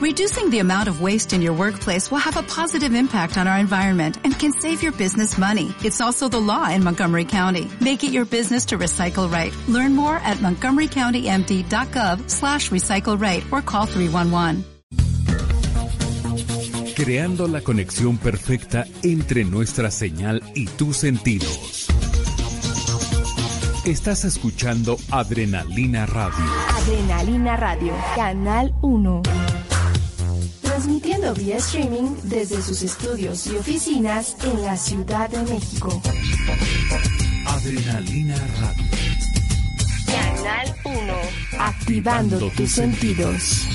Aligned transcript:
Reducing 0.00 0.48
the 0.48 0.60
amount 0.60 0.88
of 0.88 1.02
waste 1.02 1.34
in 1.34 1.42
your 1.42 1.52
workplace 1.52 2.10
will 2.10 2.24
have 2.24 2.38
a 2.38 2.42
positive 2.42 2.94
impact 2.94 3.36
on 3.36 3.46
our 3.46 3.58
environment 3.58 4.16
and 4.24 4.32
can 4.32 4.50
save 4.50 4.82
your 4.82 4.92
business 4.92 5.36
money. 5.36 5.74
It's 5.84 6.00
also 6.00 6.26
the 6.26 6.40
law 6.40 6.70
in 6.70 6.82
Montgomery 6.82 7.26
County. 7.26 7.70
Make 7.82 8.02
it 8.02 8.10
your 8.10 8.24
business 8.24 8.64
to 8.66 8.78
recycle 8.78 9.30
right. 9.30 9.52
Learn 9.68 9.94
more 9.94 10.16
at 10.16 10.38
montgomerycountymd.gov 10.38 12.30
slash 12.30 12.70
recycle 12.70 13.20
right 13.20 13.44
or 13.52 13.60
call 13.60 13.84
311. 13.84 14.64
Creando 16.96 17.46
la 17.46 17.60
conexión 17.60 18.16
perfecta 18.16 18.86
entre 19.02 19.44
nuestra 19.44 19.90
señal 19.90 20.42
y 20.54 20.64
tus 20.64 20.96
sentidos. 20.96 21.88
Estás 23.84 24.24
escuchando 24.24 24.96
Adrenalina 25.10 26.06
Radio. 26.06 26.44
Adrenalina 26.70 27.56
Radio, 27.58 27.92
Canal 28.16 28.74
1. 28.80 29.49
Transmitiendo 30.90 31.34
vía 31.34 31.56
streaming 31.58 32.16
desde 32.24 32.60
sus 32.60 32.82
estudios 32.82 33.46
y 33.46 33.54
oficinas 33.54 34.36
en 34.42 34.62
la 34.62 34.76
Ciudad 34.76 35.30
de 35.30 35.40
México. 35.44 36.02
Adrenalina 37.46 38.34
Radio. 38.60 38.84
Canal 40.04 40.74
1. 40.84 41.14
Activando 41.60 42.50
tus 42.56 42.72
sentidos. 42.72 43.68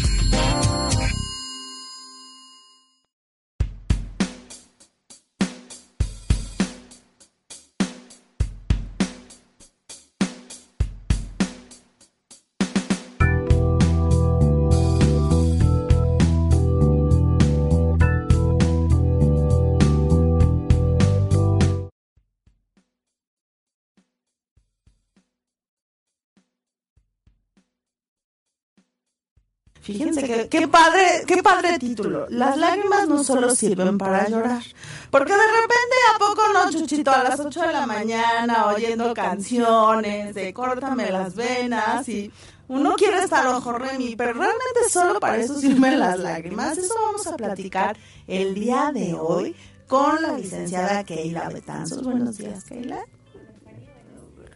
Fíjense 29.85 30.23
que 30.23 30.49
qué 30.49 30.67
padre, 30.67 31.21
qué 31.27 31.43
padre 31.43 31.77
título. 31.77 32.25
Las 32.29 32.57
lágrimas 32.57 33.07
no 33.07 33.23
solo 33.23 33.53
sirven 33.53 33.99
para 33.99 34.27
llorar. 34.27 34.63
Porque 35.11 35.31
de 35.31 35.37
repente, 35.37 35.95
¿a 36.15 36.17
poco 36.17 36.41
no, 36.51 36.71
Chuchito? 36.71 37.11
A 37.11 37.21
las 37.21 37.39
8 37.39 37.61
de 37.61 37.71
la 37.71 37.85
mañana 37.85 38.65
oyendo 38.65 39.13
canciones 39.13 40.33
de 40.33 40.51
córtame 40.55 41.11
las 41.11 41.35
venas 41.35 42.09
y 42.09 42.31
uno 42.67 42.95
quiere 42.95 43.19
estar 43.19 43.45
ojo 43.45 43.73
remi, 43.73 44.15
pero 44.15 44.33
realmente 44.33 44.89
solo 44.89 45.19
para 45.19 45.37
eso 45.37 45.53
sirven 45.59 45.99
las 45.99 46.17
lágrimas. 46.17 46.79
Eso 46.79 46.95
vamos 47.05 47.27
a 47.27 47.37
platicar 47.37 47.95
el 48.25 48.55
día 48.55 48.89
de 48.91 49.13
hoy 49.13 49.55
con 49.87 50.19
la 50.19 50.33
licenciada 50.35 51.03
Keila 51.03 51.47
Betanzos. 51.49 52.01
Buenos 52.01 52.39
días, 52.39 52.63
Keila. 52.63 53.05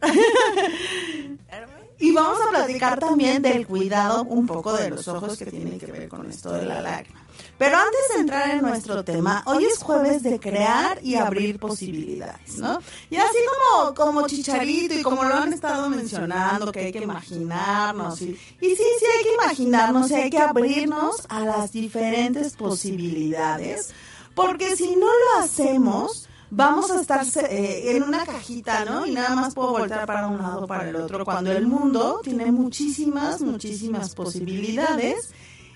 Y 2.00 2.14
vamos 2.14 2.40
a 2.48 2.50
platicar 2.50 2.98
también 2.98 3.42
del 3.42 3.68
cuidado 3.68 4.24
un 4.24 4.48
poco 4.48 4.74
de 4.74 4.90
los 4.90 5.08
ojos 5.10 5.38
que 5.38 5.46
tienen 5.46 5.78
que 5.78 5.88
ver 5.88 6.08
con 6.08 6.30
esto 6.30 6.54
de 6.54 6.66
la 6.66 6.82
lágrima. 6.82 7.20
Pero 7.58 7.76
antes 7.76 8.00
de 8.14 8.22
entrar 8.22 8.50
en 8.52 8.62
nuestro 8.62 9.04
tema, 9.04 9.44
hoy 9.46 9.66
es 9.66 9.80
jueves 9.80 10.24
de 10.24 10.40
crear 10.40 11.00
y 11.04 11.16
abrir 11.16 11.60
posibilidades, 11.60 12.58
¿no? 12.58 12.80
Y 13.10 13.18
así 13.18 13.38
como, 13.74 13.94
como 13.94 14.28
Chicharito 14.28 14.94
y 14.94 15.02
como 15.02 15.26
lo 15.26 15.36
han 15.36 15.52
estado 15.52 15.90
mencionando, 15.90 16.72
que 16.72 16.86
hay 16.86 16.92
que 16.94 17.04
imaginarnos, 17.04 18.22
y, 18.22 18.30
y 18.62 18.70
sí, 18.76 18.84
sí 19.00 19.06
hay 19.18 19.24
que 19.24 19.34
imaginarnos 19.34 20.10
y 20.12 20.14
hay 20.14 20.30
que 20.30 20.40
abrirnos 20.40 21.26
a 21.28 21.42
las 21.42 21.74
diferentes 21.74 22.56
posibilidades, 22.56 23.92
porque 24.36 24.78
si 24.78 24.96
no 24.96 25.08
lo 25.08 25.44
hacemos, 25.44 26.29
vamos 26.52 26.92
a 26.92 27.02
estar 27.02 27.26
eh, 27.50 27.96
en 27.96 28.04
una 28.04 28.26
cajita, 28.26 28.86
¿no? 28.86 29.06
Y 29.06 29.12
nada 29.12 29.36
más 29.36 29.54
puedo 29.54 29.72
voltar 29.72 30.06
para 30.06 30.28
un 30.28 30.40
lado 30.40 30.68
para 30.68 30.90
el 30.90 30.96
otro, 30.96 31.26
cuando 31.26 31.52
el 31.52 31.68
mundo 31.68 32.22
tiene 32.24 32.52
muchísimas, 32.52 33.42
muchísimas 33.42 34.16
posibilidades 34.16 35.32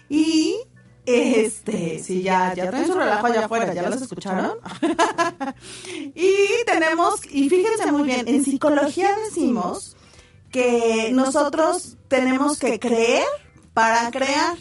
y 0.10 0.56
este, 1.06 2.02
sí, 2.02 2.22
ya, 2.22 2.54
ya 2.54 2.70
traen 2.70 2.88
su 2.88 2.94
relajo 2.94 3.28
allá 3.28 3.46
afuera, 3.46 3.74
¿ya 3.74 3.90
los 3.90 4.02
escucharon? 4.02 4.54
y 6.16 6.38
tenemos, 6.66 7.20
y 7.30 7.50
fíjense 7.50 7.92
muy 7.92 8.04
bien, 8.04 8.28
en 8.28 8.44
psicología 8.44 9.10
decimos 9.26 9.98
que 10.50 11.10
nosotros 11.12 11.98
tenemos 12.08 12.58
que 12.58 12.80
creer 12.80 13.26
para 13.74 14.10
crear. 14.12 14.56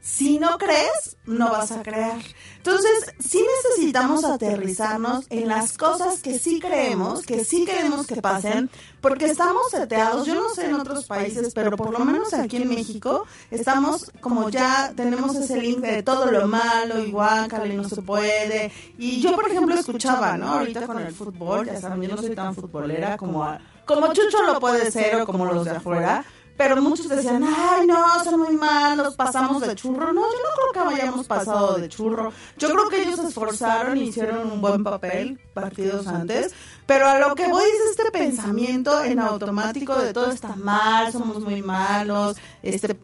Si 0.00 0.38
no 0.38 0.58
crees, 0.58 1.16
no 1.26 1.50
vas 1.50 1.70
a 1.72 1.82
crear. 1.82 2.18
Entonces, 2.66 3.14
sí 3.20 3.44
necesitamos 3.62 4.24
aterrizarnos 4.24 5.26
en 5.28 5.48
las 5.48 5.76
cosas 5.76 6.20
que 6.20 6.38
sí 6.38 6.60
creemos, 6.60 7.20
que 7.20 7.44
sí 7.44 7.66
queremos 7.66 8.06
que 8.06 8.22
pasen, 8.22 8.70
porque 9.02 9.26
estamos 9.26 9.70
seteados, 9.70 10.26
yo 10.26 10.34
no 10.34 10.48
sé 10.48 10.64
en 10.70 10.76
otros 10.76 11.04
países, 11.04 11.52
pero 11.52 11.76
por 11.76 11.92
lo 11.92 12.02
menos 12.06 12.32
aquí 12.32 12.56
en 12.56 12.70
México, 12.70 13.26
estamos 13.50 14.10
como 14.22 14.48
ya 14.48 14.94
tenemos 14.96 15.36
ese 15.36 15.60
link 15.60 15.80
de 15.80 16.02
todo 16.02 16.30
lo 16.30 16.48
malo, 16.48 17.00
igual, 17.00 17.50
y 17.70 17.76
no 17.76 17.86
se 17.86 18.00
puede. 18.00 18.72
Y 18.96 19.20
yo, 19.20 19.34
por 19.34 19.46
ejemplo, 19.46 19.74
escuchaba, 19.74 20.38
¿no? 20.38 20.54
Ahorita 20.54 20.86
con 20.86 20.98
el 21.00 21.12
fútbol, 21.12 21.66
ya 21.66 21.78
saben, 21.78 22.00
yo 22.00 22.16
no 22.16 22.22
soy 22.22 22.34
tan 22.34 22.54
futbolera 22.54 23.18
como, 23.18 23.46
como 23.84 24.10
Chucho 24.14 24.42
lo 24.42 24.58
puede 24.58 24.90
ser 24.90 25.20
o 25.20 25.26
como 25.26 25.44
los 25.44 25.66
de 25.66 25.72
afuera, 25.72 26.24
pero 26.56 26.80
muchos 26.80 27.08
decían, 27.08 27.42
ay, 27.44 27.86
no, 27.86 28.22
son 28.22 28.38
muy 28.40 28.54
malos, 28.56 29.16
pasamos 29.16 29.60
de 29.60 29.74
churro. 29.74 30.12
No, 30.12 30.22
yo 30.22 30.38
no 30.38 30.72
creo 30.72 30.88
que 30.88 31.02
hayamos 31.02 31.26
pasado 31.26 31.74
de 31.78 31.88
churro. 31.88 32.32
Yo 32.58 32.70
creo 32.70 32.88
que 32.88 33.02
ellos 33.02 33.20
se 33.20 33.28
esforzaron 33.28 33.96
y 33.96 34.04
hicieron 34.04 34.50
un 34.50 34.60
buen 34.60 34.84
papel 34.84 35.40
partidos 35.52 36.06
antes. 36.06 36.54
Pero 36.86 37.08
a 37.08 37.18
lo 37.18 37.34
que 37.34 37.48
voy 37.48 37.64
es 37.64 37.90
este 37.90 38.10
pensamiento 38.12 39.02
en 39.02 39.18
automático 39.18 39.96
de 39.96 40.12
todo 40.12 40.30
está 40.30 40.54
mal, 40.54 41.10
somos 41.12 41.40
muy 41.40 41.62
malos, 41.62 42.36
este 42.62 42.96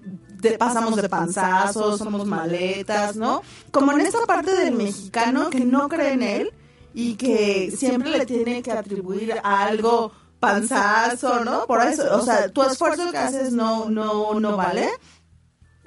pasamos 0.59 0.97
de 0.97 1.09
panzazos, 1.09 1.99
somos 1.99 2.27
maletas, 2.27 3.17
¿no? 3.17 3.43
Como 3.71 3.93
en 3.93 4.01
esta 4.01 4.25
parte 4.27 4.55
del 4.55 4.75
mexicano 4.75 5.51
que 5.51 5.61
no 5.61 5.89
cree 5.89 6.13
en 6.13 6.23
él 6.23 6.53
y 6.95 7.15
que 7.15 7.71
siempre 7.77 8.11
le 8.11 8.27
tiene 8.27 8.63
que 8.63 8.73
atribuir 8.73 9.35
algo 9.43 10.13
panzazo, 10.41 11.45
¿no? 11.45 11.67
Por 11.67 11.81
eso, 11.83 12.17
o 12.17 12.23
sea, 12.23 12.49
tu 12.49 12.63
esfuerzo 12.63 13.11
que 13.11 13.19
haces 13.19 13.53
no, 13.53 13.89
no, 13.91 14.41
no 14.41 14.57
vale. 14.57 14.89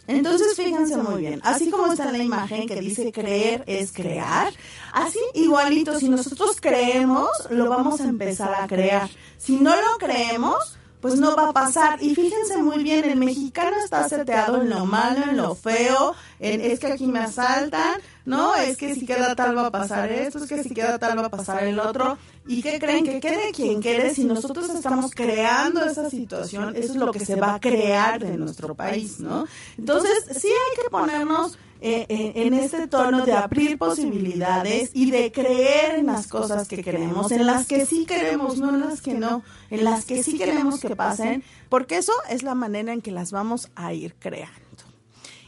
Entonces, 0.06 0.56
fíjense 0.56 0.98
muy 0.98 1.22
bien, 1.22 1.40
así 1.44 1.70
como 1.70 1.92
está 1.92 2.12
la 2.12 2.18
imagen 2.18 2.68
que 2.68 2.76
dice 2.76 3.12
creer 3.14 3.64
es 3.68 3.94
crear, 3.94 4.52
así 4.92 5.20
igualito, 5.34 5.98
si 5.98 6.10
nosotros 6.10 6.58
creemos, 6.60 7.30
lo 7.50 7.70
vamos 7.70 8.02
a 8.02 8.04
empezar 8.04 8.54
a 8.54 8.68
crear. 8.68 9.10
Si 9.38 9.58
no 9.58 9.74
lo 9.74 9.98
creemos, 9.98 10.78
pues 11.04 11.20
no 11.20 11.36
va 11.36 11.50
a 11.50 11.52
pasar. 11.52 12.02
Y 12.02 12.16
fíjense 12.16 12.56
muy 12.64 12.82
bien, 12.82 13.04
el 13.04 13.18
mexicano 13.18 13.76
está 13.84 14.08
seteado 14.08 14.62
en 14.62 14.70
lo 14.70 14.86
malo, 14.86 15.26
en 15.30 15.36
lo 15.36 15.54
feo, 15.54 16.16
en 16.40 16.62
es 16.62 16.80
que 16.80 16.94
aquí 16.94 17.08
me 17.08 17.20
asaltan, 17.20 18.00
no, 18.24 18.56
es 18.56 18.78
que 18.78 18.96
si 18.96 19.06
queda 19.06 19.36
tal 19.36 19.58
va 19.58 19.68
a 19.68 19.70
pasar 19.70 20.10
esto, 20.14 20.38
es 20.38 20.48
que 20.48 20.64
si 20.64 20.74
queda 20.74 20.98
tal 20.98 21.18
va 21.18 21.26
a 21.26 21.30
pasar 21.30 21.62
el 21.66 21.78
otro. 21.78 22.18
¿Y 22.48 22.62
qué 22.62 22.80
creen? 22.80 23.04
Que 23.04 23.20
quede 23.20 23.52
quien 23.52 23.82
quede, 23.82 24.16
si 24.16 24.24
nosotros 24.24 24.70
estamos 24.70 25.12
creando 25.12 25.84
esa 25.84 26.10
situación, 26.10 26.74
eso 26.74 26.94
es 26.94 26.96
lo 26.96 27.12
que 27.12 27.26
se 27.26 27.36
va 27.36 27.56
a 27.56 27.60
crear 27.60 28.22
de 28.22 28.38
nuestro 28.38 28.74
país, 28.74 29.20
¿no? 29.20 29.46
Entonces, 29.78 30.24
sí 30.40 30.48
hay 30.48 30.84
que 30.84 30.90
ponernos 30.90 31.58
eh, 31.86 32.06
eh, 32.08 32.32
en 32.36 32.54
este 32.54 32.88
tono 32.88 33.26
de 33.26 33.34
abrir 33.34 33.78
posibilidades 33.78 34.92
y 34.94 35.12
de 35.12 35.34
creer 35.34 35.96
en 35.96 36.06
las 36.06 36.28
cosas 36.28 36.66
que 36.66 36.82
queremos, 36.82 37.30
en 37.34 37.46
las 37.46 37.68
que 37.68 37.86
sí 37.86 38.06
queremos, 38.06 38.58
no 38.58 38.70
en 38.70 38.80
las 38.80 39.02
que 39.02 39.14
no, 39.14 39.44
en 39.70 39.84
las 39.84 40.06
que 40.06 40.24
sí 40.24 40.38
queremos 40.38 40.80
que 40.80 40.96
pasen, 40.96 41.44
porque 41.68 41.98
eso 41.98 42.14
es 42.30 42.42
la 42.42 42.56
manera 42.56 42.94
en 42.94 43.02
que 43.02 43.12
las 43.12 43.34
vamos 43.34 43.70
a 43.76 43.92
ir 43.92 44.16
creando. 44.16 44.54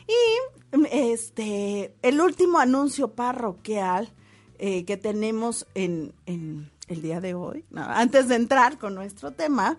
Y 0.10 0.84
este, 0.92 1.96
el 2.02 2.20
último 2.20 2.60
anuncio 2.60 3.14
parroquial 3.14 4.12
eh, 4.60 4.84
que 4.84 4.98
tenemos 4.98 5.66
en, 5.74 6.14
en, 6.26 6.70
el 6.90 7.02
día 7.02 7.22
de 7.22 7.34
hoy, 7.34 7.64
antes 7.74 8.28
de 8.28 8.36
entrar 8.36 8.78
con 8.78 8.94
nuestro 8.94 9.32
tema, 9.32 9.78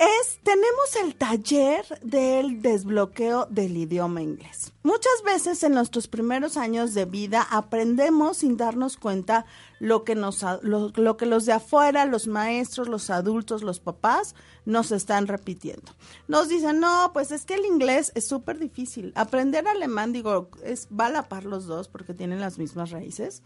es, 0.00 0.40
tenemos 0.42 0.96
el 1.04 1.14
taller 1.14 1.84
del 2.02 2.62
desbloqueo 2.62 3.46
del 3.50 3.76
idioma 3.76 4.22
inglés. 4.22 4.72
Muchas 4.82 5.22
veces 5.26 5.62
en 5.62 5.74
nuestros 5.74 6.08
primeros 6.08 6.56
años 6.56 6.94
de 6.94 7.04
vida 7.04 7.46
aprendemos 7.50 8.38
sin 8.38 8.56
darnos 8.56 8.96
cuenta 8.96 9.44
lo 9.78 10.04
que, 10.04 10.14
nos, 10.14 10.42
lo, 10.62 11.16
que 11.18 11.26
los 11.26 11.44
de 11.44 11.52
afuera, 11.52 12.06
los 12.06 12.28
maestros, 12.28 12.88
los 12.88 13.10
adultos, 13.10 13.62
los 13.62 13.78
papás, 13.78 14.34
nos 14.64 14.90
están 14.90 15.26
repitiendo. 15.26 15.92
Nos 16.28 16.48
dicen, 16.48 16.80
no, 16.80 17.10
pues 17.12 17.30
es 17.30 17.44
que 17.44 17.54
el 17.54 17.66
inglés 17.66 18.10
es 18.14 18.26
súper 18.26 18.58
difícil. 18.58 19.12
Aprender 19.16 19.68
alemán, 19.68 20.14
digo, 20.14 20.48
es, 20.64 20.88
va 20.88 21.06
a 21.06 21.10
la 21.10 21.28
par 21.28 21.44
los 21.44 21.66
dos 21.66 21.88
porque 21.88 22.14
tienen 22.14 22.40
las 22.40 22.56
mismas 22.56 22.90
raíces 22.90 23.42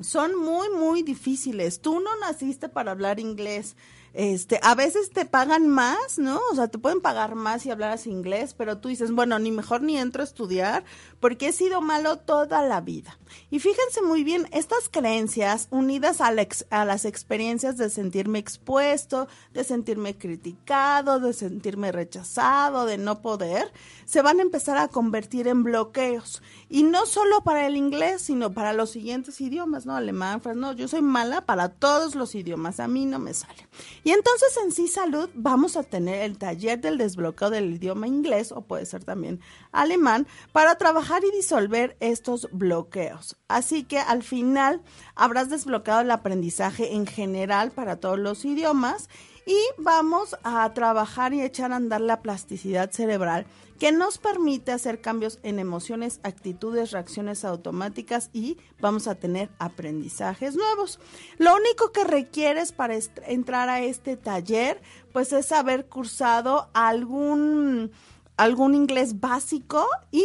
son 0.00 0.36
muy, 0.36 0.68
muy 0.70 1.02
difíciles. 1.02 1.80
Tú 1.80 1.98
no 2.00 2.10
naciste 2.20 2.68
para 2.68 2.92
hablar 2.92 3.18
inglés. 3.18 3.76
Este, 4.14 4.58
a 4.62 4.74
veces 4.74 5.10
te 5.10 5.24
pagan 5.24 5.68
más, 5.68 6.18
¿no? 6.18 6.40
O 6.50 6.54
sea, 6.54 6.68
te 6.68 6.78
pueden 6.78 7.00
pagar 7.00 7.34
más 7.34 7.62
si 7.62 7.70
hablaras 7.70 8.06
inglés, 8.06 8.54
pero 8.54 8.78
tú 8.78 8.88
dices, 8.88 9.12
bueno, 9.12 9.38
ni 9.38 9.50
mejor 9.50 9.82
ni 9.82 9.98
entro 9.98 10.22
a 10.22 10.24
estudiar 10.24 10.84
porque 11.20 11.48
he 11.48 11.52
sido 11.52 11.80
malo 11.80 12.16
toda 12.18 12.62
la 12.62 12.80
vida. 12.80 13.18
Y 13.50 13.60
fíjense 13.60 14.02
muy 14.02 14.24
bien, 14.24 14.48
estas 14.52 14.88
creencias 14.90 15.68
unidas 15.70 16.20
a, 16.20 16.28
a 16.70 16.84
las 16.84 17.04
experiencias 17.04 17.76
de 17.76 17.90
sentirme 17.90 18.38
expuesto, 18.38 19.28
de 19.52 19.64
sentirme 19.64 20.16
criticado, 20.16 21.20
de 21.20 21.32
sentirme 21.32 21.92
rechazado, 21.92 22.86
de 22.86 22.98
no 22.98 23.22
poder, 23.22 23.72
se 24.04 24.22
van 24.22 24.38
a 24.38 24.42
empezar 24.42 24.76
a 24.76 24.88
convertir 24.88 25.48
en 25.48 25.62
bloqueos. 25.62 26.42
Y 26.68 26.82
no 26.82 27.06
solo 27.06 27.42
para 27.42 27.66
el 27.66 27.76
inglés, 27.76 28.22
sino 28.22 28.52
para 28.52 28.72
los 28.72 28.90
siguientes 28.90 29.40
idiomas, 29.40 29.86
¿no? 29.86 29.96
Alemán, 29.96 30.40
francés, 30.40 30.60
no, 30.60 30.72
yo 30.72 30.88
soy 30.88 31.02
mala 31.02 31.42
para 31.42 31.68
todos 31.68 32.14
los 32.14 32.34
idiomas, 32.34 32.80
a 32.80 32.88
mí 32.88 33.06
no 33.06 33.18
me 33.18 33.34
sale. 33.34 33.68
Y 34.04 34.10
entonces 34.10 34.56
en 34.62 34.72
sí 34.72 34.88
salud 34.88 35.28
vamos 35.34 35.76
a 35.76 35.82
tener 35.82 36.22
el 36.22 36.38
taller 36.38 36.80
del 36.80 36.98
desbloqueo 36.98 37.50
del 37.50 37.74
idioma 37.74 38.06
inglés 38.06 38.52
o 38.52 38.62
puede 38.62 38.86
ser 38.86 39.04
también 39.04 39.40
alemán 39.72 40.26
para 40.52 40.76
trabajar 40.76 41.22
y 41.24 41.36
disolver 41.36 41.96
estos 42.00 42.48
bloqueos. 42.52 43.27
Así 43.48 43.84
que 43.84 43.98
al 43.98 44.22
final 44.22 44.82
habrás 45.14 45.50
desbloqueado 45.50 46.02
el 46.02 46.10
aprendizaje 46.10 46.94
en 46.94 47.06
general 47.06 47.70
para 47.70 47.96
todos 47.96 48.18
los 48.18 48.44
idiomas 48.44 49.08
y 49.46 49.56
vamos 49.78 50.36
a 50.42 50.72
trabajar 50.74 51.32
y 51.32 51.40
echar 51.40 51.72
a 51.72 51.76
andar 51.76 52.02
la 52.02 52.20
plasticidad 52.20 52.90
cerebral 52.90 53.46
que 53.78 53.92
nos 53.92 54.18
permite 54.18 54.72
hacer 54.72 55.00
cambios 55.00 55.38
en 55.42 55.58
emociones, 55.58 56.20
actitudes, 56.22 56.90
reacciones 56.90 57.44
automáticas 57.44 58.28
y 58.32 58.58
vamos 58.80 59.06
a 59.06 59.14
tener 59.14 59.50
aprendizajes 59.58 60.56
nuevos. 60.56 60.98
Lo 61.38 61.54
único 61.54 61.92
que 61.92 62.04
requieres 62.04 62.72
para 62.72 62.98
entrar 63.26 63.68
a 63.68 63.80
este 63.80 64.16
taller 64.16 64.82
pues 65.12 65.32
es 65.32 65.52
haber 65.52 65.86
cursado 65.86 66.68
algún 66.74 67.92
algún 68.36 68.74
inglés 68.74 69.20
básico 69.20 69.86
y 70.12 70.24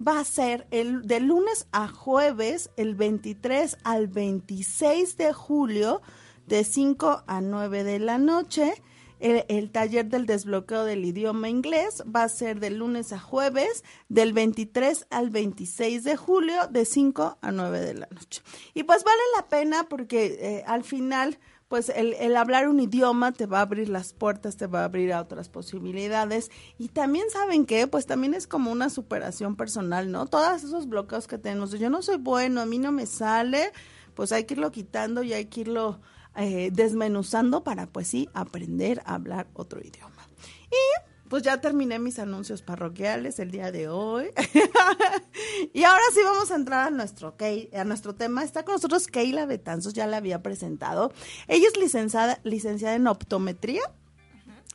va 0.00 0.20
a 0.20 0.24
ser 0.24 0.66
el 0.70 1.02
de 1.02 1.20
lunes 1.20 1.66
a 1.72 1.88
jueves, 1.88 2.70
el 2.76 2.94
23 2.94 3.78
al 3.84 4.08
26 4.08 5.16
de 5.16 5.32
julio, 5.32 6.02
de 6.46 6.64
5 6.64 7.24
a 7.26 7.40
9 7.40 7.84
de 7.84 7.98
la 7.98 8.18
noche. 8.18 8.82
El, 9.20 9.70
taller 9.70 10.04
del 10.06 10.26
desbloqueo 10.26 10.84
del 10.84 11.04
idioma 11.04 11.48
inglés 11.48 12.02
va 12.14 12.24
a 12.24 12.28
ser 12.28 12.60
de 12.60 12.68
lunes 12.68 13.10
a 13.12 13.18
jueves, 13.18 13.82
del 14.10 14.34
23 14.34 15.06
al 15.08 15.30
26 15.30 16.04
de 16.04 16.16
julio, 16.16 16.66
de 16.68 16.84
5 16.84 17.38
a 17.40 17.52
9 17.52 17.80
de 17.80 17.94
la 17.94 18.08
noche. 18.10 18.42
Y 18.74 18.82
pues 18.82 19.02
vale 19.02 19.22
la 19.36 19.48
pena 19.48 19.88
porque 19.88 20.36
eh, 20.40 20.64
al 20.66 20.84
final 20.84 21.38
pues 21.68 21.88
el, 21.88 22.36
hablar 22.36 22.68
un 22.68 22.80
idioma 22.80 23.32
te 23.32 23.46
va 23.46 23.58
a 23.58 23.62
abrir 23.62 23.88
las 23.88 24.12
puertas, 24.12 24.56
te 24.56 24.66
va 24.66 24.82
a 24.82 24.84
abrir 24.84 25.12
a 25.12 25.20
otras 25.20 25.48
posibilidades. 25.48 26.50
Y 26.78 26.88
también 26.88 27.30
saben 27.30 27.66
que, 27.66 27.86
pues 27.86 28.06
también 28.06 28.34
es 28.34 28.46
como 28.46 28.70
una 28.70 28.90
superación 28.90 29.56
personal, 29.56 30.10
¿no? 30.10 30.26
Todos 30.26 30.62
esos 30.62 30.88
bloqueos 30.88 31.26
que 31.26 31.38
tenemos, 31.38 31.72
yo 31.72 31.90
no 31.90 32.02
soy 32.02 32.18
bueno, 32.18 32.60
a 32.60 32.66
mí 32.66 32.78
no 32.78 32.92
me 32.92 33.06
sale, 33.06 33.72
pues 34.14 34.32
hay 34.32 34.44
que 34.44 34.54
irlo 34.54 34.70
quitando 34.70 35.22
y 35.22 35.32
hay 35.32 35.46
que 35.46 35.62
irlo 35.62 36.00
eh, 36.36 36.70
desmenuzando 36.72 37.64
para, 37.64 37.86
pues 37.86 38.08
sí, 38.08 38.28
aprender 38.34 39.02
a 39.04 39.14
hablar 39.14 39.48
otro 39.54 39.80
idioma. 39.80 40.28
Y 40.70 41.13
pues 41.34 41.42
ya 41.42 41.60
terminé 41.60 41.98
mis 41.98 42.20
anuncios 42.20 42.62
parroquiales 42.62 43.40
el 43.40 43.50
día 43.50 43.72
de 43.72 43.88
hoy. 43.88 44.30
y 45.74 45.82
ahora 45.82 46.04
sí 46.12 46.20
vamos 46.22 46.52
a 46.52 46.54
entrar 46.54 46.86
a 46.86 46.90
nuestro, 46.92 47.34
a 47.72 47.82
nuestro 47.82 48.14
tema. 48.14 48.44
Está 48.44 48.64
con 48.64 48.74
nosotros 48.74 49.08
Keila 49.08 49.44
Betanzos, 49.44 49.94
ya 49.94 50.06
la 50.06 50.18
había 50.18 50.44
presentado. 50.44 51.12
Ella 51.48 51.66
es 51.66 51.76
licenciada, 51.76 52.38
licenciada 52.44 52.94
en 52.94 53.08
optometría. 53.08 53.82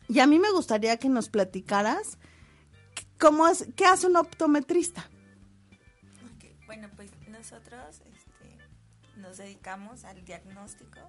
Y 0.09 0.19
a 0.19 0.27
mí 0.27 0.37
me 0.37 0.51
gustaría 0.51 0.97
que 0.97 1.07
nos 1.07 1.29
platicaras 1.29 2.17
cómo 3.17 3.47
es, 3.47 3.65
qué 3.77 3.85
hace 3.85 4.07
un 4.07 4.17
optometrista. 4.17 5.09
Bueno, 6.65 6.89
pues 6.97 7.09
nosotros 7.29 8.01
este, 8.01 8.57
nos 9.15 9.37
dedicamos 9.37 10.03
al 10.03 10.25
diagnóstico 10.25 10.99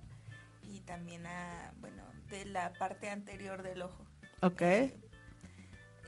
y 0.72 0.78
también 0.82 1.26
a, 1.26 1.74
bueno, 1.80 2.04
de 2.28 2.44
la 2.44 2.72
parte 2.74 3.10
anterior 3.10 3.64
del 3.64 3.82
ojo. 3.82 4.06
Ok. 4.42 4.62
Eh, 4.62 5.09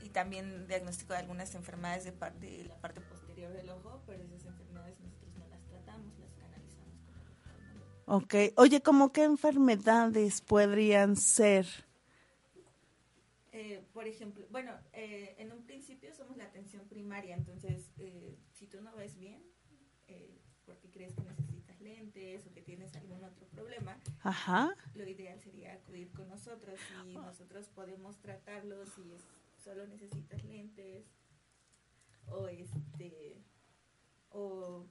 y 0.03 0.09
también 0.09 0.67
diagnóstico 0.67 1.13
de 1.13 1.19
algunas 1.19 1.55
enfermedades 1.55 2.03
de, 2.05 2.11
de 2.11 2.65
la 2.65 2.75
parte 2.77 3.01
posterior 3.01 3.51
del 3.53 3.69
ojo, 3.69 4.01
pero 4.05 4.23
esas 4.23 4.45
enfermedades 4.45 4.99
nosotros 4.99 5.33
no 5.37 5.47
las 5.47 5.63
tratamos, 5.65 6.19
las 6.19 6.33
canalizamos. 6.33 6.93
Ok, 8.05 8.35
oye, 8.57 8.81
¿cómo 8.81 9.11
qué 9.11 9.23
enfermedades 9.23 10.41
podrían 10.41 11.15
ser? 11.15 11.65
Eh, 13.51 13.83
por 13.93 14.07
ejemplo, 14.07 14.45
bueno, 14.49 14.71
eh, 14.93 15.35
en 15.37 15.51
un 15.51 15.63
principio 15.63 16.11
somos 16.13 16.37
la 16.37 16.45
atención 16.45 16.87
primaria, 16.87 17.35
entonces 17.35 17.91
eh, 17.99 18.35
si 18.51 18.65
tú 18.65 18.81
no 18.81 18.95
ves 18.95 19.15
bien, 19.17 19.43
porque 20.65 20.89
crees 20.89 21.13
que 21.13 21.23
necesitas 21.23 21.79
lentes 21.81 22.47
o 22.47 22.53
que 22.53 22.61
tienes 22.61 22.95
algún 22.95 23.23
otro 23.23 23.45
problema, 23.47 23.99
Ajá. 24.21 24.75
lo 24.95 25.07
ideal 25.07 25.39
sería 25.39 25.73
acudir 25.73 26.11
con 26.11 26.29
nosotros 26.29 26.79
y 27.05 27.13
nosotros 27.15 27.67
podemos 27.69 28.17
tratarlos 28.19 28.89
y 28.97 29.11
es 29.13 29.21
solo 29.63 29.87
necesitas 29.87 30.43
lentes 30.43 31.05
o 32.27 32.47
este 32.47 33.43
o, 34.29 34.85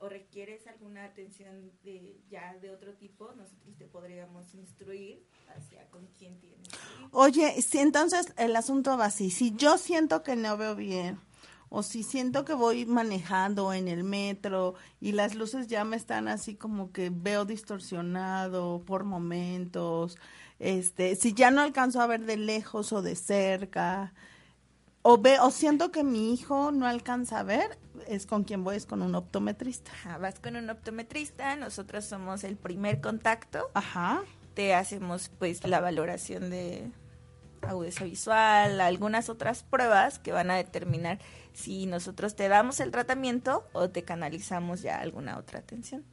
requieres 0.00 0.66
alguna 0.66 1.06
atención 1.06 1.72
de 1.82 2.20
ya 2.28 2.54
de 2.60 2.70
otro 2.70 2.92
tipo, 2.92 3.32
nosotros 3.32 3.74
te 3.78 3.86
podríamos 3.86 4.54
instruir 4.54 5.24
hacia 5.56 5.88
con 5.88 6.06
quién 6.18 6.38
tienes. 6.38 6.68
Oye, 7.10 7.62
si 7.62 7.78
entonces 7.78 8.34
el 8.36 8.54
asunto 8.54 8.98
va 8.98 9.06
así, 9.06 9.30
si 9.30 9.56
yo 9.56 9.78
siento 9.78 10.22
que 10.22 10.36
no 10.36 10.58
veo 10.58 10.76
bien 10.76 11.18
o 11.70 11.82
si 11.82 12.02
siento 12.02 12.44
que 12.44 12.52
voy 12.52 12.84
manejando 12.84 13.72
en 13.72 13.88
el 13.88 14.04
metro 14.04 14.74
y 15.00 15.12
las 15.12 15.34
luces 15.34 15.68
ya 15.68 15.84
me 15.84 15.96
están 15.96 16.28
así 16.28 16.54
como 16.54 16.92
que 16.92 17.10
veo 17.10 17.46
distorsionado 17.46 18.82
por 18.84 19.04
momentos, 19.04 20.18
este, 20.58 21.16
si 21.16 21.34
ya 21.34 21.50
no 21.50 21.60
alcanzo 21.60 22.00
a 22.00 22.06
ver 22.06 22.24
de 22.24 22.36
lejos 22.36 22.92
o 22.92 23.02
de 23.02 23.16
cerca, 23.16 24.12
o 25.02 25.18
ve, 25.18 25.38
o 25.40 25.50
siento 25.50 25.90
que 25.92 26.02
mi 26.02 26.32
hijo 26.32 26.72
no 26.72 26.86
alcanza 26.86 27.40
a 27.40 27.42
ver, 27.42 27.78
es 28.08 28.24
con 28.26 28.44
quien 28.44 28.64
voy, 28.64 28.76
es 28.76 28.86
con 28.86 29.02
un 29.02 29.14
optometrista. 29.14 29.92
vas 30.18 30.40
con 30.40 30.56
un 30.56 30.70
optometrista, 30.70 31.56
nosotros 31.56 32.04
somos 32.04 32.42
el 32.44 32.56
primer 32.56 33.00
contacto. 33.00 33.70
Ajá. 33.74 34.22
Te 34.54 34.74
hacemos 34.74 35.30
pues 35.38 35.66
la 35.66 35.80
valoración 35.80 36.48
de 36.48 36.90
agudeza 37.60 38.04
visual, 38.04 38.80
algunas 38.80 39.28
otras 39.28 39.62
pruebas 39.62 40.18
que 40.18 40.32
van 40.32 40.50
a 40.50 40.56
determinar 40.56 41.18
si 41.52 41.86
nosotros 41.86 42.34
te 42.34 42.48
damos 42.48 42.80
el 42.80 42.90
tratamiento 42.90 43.68
o 43.72 43.90
te 43.90 44.04
canalizamos 44.04 44.82
ya 44.82 45.00
alguna 45.00 45.38
otra 45.38 45.58
atención, 45.58 46.04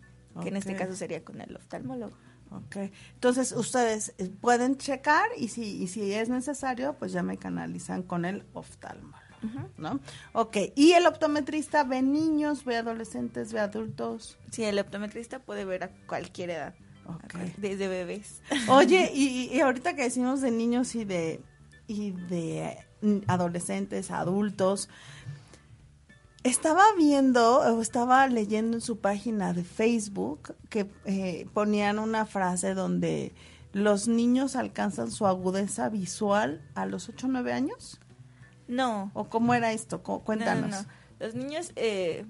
que 0.41 0.49
en 0.49 0.57
este 0.57 0.75
caso 0.75 0.95
sería 0.95 1.23
con 1.23 1.41
el 1.41 1.55
oftalmólogo. 1.55 2.15
Ok, 2.51 2.75
entonces 3.13 3.53
ustedes 3.53 4.13
eh, 4.17 4.29
pueden 4.41 4.77
checar 4.77 5.29
y 5.37 5.47
si, 5.47 5.81
y 5.81 5.87
si 5.87 6.13
es 6.13 6.27
necesario, 6.27 6.95
pues 6.99 7.13
ya 7.13 7.23
me 7.23 7.37
canalizan 7.37 8.03
con 8.03 8.25
el 8.25 8.43
oftalmólogo, 8.53 9.69
¿no? 9.77 10.01
Ok, 10.33 10.57
¿y 10.75 10.91
el 10.91 11.07
optometrista 11.07 11.85
ve 11.85 12.01
niños, 12.01 12.65
ve 12.65 12.75
adolescentes, 12.75 13.53
ve 13.53 13.61
adultos? 13.61 14.37
Sí, 14.51 14.65
el 14.65 14.77
optometrista 14.79 15.39
puede 15.39 15.63
ver 15.63 15.85
a 15.85 15.91
cualquier 16.07 16.49
edad, 16.49 16.75
okay. 17.05 17.53
desde 17.57 17.87
bebés. 17.87 18.41
Oye, 18.67 19.09
y, 19.15 19.49
y, 19.49 19.61
ahorita 19.61 19.95
que 19.95 20.03
decimos 20.03 20.41
de 20.41 20.51
niños 20.51 20.93
y 20.95 21.05
de, 21.05 21.41
y 21.87 22.11
de 22.11 22.85
adolescentes, 23.27 24.11
adultos, 24.11 24.89
estaba 26.43 26.83
viendo 26.97 27.59
o 27.59 27.81
estaba 27.81 28.27
leyendo 28.27 28.77
en 28.77 28.81
su 28.81 28.99
página 28.99 29.53
de 29.53 29.63
Facebook 29.63 30.55
que 30.69 30.89
eh, 31.05 31.47
ponían 31.53 31.99
una 31.99 32.25
frase 32.25 32.73
donde 32.73 33.33
los 33.73 34.07
niños 34.07 34.55
alcanzan 34.55 35.11
su 35.11 35.27
agudeza 35.27 35.89
visual 35.89 36.61
a 36.75 36.85
los 36.85 37.09
8 37.09 37.27
o 37.27 37.29
9 37.29 37.53
años. 37.53 37.99
No. 38.67 39.11
¿O 39.13 39.25
cómo 39.25 39.53
era 39.53 39.71
esto? 39.71 40.01
Cuéntanos. 40.01 40.85
Los 41.19 41.35
niños, 41.35 41.71
eh, 41.75 42.25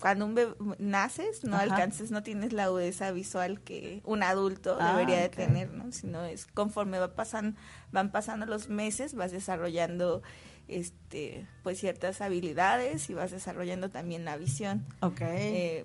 cuando 0.00 0.26
un 0.26 0.34
bebé 0.34 0.54
naces, 0.78 1.44
no 1.44 1.56
alcances, 1.56 2.10
no 2.10 2.22
tienes 2.22 2.52
la 2.52 2.64
agudeza 2.64 3.10
visual 3.12 3.60
que 3.60 4.02
un 4.04 4.22
adulto 4.22 4.76
ah, 4.78 4.90
debería 4.90 5.20
de 5.20 5.30
tener, 5.30 5.72
¿no? 5.72 5.90
Sino 5.92 6.24
es 6.24 6.46
conforme 6.46 6.98
va 6.98 7.14
pasando, 7.14 7.58
van 7.92 8.12
pasando 8.12 8.44
los 8.44 8.68
meses, 8.68 9.14
vas 9.14 9.32
desarrollando 9.32 10.22
este, 10.68 11.46
pues 11.62 11.78
ciertas 11.78 12.20
habilidades 12.20 13.08
y 13.10 13.14
vas 13.14 13.30
desarrollando 13.30 13.90
también 13.90 14.24
la 14.24 14.36
visión. 14.36 14.84
Eh, 15.20 15.84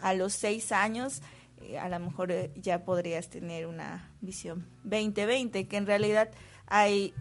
a 0.00 0.14
los 0.14 0.32
seis 0.32 0.72
años, 0.72 1.22
eh, 1.60 1.78
a 1.78 1.88
lo 1.88 1.98
mejor 2.00 2.32
eh, 2.32 2.50
ya 2.56 2.84
podrías 2.84 3.28
tener 3.30 3.66
una 3.66 4.10
visión 4.20 4.66
20-20, 4.84 5.68
que 5.68 5.76
en 5.76 5.86
realidad 5.86 6.30
hay, 6.66 7.14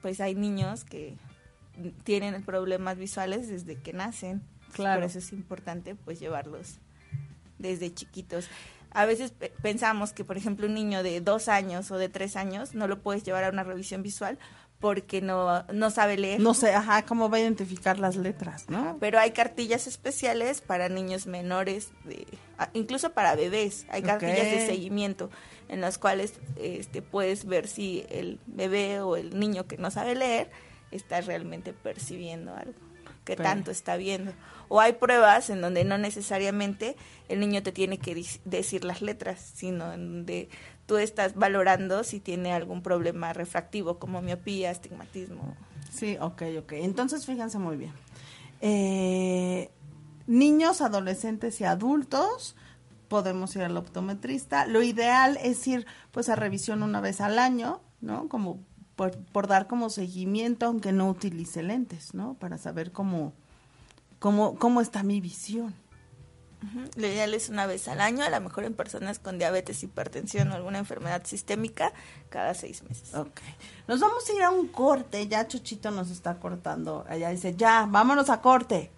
pues 0.00 0.20
hay 0.20 0.34
niños 0.34 0.84
que 0.84 1.16
tienen 2.04 2.42
problemas 2.44 2.96
visuales 2.98 3.48
desde 3.48 3.76
que 3.80 3.92
nacen. 3.92 4.42
Claro. 4.72 5.00
Por 5.02 5.10
eso 5.10 5.18
es 5.18 5.32
importante 5.32 5.94
pues 5.94 6.18
llevarlos 6.20 6.78
desde 7.58 7.92
chiquitos. 7.92 8.48
a 8.90 9.04
veces 9.06 9.30
pe- 9.32 9.52
pensamos 9.62 10.12
que, 10.12 10.24
por 10.24 10.36
ejemplo, 10.36 10.66
un 10.66 10.74
niño 10.74 11.02
de 11.02 11.20
dos 11.20 11.48
años 11.48 11.90
o 11.90 11.98
de 11.98 12.08
tres 12.08 12.36
años 12.36 12.74
no 12.74 12.88
lo 12.88 13.00
puedes 13.02 13.22
llevar 13.24 13.44
a 13.44 13.50
una 13.50 13.62
revisión 13.64 14.02
visual 14.02 14.38
porque 14.82 15.22
no, 15.22 15.64
no 15.72 15.90
sabe 15.90 16.18
leer. 16.18 16.40
No 16.40 16.52
sé, 16.52 16.74
ajá, 16.74 17.06
cómo 17.06 17.30
va 17.30 17.38
a 17.38 17.40
identificar 17.40 17.98
las 17.98 18.16
letras, 18.16 18.68
¿no? 18.68 18.98
Pero 19.00 19.18
hay 19.18 19.30
cartillas 19.30 19.86
especiales 19.86 20.60
para 20.60 20.90
niños 20.90 21.26
menores, 21.26 21.92
de, 22.04 22.26
a- 22.58 22.68
incluso 22.74 23.12
para 23.12 23.34
bebés. 23.34 23.86
Hay 23.88 24.02
cartillas 24.02 24.50
de 24.50 24.66
seguimiento 24.66 25.30
en 25.68 25.80
las 25.80 25.96
cuales 25.96 26.34
este, 26.56 27.00
puedes 27.00 27.46
ver 27.46 27.66
si 27.68 28.04
el 28.10 28.38
bebé 28.46 29.00
o 29.00 29.16
el 29.16 29.38
niño 29.38 29.66
que 29.66 29.78
no 29.78 29.90
sabe 29.90 30.14
leer 30.16 30.50
está 30.90 31.20
realmente 31.22 31.72
percibiendo 31.72 32.54
algo, 32.54 32.74
que 33.24 33.36
tanto 33.36 33.70
está 33.70 33.96
viendo. 33.96 34.32
O 34.68 34.80
hay 34.80 34.94
pruebas 34.94 35.48
en 35.50 35.60
donde 35.60 35.84
no 35.84 35.96
necesariamente 35.98 36.96
el 37.28 37.40
niño 37.40 37.62
te 37.62 37.72
tiene 37.72 37.98
que 37.98 38.20
decir 38.44 38.84
las 38.84 39.00
letras, 39.02 39.52
sino 39.54 39.92
en 39.92 40.12
donde 40.12 40.48
tú 40.86 40.96
estás 40.96 41.34
valorando 41.34 42.04
si 42.04 42.20
tiene 42.20 42.52
algún 42.52 42.82
problema 42.82 43.32
refractivo 43.32 43.98
como 43.98 44.22
miopía, 44.22 44.70
astigmatismo. 44.70 45.56
Sí, 45.92 46.16
ok, 46.20 46.42
ok. 46.60 46.72
Entonces, 46.72 47.26
fíjense 47.26 47.58
muy 47.58 47.76
bien. 47.76 47.92
Eh, 48.60 49.70
niños, 50.26 50.80
adolescentes 50.80 51.60
y 51.60 51.64
adultos, 51.64 52.56
podemos 53.08 53.54
ir 53.56 53.62
al 53.62 53.76
optometrista. 53.76 54.66
Lo 54.66 54.82
ideal 54.82 55.38
es 55.42 55.66
ir, 55.66 55.86
pues, 56.10 56.28
a 56.28 56.36
revisión 56.36 56.82
una 56.82 57.00
vez 57.00 57.20
al 57.20 57.38
año, 57.38 57.80
¿no? 58.00 58.28
Como 58.28 58.60
por, 58.96 59.16
por 59.16 59.46
dar 59.46 59.66
como 59.66 59.90
seguimiento, 59.90 60.66
aunque 60.66 60.92
no 60.92 61.08
utilice 61.08 61.62
lentes, 61.62 62.14
¿no? 62.14 62.34
Para 62.34 62.58
saber 62.58 62.92
cómo, 62.92 63.32
cómo, 64.18 64.54
cómo 64.56 64.80
está 64.80 65.02
mi 65.02 65.20
visión. 65.20 65.74
Lo 66.96 67.06
ideal 67.06 67.34
es 67.34 67.48
una 67.48 67.66
vez 67.66 67.88
al 67.88 68.00
año, 68.00 68.24
a 68.24 68.30
lo 68.30 68.40
mejor 68.40 68.64
en 68.64 68.74
personas 68.74 69.18
con 69.18 69.38
diabetes, 69.38 69.82
hipertensión 69.82 70.50
o 70.52 70.54
alguna 70.54 70.78
enfermedad 70.78 71.22
sistémica, 71.24 71.92
cada 72.28 72.54
seis 72.54 72.82
meses. 72.82 73.14
Ok. 73.14 73.40
Nos 73.88 74.00
vamos 74.00 74.28
a 74.28 74.32
ir 74.32 74.42
a 74.42 74.50
un 74.50 74.68
corte. 74.68 75.26
Ya 75.28 75.48
Chuchito 75.48 75.90
nos 75.90 76.10
está 76.10 76.38
cortando. 76.38 77.04
Ella 77.10 77.30
dice, 77.30 77.54
ya, 77.56 77.86
vámonos 77.88 78.30
a 78.30 78.40
corte. 78.40 78.90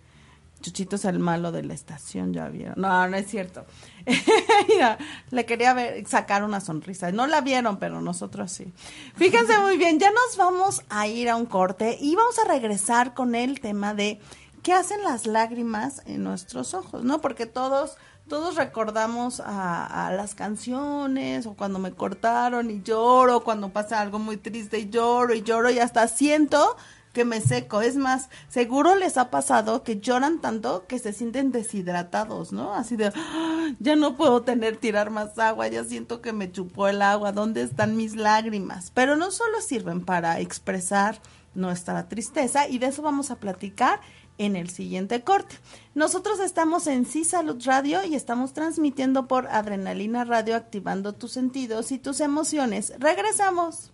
Chuchito 0.65 0.97
es 0.97 1.05
el 1.05 1.19
malo 1.19 1.53
de 1.53 1.63
la 1.63 1.75
estación, 1.75 2.33
ya 2.33 2.49
vieron. 2.49 2.75
No, 2.79 3.07
no 3.07 3.17
es 3.19 3.27
cierto. 3.27 3.67
Le 5.31 5.45
quería 5.45 5.75
ver, 5.75 6.07
sacar 6.07 6.43
una 6.43 6.59
sonrisa. 6.61 7.13
No 7.13 7.27
la 7.27 7.43
vieron, 7.43 7.79
pero 7.79 8.01
nosotros 8.01 8.51
sí. 8.51 8.73
Fíjense 9.15 9.59
muy 9.59 9.77
bien, 9.77 10.01
ya 10.01 10.11
nos 10.11 10.39
vamos 10.39 10.83
a 10.89 11.07
ir 11.07 11.29
a 11.29 11.37
un 11.37 11.45
corte 11.45 11.99
y 12.01 12.17
vamos 12.17 12.39
a 12.39 12.49
regresar 12.49 13.13
con 13.13 13.35
el 13.35 13.61
tema 13.61 13.93
de 13.93 14.21
qué 14.65 14.73
hacen 14.73 15.05
las 15.05 15.27
lágrimas 15.27 16.03
en 16.07 16.25
nuestros 16.25 16.75
ojos, 16.75 17.05
¿no? 17.05 17.21
Porque 17.21 17.47
todos 17.47 17.97
todos 18.27 18.57
recordamos 18.57 19.43
a, 19.45 20.11
las 20.17 20.35
canciones 20.35 21.45
o 21.45 21.53
cuando 21.53 21.79
me 21.79 21.93
cortaron 21.93 22.71
y 22.71 22.83
lloro, 22.83 23.45
cuando 23.45 23.69
pasa 23.69 24.01
algo 24.01 24.19
muy 24.19 24.39
triste 24.39 24.79
y 24.79 24.89
lloro 24.89 25.35
y 25.35 25.43
lloro 25.43 25.71
y 25.71 25.79
hasta 25.79 26.09
siento 26.09 26.79
que 27.13 27.27
me 27.27 27.43
seco. 27.43 27.83
Es 27.83 27.97
más, 27.97 28.31
seguro 28.49 28.95
les 28.95 29.19
ha 29.19 29.31
pasado 29.31 29.83
que 29.83 30.01
lloran 30.01 30.41
tanto 30.41 30.87
que 30.87 30.99
se 30.99 31.13
sienten 31.13 31.53
deshidratados, 31.53 32.51
¿no? 32.51 32.73
Así 32.73 32.97
de, 32.97 33.13
"Ah, 33.15 33.69
ya 33.79 33.95
no 33.95 34.17
puedo 34.17 34.41
tener, 34.41 34.79
tirar 34.79 35.11
más 35.11 35.39
agua, 35.39 35.69
ya 35.69 35.85
siento 35.85 36.23
que 36.23 36.33
me 36.33 36.51
chupó 36.51 36.89
el 36.89 37.03
agua, 37.03 37.33
¿dónde 37.33 37.61
están 37.61 37.95
mis 37.95 38.17
lágrimas? 38.17 38.91
Pero 38.95 39.17
no 39.17 39.31
solo 39.31 39.61
sirven 39.61 40.03
para 40.03 40.41
expresar 40.41 41.21
nuestra 41.55 42.09
tristeza 42.09 42.69
y 42.69 42.79
de 42.79 42.87
eso 42.87 43.03
vamos 43.03 43.31
a 43.31 43.37
platicar 43.37 44.01
en 44.39 44.57
el 44.57 44.71
siguiente 44.71 45.23
corte. 45.23 45.57
Nosotros 45.95 46.41
estamos 46.41 46.87
en 46.87 47.07
Sí 47.07 47.25
Salud 47.25 47.63
Radio 47.65 48.05
y 48.05 48.15
estamos 48.15 48.53
transmitiendo 48.53 49.27
por 49.27 49.47
Adrenalina 49.49 50.25
Radio 50.25 50.57
activando 50.57 51.13
tus 51.13 51.33
sentidos 51.33 51.93
y 51.93 51.99
tus 51.99 52.21
emociones. 52.21 52.93
Regresamos. 52.99 53.91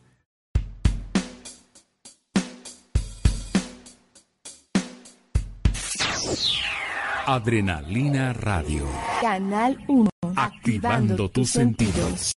Adrenalina 7.27 8.33
Radio. 8.33 8.87
Canal 9.21 9.79
1. 9.87 10.11
Activando 10.35 11.29
tus 11.29 11.51
sentidos. 11.51 12.33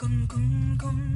Hey. 0.00 1.08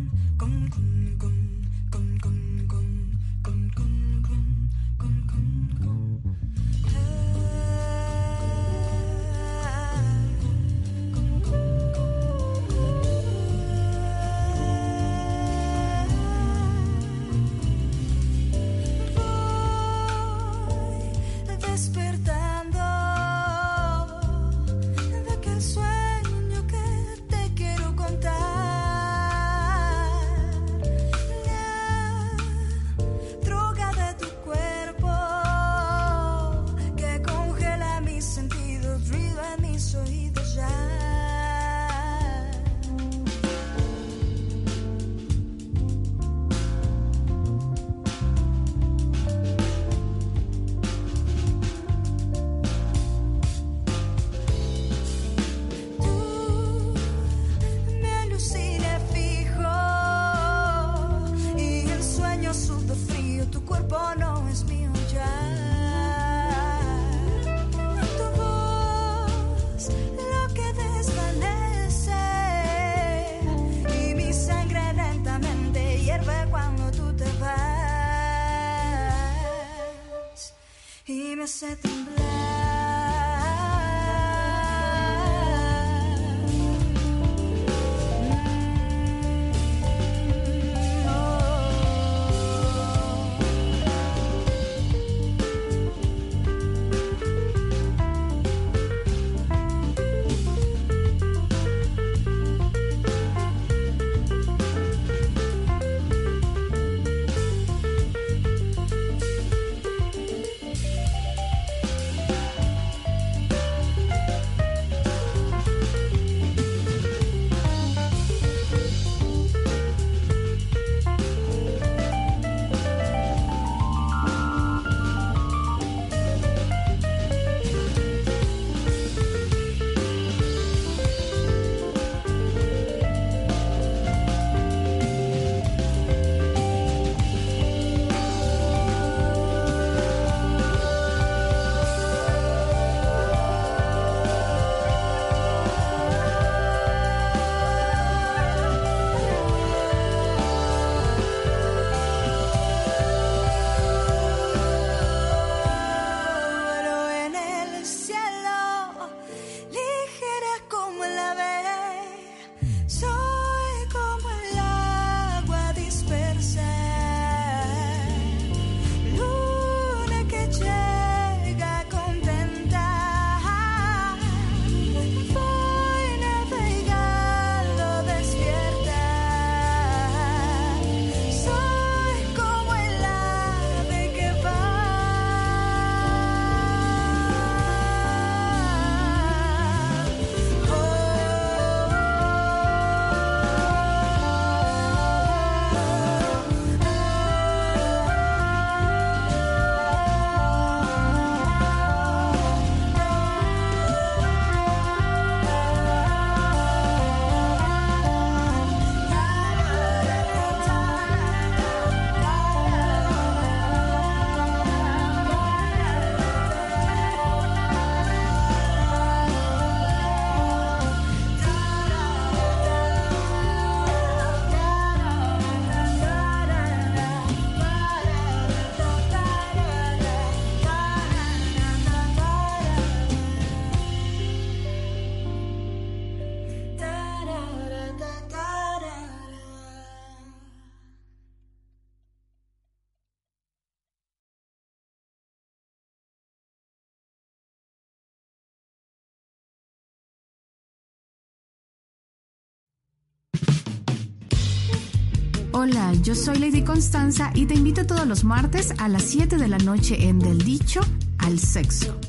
Hola, 255.64 255.92
yo 256.02 256.16
soy 256.16 256.38
Lady 256.38 256.64
Constanza 256.64 257.30
y 257.36 257.46
te 257.46 257.54
invito 257.54 257.86
todos 257.86 258.04
los 258.04 258.24
martes 258.24 258.74
a 258.78 258.88
las 258.88 259.04
7 259.04 259.36
de 259.36 259.46
la 259.46 259.58
noche 259.58 260.08
en 260.08 260.18
Del 260.18 260.38
Dicho 260.38 260.80
al 261.18 261.38
Sexo. 261.38 262.00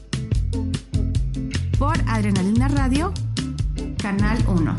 Por 1.77 1.95
Adrenalina 2.07 2.67
Radio, 2.67 3.13
Canal 4.01 4.43
1. 4.47 4.75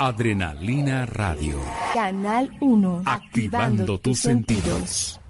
Adrenalina 0.00 1.06
Radio. 1.06 1.60
Canal 1.94 2.50
1. 2.58 3.02
Activando 3.06 4.00
tus 4.00 4.18
sentidos. 4.18 5.20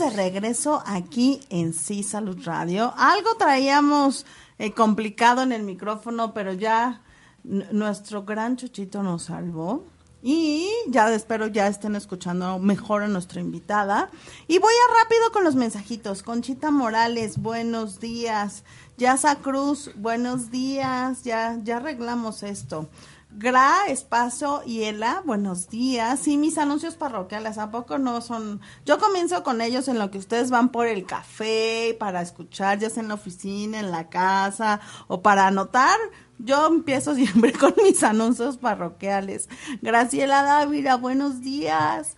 De 0.00 0.08
regreso 0.08 0.82
aquí 0.86 1.42
en 1.50 1.74
Sí 1.74 2.02
Salud 2.02 2.38
Radio. 2.44 2.94
Algo 2.96 3.34
traíamos 3.34 4.24
eh, 4.58 4.72
complicado 4.72 5.42
en 5.42 5.52
el 5.52 5.62
micrófono, 5.62 6.32
pero 6.32 6.54
ya 6.54 7.02
nuestro 7.44 8.24
gran 8.24 8.56
Chuchito 8.56 9.02
nos 9.02 9.24
salvó. 9.24 9.84
Y 10.22 10.70
ya 10.88 11.14
espero 11.14 11.48
ya 11.48 11.66
estén 11.66 11.96
escuchando 11.96 12.58
mejor 12.58 13.02
a 13.02 13.08
nuestra 13.08 13.42
invitada. 13.42 14.10
Y 14.48 14.58
voy 14.58 14.72
a 14.72 15.02
rápido 15.02 15.32
con 15.32 15.44
los 15.44 15.54
mensajitos. 15.54 16.22
Conchita 16.22 16.70
Morales, 16.70 17.36
buenos 17.36 18.00
días. 18.00 18.64
Yasa 18.96 19.36
Cruz, 19.36 19.90
buenos 19.96 20.50
días. 20.50 21.24
Ya, 21.24 21.58
ya 21.62 21.76
arreglamos 21.76 22.42
esto. 22.42 22.88
Gra, 23.32 23.86
Espacio 23.86 24.62
y 24.66 24.82
Ela, 24.82 25.22
buenos 25.24 25.68
días. 25.68 26.18
Sí, 26.18 26.36
mis 26.36 26.58
anuncios 26.58 26.96
parroquiales, 26.96 27.58
¿a 27.58 27.70
poco 27.70 27.96
no 27.96 28.20
son? 28.22 28.60
Yo 28.84 28.98
comienzo 28.98 29.44
con 29.44 29.60
ellos 29.60 29.86
en 29.86 30.00
lo 30.00 30.10
que 30.10 30.18
ustedes 30.18 30.50
van 30.50 30.70
por 30.70 30.88
el 30.88 31.06
café, 31.06 31.96
para 32.00 32.22
escuchar, 32.22 32.80
ya 32.80 32.90
sea 32.90 33.04
en 33.04 33.08
la 33.08 33.14
oficina, 33.14 33.78
en 33.78 33.92
la 33.92 34.08
casa, 34.08 34.80
o 35.06 35.22
para 35.22 35.46
anotar. 35.46 35.96
Yo 36.38 36.66
empiezo 36.66 37.14
siempre 37.16 37.52
con 37.52 37.72
mis 37.84 38.02
anuncios 38.02 38.56
parroquiales. 38.56 39.48
Graciela 39.80 40.42
Dávila, 40.42 40.96
buenos 40.96 41.40
días. 41.40 42.16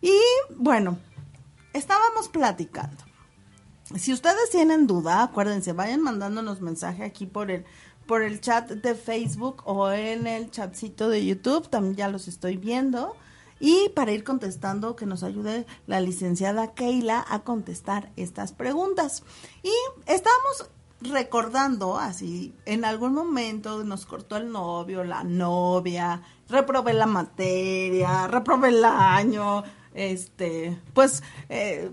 Y 0.00 0.18
bueno, 0.56 0.98
estábamos 1.72 2.28
platicando. 2.28 3.08
Si 3.96 4.12
ustedes 4.12 4.50
tienen 4.50 4.86
duda, 4.86 5.22
acuérdense, 5.22 5.72
vayan 5.72 6.02
mandándonos 6.02 6.60
mensaje 6.60 7.04
aquí 7.04 7.24
por 7.24 7.50
el 7.50 7.64
por 8.08 8.22
el 8.22 8.40
chat 8.40 8.70
de 8.70 8.94
Facebook 8.94 9.62
o 9.66 9.92
en 9.92 10.26
el 10.26 10.50
chatcito 10.50 11.10
de 11.10 11.24
YouTube, 11.26 11.68
también 11.68 11.94
ya 11.94 12.08
los 12.08 12.26
estoy 12.26 12.56
viendo. 12.56 13.14
Y 13.60 13.90
para 13.90 14.12
ir 14.12 14.24
contestando, 14.24 14.96
que 14.96 15.04
nos 15.04 15.22
ayude 15.22 15.66
la 15.86 16.00
licenciada 16.00 16.72
Keila 16.72 17.22
a 17.28 17.40
contestar 17.40 18.10
estas 18.16 18.52
preguntas. 18.52 19.24
Y 19.62 19.72
estamos 20.06 20.70
recordando 21.02 21.98
así, 21.98 22.54
en 22.64 22.86
algún 22.86 23.12
momento 23.12 23.84
nos 23.84 24.06
cortó 24.06 24.38
el 24.38 24.50
novio, 24.50 25.04
la 25.04 25.22
novia, 25.22 26.22
reprobé 26.48 26.94
la 26.94 27.06
materia, 27.06 28.26
reprobé 28.26 28.70
el 28.70 28.84
año, 28.84 29.62
este, 29.92 30.80
pues 30.94 31.22
eh, 31.50 31.90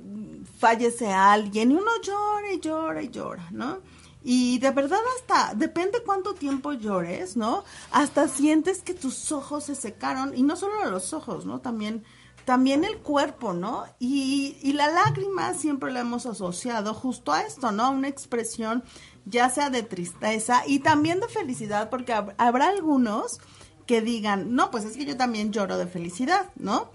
fallece 0.59 1.11
alguien 1.11 1.71
y 1.71 1.75
uno 1.75 1.91
llora 2.01 2.53
y 2.53 2.59
llora 2.59 3.03
y 3.03 3.09
llora, 3.09 3.47
¿no? 3.51 3.79
Y 4.27 4.57
de 4.57 4.71
verdad 4.71 4.99
hasta, 5.17 5.53
depende 5.53 6.01
cuánto 6.03 6.33
tiempo 6.33 6.73
llores, 6.73 7.37
¿no? 7.37 7.63
Hasta 7.91 8.27
sientes 8.27 8.81
que 8.81 8.95
tus 8.95 9.31
ojos 9.31 9.65
se 9.65 9.75
secaron, 9.75 10.35
y 10.35 10.41
no 10.41 10.55
solo 10.55 10.83
los 10.89 11.13
ojos, 11.13 11.45
¿no? 11.45 11.61
También, 11.61 12.03
también 12.43 12.83
el 12.83 12.97
cuerpo, 12.97 13.53
¿no? 13.53 13.85
Y, 13.99 14.57
y 14.63 14.73
la 14.73 14.87
lágrima 14.87 15.53
siempre 15.53 15.91
la 15.91 15.99
hemos 15.99 16.25
asociado 16.25 16.95
justo 16.95 17.33
a 17.33 17.43
esto, 17.43 17.71
¿no? 17.71 17.83
A 17.83 17.89
una 17.91 18.07
expresión 18.07 18.83
ya 19.25 19.49
sea 19.51 19.69
de 19.69 19.83
tristeza 19.83 20.63
y 20.65 20.79
también 20.79 21.19
de 21.19 21.27
felicidad, 21.27 21.91
porque 21.91 22.13
hab- 22.13 22.33
habrá 22.39 22.69
algunos 22.69 23.39
que 23.85 24.01
digan, 24.01 24.55
no, 24.55 24.71
pues 24.71 24.85
es 24.85 24.97
que 24.97 25.05
yo 25.05 25.15
también 25.17 25.51
lloro 25.51 25.77
de 25.77 25.85
felicidad, 25.85 26.49
¿no? 26.55 26.89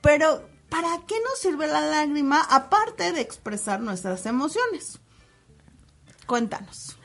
Pero, 0.00 0.48
¿para 0.70 0.98
qué 1.06 1.16
nos 1.28 1.38
sirve 1.40 1.66
la 1.66 1.82
lágrima 1.82 2.40
aparte 2.40 3.12
de 3.12 3.20
expresar 3.20 3.80
nuestras 3.80 4.24
emociones? 4.24 4.98
Cuéntanos. 6.30 6.96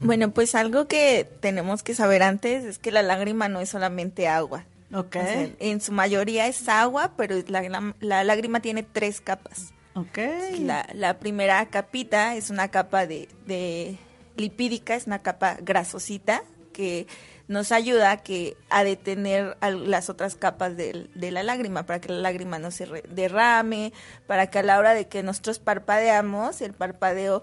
Bueno, 0.00 0.32
pues 0.32 0.54
algo 0.56 0.88
que 0.88 1.28
tenemos 1.40 1.82
que 1.84 1.94
saber 1.94 2.22
antes 2.24 2.64
es 2.64 2.78
que 2.78 2.90
la 2.90 3.02
lágrima 3.02 3.48
no 3.48 3.60
es 3.60 3.68
solamente 3.70 4.26
agua. 4.26 4.64
Ok. 4.92 5.16
O 5.16 5.20
sea, 5.24 5.48
en 5.60 5.80
su 5.80 5.92
mayoría 5.92 6.48
es 6.48 6.68
agua, 6.68 7.12
pero 7.16 7.36
la, 7.46 7.62
la- 7.62 7.94
la 8.00 8.24
lágrima 8.24 8.60
tiene 8.60 8.82
tres 8.82 9.20
capas. 9.20 9.72
Ok. 9.94 10.18
La, 10.58 10.86
la 10.94 11.18
primera 11.20 11.64
capita 11.66 12.34
es 12.34 12.50
una 12.50 12.68
capa 12.68 13.06
de, 13.06 13.28
de 13.46 13.96
lipídica, 14.36 14.96
es 14.96 15.06
una 15.06 15.20
capa 15.20 15.56
grasosita 15.62 16.42
que 16.72 17.06
nos 17.48 17.70
ayuda 17.70 18.10
a, 18.10 18.16
que, 18.16 18.56
a 18.70 18.82
detener 18.82 19.56
las 19.60 20.10
otras 20.10 20.34
capas 20.34 20.76
del- 20.76 21.10
de, 21.14 21.30
la 21.30 21.42
lágrima, 21.44 21.84
para 21.86 22.00
que 22.00 22.08
la 22.08 22.18
lágrima 22.18 22.58
no 22.58 22.70
se 22.72 22.86
re- 22.86 23.04
derrame, 23.08 23.92
para 24.26 24.48
que 24.48 24.58
a 24.58 24.62
la 24.64 24.78
hora 24.78 24.94
de 24.94 25.06
que 25.06 25.22
nosotros 25.22 25.58
parpadeamos, 25.60 26.60
el 26.62 26.72
parpadeo 26.72 27.42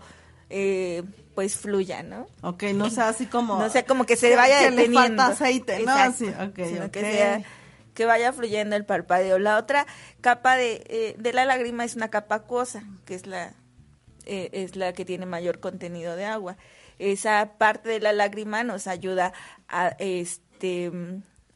eh, 0.50 1.04
pues 1.40 1.56
fluya, 1.56 2.04
¿no? 2.04 2.28
Ok, 2.42 2.64
no 2.76 2.90
sea 2.90 3.08
así 3.08 3.26
como... 3.26 3.58
No 3.60 3.70
sea 3.70 3.86
como 3.86 4.06
que 4.06 4.18
se 4.18 4.36
vaya 4.36 4.60
que 4.60 4.72
le 4.72 4.76
deteniendo. 4.76 5.24
falta 5.24 5.28
aceite, 5.28 5.80
¿no? 5.86 5.92
Exacto, 5.94 6.26
Así, 6.26 6.50
ok, 6.50 6.68
sino 6.68 6.92
que 6.92 7.00
sea 7.00 7.42
que 7.94 8.04
vaya 8.04 8.34
fluyendo 8.34 8.76
el 8.76 8.84
parpadeo. 8.84 9.40
La 9.40 9.58
otra 9.58 9.88
capa 10.20 10.58
de, 10.58 10.84
eh, 10.90 11.16
de 11.18 11.32
la 11.32 11.46
lágrima 11.46 11.86
es 11.86 11.96
una 11.96 12.10
capa 12.10 12.36
acuosa, 12.36 12.84
que 13.06 13.16
es 13.16 13.26
la 13.26 13.54
eh, 14.26 14.50
es 14.52 14.76
la 14.76 14.92
que 14.92 15.06
tiene 15.06 15.26
mayor 15.26 15.62
contenido 15.62 16.18
de 16.18 16.26
agua. 16.26 16.58
Esa 16.98 17.54
parte 17.58 17.88
de 17.88 18.02
la 18.02 18.12
lágrima 18.12 18.66
nos 18.66 18.86
ayuda 18.88 19.32
a 19.70 19.96
este 19.98 20.92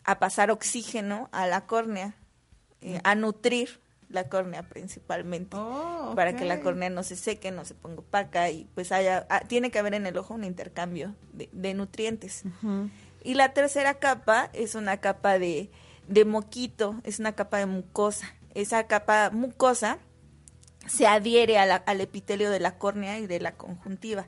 a 0.06 0.20
pasar 0.20 0.50
oxígeno 0.50 1.28
a 1.34 1.46
la 1.46 1.66
córnea, 1.66 2.16
eh, 2.80 3.02
a 3.04 3.16
nutrir 3.16 3.82
la 4.14 4.30
córnea 4.30 4.64
principalmente 4.64 5.58
Oh, 5.60 6.14
para 6.16 6.36
que 6.36 6.46
la 6.46 6.56
córnea 6.62 6.90
no 6.90 7.04
se 7.04 7.16
seque, 7.16 7.52
no 7.52 7.66
se 7.66 7.74
ponga 7.74 8.00
opaca 8.00 8.50
y 8.50 8.70
pues 8.76 8.92
haya, 8.92 9.26
ah, 9.30 9.42
tiene 9.48 9.72
que 9.72 9.80
haber 9.80 9.94
en 9.96 10.06
el 10.06 10.18
ojo 10.18 10.34
un 10.36 10.44
intercambio 10.44 11.16
de, 11.34 11.50
de 11.52 11.74
nutrientes. 11.74 12.44
Y 13.24 13.34
la 13.34 13.54
tercera 13.54 13.96
capa 13.96 14.50
es 14.54 14.76
una 14.76 14.98
capa 14.98 15.40
de, 15.40 15.72
de 16.08 16.26
moquito, 16.26 16.96
es 17.04 17.20
una 17.20 17.34
capa 17.34 17.58
de 17.58 17.66
mucosa. 17.66 18.28
Esa 18.54 18.86
capa 18.88 19.30
mucosa 19.32 19.98
se 20.88 21.08
adhiere 21.08 21.58
a 21.58 21.66
la- 21.66 21.78
al 21.78 22.02
epitelio 22.02 22.52
de 22.52 22.60
la 22.60 22.78
córnea 22.78 23.18
y 23.20 23.28
de 23.28 23.40
la 23.40 23.54
conjuntiva 23.54 24.28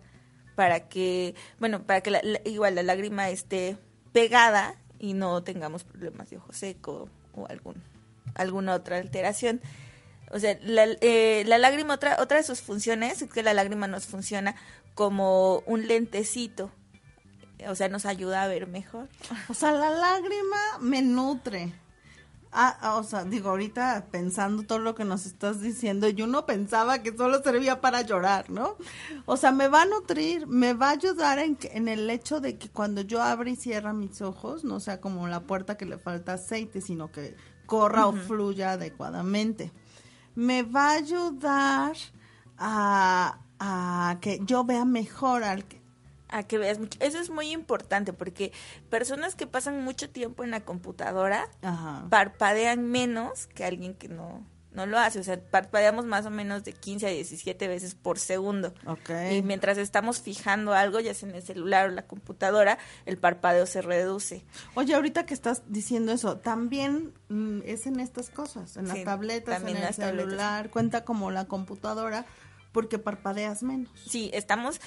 para 0.55 0.87
que, 0.87 1.35
bueno, 1.59 1.83
para 1.83 2.01
que 2.01 2.11
la- 2.11 2.21
la- 2.23 2.39
igual 2.45 2.75
la 2.75 2.83
lágrima 2.83 3.29
esté 3.29 3.77
pegada 4.13 4.75
y 4.97 5.13
no 5.13 5.43
tengamos 5.43 5.83
problemas 5.83 6.29
de 6.29 6.37
ojo 6.37 6.53
seco 6.53 7.09
o 7.33 7.45
algún, 7.47 7.83
alguna 8.35 8.75
otra 8.75 8.97
alteración. 8.97 9.61
O 10.31 10.39
sea, 10.39 10.57
la, 10.61 10.85
eh, 11.01 11.43
la 11.47 11.57
lágrima, 11.57 11.93
otra, 11.93 12.17
otra 12.21 12.37
de 12.37 12.43
sus 12.43 12.61
funciones 12.61 13.21
es 13.21 13.31
que 13.31 13.43
la 13.43 13.53
lágrima 13.53 13.87
nos 13.87 14.05
funciona 14.05 14.55
como 14.93 15.59
un 15.65 15.87
lentecito. 15.87 16.71
O 17.67 17.75
sea, 17.75 17.89
nos 17.89 18.05
ayuda 18.05 18.43
a 18.43 18.47
ver 18.47 18.67
mejor. 18.67 19.09
O 19.49 19.53
sea, 19.53 19.71
la 19.71 19.89
lágrima 19.89 20.57
me 20.81 21.01
nutre. 21.01 21.73
Ah, 22.57 22.77
ah, 22.79 22.95
o 22.95 23.03
sea, 23.03 23.25
digo, 23.25 23.49
ahorita 23.49 24.07
pensando 24.11 24.63
todo 24.63 24.79
lo 24.79 24.95
que 24.95 25.03
nos 25.03 25.25
estás 25.25 25.59
diciendo, 25.59 26.07
yo 26.07 26.25
no 26.25 26.45
pensaba 26.45 27.03
que 27.03 27.15
solo 27.15 27.43
servía 27.43 27.81
para 27.81 28.01
llorar, 28.01 28.49
¿no? 28.49 28.77
O 29.25 29.35
sea, 29.35 29.51
me 29.51 29.67
va 29.67 29.81
a 29.81 29.85
nutrir, 29.85 30.47
me 30.47 30.73
va 30.73 30.87
a 30.87 30.91
ayudar 30.91 31.39
en, 31.39 31.57
en 31.63 31.89
el 31.89 32.09
hecho 32.09 32.39
de 32.39 32.57
que 32.57 32.69
cuando 32.69 33.01
yo 33.01 33.21
abra 33.21 33.49
y 33.49 33.57
cierra 33.57 33.91
mis 33.91 34.21
ojos, 34.21 34.63
no 34.63 34.79
sea 34.79 35.01
como 35.01 35.27
la 35.27 35.41
puerta 35.41 35.75
que 35.75 35.85
le 35.85 35.97
falta 35.97 36.35
aceite, 36.35 36.79
sino 36.79 37.11
que 37.11 37.35
corra 37.65 38.07
o 38.07 38.13
fluya 38.13 38.71
adecuadamente. 38.73 39.71
Me 40.35 40.63
va 40.63 40.89
a 40.91 40.95
ayudar 40.95 41.95
a, 42.57 43.39
a 43.59 44.17
que 44.21 44.39
yo 44.45 44.63
vea 44.63 44.85
mejor 44.85 45.43
al 45.43 45.65
que, 45.65 45.81
A 46.27 46.43
que 46.43 46.57
veas 46.57 46.79
mucho. 46.79 46.97
Eso 47.01 47.19
es 47.19 47.29
muy 47.29 47.51
importante 47.51 48.11
porque 48.11 48.51
personas 48.89 49.35
que 49.35 49.47
pasan 49.47 49.83
mucho 49.83 50.09
tiempo 50.09 50.43
en 50.43 50.51
la 50.51 50.61
computadora 50.61 51.47
Ajá. 51.61 52.05
parpadean 52.09 52.89
menos 52.89 53.47
que 53.47 53.63
alguien 53.63 53.93
que 53.93 54.09
no, 54.09 54.43
no 54.75 54.85
lo 54.85 54.99
hace. 54.99 55.19
O 55.19 55.23
sea, 55.23 55.39
parpadeamos 55.39 56.05
más 56.05 56.25
o 56.25 56.29
menos 56.29 56.63
de 56.63 56.73
15 56.73 57.07
a 57.07 57.09
17 57.09 57.67
veces 57.67 57.95
por 57.95 58.19
segundo. 58.19 58.73
Y 59.31 59.41
mientras 59.41 59.77
estamos 59.77 60.21
fijando 60.21 60.73
algo, 60.73 60.99
ya 60.99 61.13
sea 61.13 61.29
en 61.29 61.35
el 61.35 61.43
celular 61.43 61.89
o 61.89 61.91
la 61.91 62.03
computadora, 62.03 62.77
el 63.05 63.17
parpadeo 63.17 63.65
se 63.65 63.81
reduce. 63.81 64.43
Oye, 64.75 64.93
ahorita 64.93 65.25
que 65.25 65.33
estás 65.33 65.63
diciendo 65.67 66.11
eso, 66.11 66.37
también 66.37 67.13
mm, 67.29 67.61
es 67.65 67.87
en 67.87 67.99
estas 67.99 68.29
cosas, 68.29 68.77
en 68.77 68.87
las 68.87 69.03
tabletas, 69.03 69.61
en 69.61 69.69
el 69.69 69.81
las 69.81 69.97
tabletas. 69.97 70.25
celular, 70.25 70.69
cuenta 70.69 71.05
como 71.05 71.31
la 71.31 71.45
computadora, 71.45 72.25
porque 72.71 72.99
parpadeas 72.99 73.63
menos. 73.63 73.89
Sí, 74.05 74.29
estamos 74.33 74.81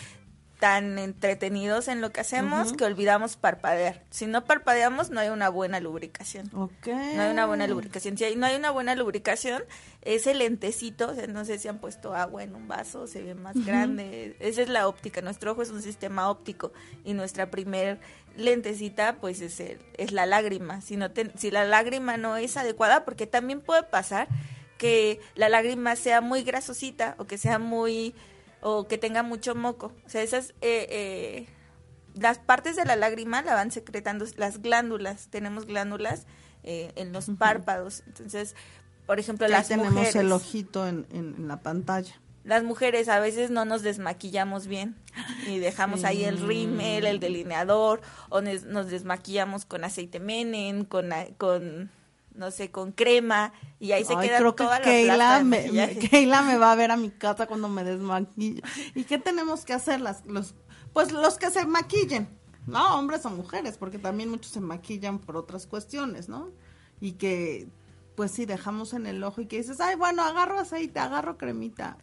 tan 0.59 0.99
entretenidos 0.99 1.87
en 1.89 2.01
lo 2.01 2.11
que 2.11 2.21
hacemos 2.21 2.73
que 2.73 2.85
olvidamos 2.85 3.37
parpadear. 3.37 4.03
Si 4.11 4.27
no 4.27 4.45
parpadeamos, 4.45 5.11
no 5.11 5.21
hay 5.21 5.29
una 5.29 5.49
buena 5.49 5.79
lubricación. 5.81 6.51
No 6.91 7.23
hay 7.23 7.31
una 7.31 7.47
buena 7.47 7.67
lubricación. 7.69 8.19
Si 8.19 8.25
hay- 8.25 8.35
no 8.37 8.47
hay 8.47 8.57
una 8.57 8.71
buena 8.73 8.95
lubricación, 8.97 9.63
ese 10.03 10.35
lentecito, 10.35 11.11
o 11.11 11.15
sea, 11.15 11.27
no 11.29 11.45
sé 11.45 11.59
si 11.59 11.69
han 11.69 11.79
puesto 11.79 12.15
agua 12.15 12.43
en 12.43 12.55
un 12.57 12.67
vaso, 12.67 13.07
se 13.07 13.23
ve 13.23 13.35
más 13.35 13.55
grande. 13.65 14.37
Esa 14.41 14.63
es 14.63 14.69
la 14.69 14.89
óptica. 14.89 15.21
Nuestro 15.23 15.53
ojo 15.53 15.63
es 15.63 15.71
un 15.71 15.81
sistema 15.83 16.29
óptico 16.31 16.73
y 17.05 17.15
nuestra 17.15 17.51
primer 17.51 18.01
lentecita, 18.37 19.17
pues 19.21 19.41
es, 19.41 19.61
el- 19.61 19.79
es 19.97 20.13
la 20.13 20.27
lágrima. 20.27 20.81
Si, 20.81 20.97
no 20.97 21.11
te- 21.11 21.31
si 21.37 21.51
la 21.51 21.65
lágrima 21.65 22.17
no 22.17 22.37
es 22.37 22.57
adecuada, 22.57 23.05
porque 23.05 23.27
también 23.27 23.61
puede 23.61 23.83
pasar 23.83 24.29
que 24.77 25.21
la 25.35 25.49
lágrima 25.49 25.97
sea 25.97 26.21
muy 26.21 26.43
grasosita 26.43 27.15
o 27.19 27.27
que 27.27 27.37
sea 27.39 27.59
muy 27.59 28.15
o 28.61 28.87
que 28.89 28.99
tenga 28.99 29.23
mucho 29.23 29.55
moco. 29.55 29.93
O 30.07 30.09
sea, 30.09 30.23
esas 30.23 30.51
eh, 30.61 30.87
eh, 30.91 31.47
las 32.15 32.39
partes 32.39 32.77
de 32.77 32.85
la 32.85 32.97
lágrima 32.97 33.43
la 33.43 33.55
van 33.55 33.71
secretando 33.71 34.25
las 34.37 34.61
glándulas. 34.63 35.29
Tenemos 35.29 35.67
glándulas 35.67 36.27
eh, 36.65 36.93
en 36.97 37.13
los 37.13 37.27
párpados. 37.39 38.03
Entonces, 38.07 38.55
por 39.07 39.19
ejemplo, 39.21 39.47
Ahí 39.47 39.53
las 39.53 39.69
tenemos 39.69 39.93
mujeres, 39.93 40.17
el 40.17 40.33
ojito 40.33 40.87
en, 40.87 41.07
en- 41.11 41.35
en 41.39 41.49
la 41.49 41.61
pantalla. 41.61 42.15
las 42.45 42.63
mujeres 42.65 43.09
a 43.09 43.21
veces 43.21 43.51
no 43.51 43.65
nos 43.65 43.83
desmaquillamos 43.83 44.67
bien 44.67 44.97
y 45.47 45.59
dejamos 45.59 46.05
ahí 46.05 46.25
el 46.25 46.39
rímel, 46.41 47.07
el 47.07 47.21
delineador 47.21 48.01
o 48.31 48.41
nos 48.41 48.89
desmaquillamos 48.91 49.65
con 49.67 49.85
aceite 49.85 50.19
menen, 50.21 50.85
con 50.85 51.11
con 51.37 51.91
no 52.39 52.51
sé, 52.51 52.71
con 52.71 52.93
crema 52.93 53.53
y 53.79 53.93
ahí 53.93 54.05
se 54.05 54.15
Ay, 54.17 54.29
queda 54.29 54.39
creo 54.39 54.57
que 54.57 54.65
toda 54.65 54.79
la 54.79 54.85
Keila 54.85 55.15
plasta 55.17 55.39
de 55.39 55.45
me, 55.45 55.73
me- 55.73 55.99
Keila 56.09 56.43
me 56.43 56.57
va 56.57 56.73
a 56.73 56.75
ver 56.77 56.91
a 56.91 56.97
mi 56.97 57.11
casa 57.11 57.47
cuando 57.47 57.69
me 57.69 57.85
desmaquille. 57.85 58.63
¿Y 58.95 59.05
qué 59.05 59.19
tenemos 59.19 59.65
que 59.65 59.75
hacer? 59.75 60.01
Las, 60.01 60.25
los, 60.25 60.55
pues 60.93 61.13
los 61.13 61.37
que 61.37 61.51
se 61.51 61.67
maquillen, 61.67 62.29
¿no? 62.67 62.97
Hombres 62.99 63.27
o 63.27 63.31
mujeres, 63.31 63.77
porque 63.77 63.99
también 63.99 64.31
muchos 64.31 64.53
se 64.53 64.61
maquillan 64.61 65.19
por 65.19 65.37
otras 65.37 65.67
cuestiones, 65.67 66.29
¿no? 66.29 66.51
Y 67.01 67.13
que, 67.13 67.69
pues 68.17 68.31
sí, 68.31 68.47
dejamos 68.47 68.93
en 68.95 69.07
el 69.07 69.23
ojo 69.23 69.41
y 69.41 69.47
que 69.47 69.59
dices, 69.59 69.81
ay, 69.81 69.97
bueno, 69.97 70.23
agarro 70.23 70.59
aceite, 70.59 70.99
agarro 71.01 71.37
cremita. 71.39 71.99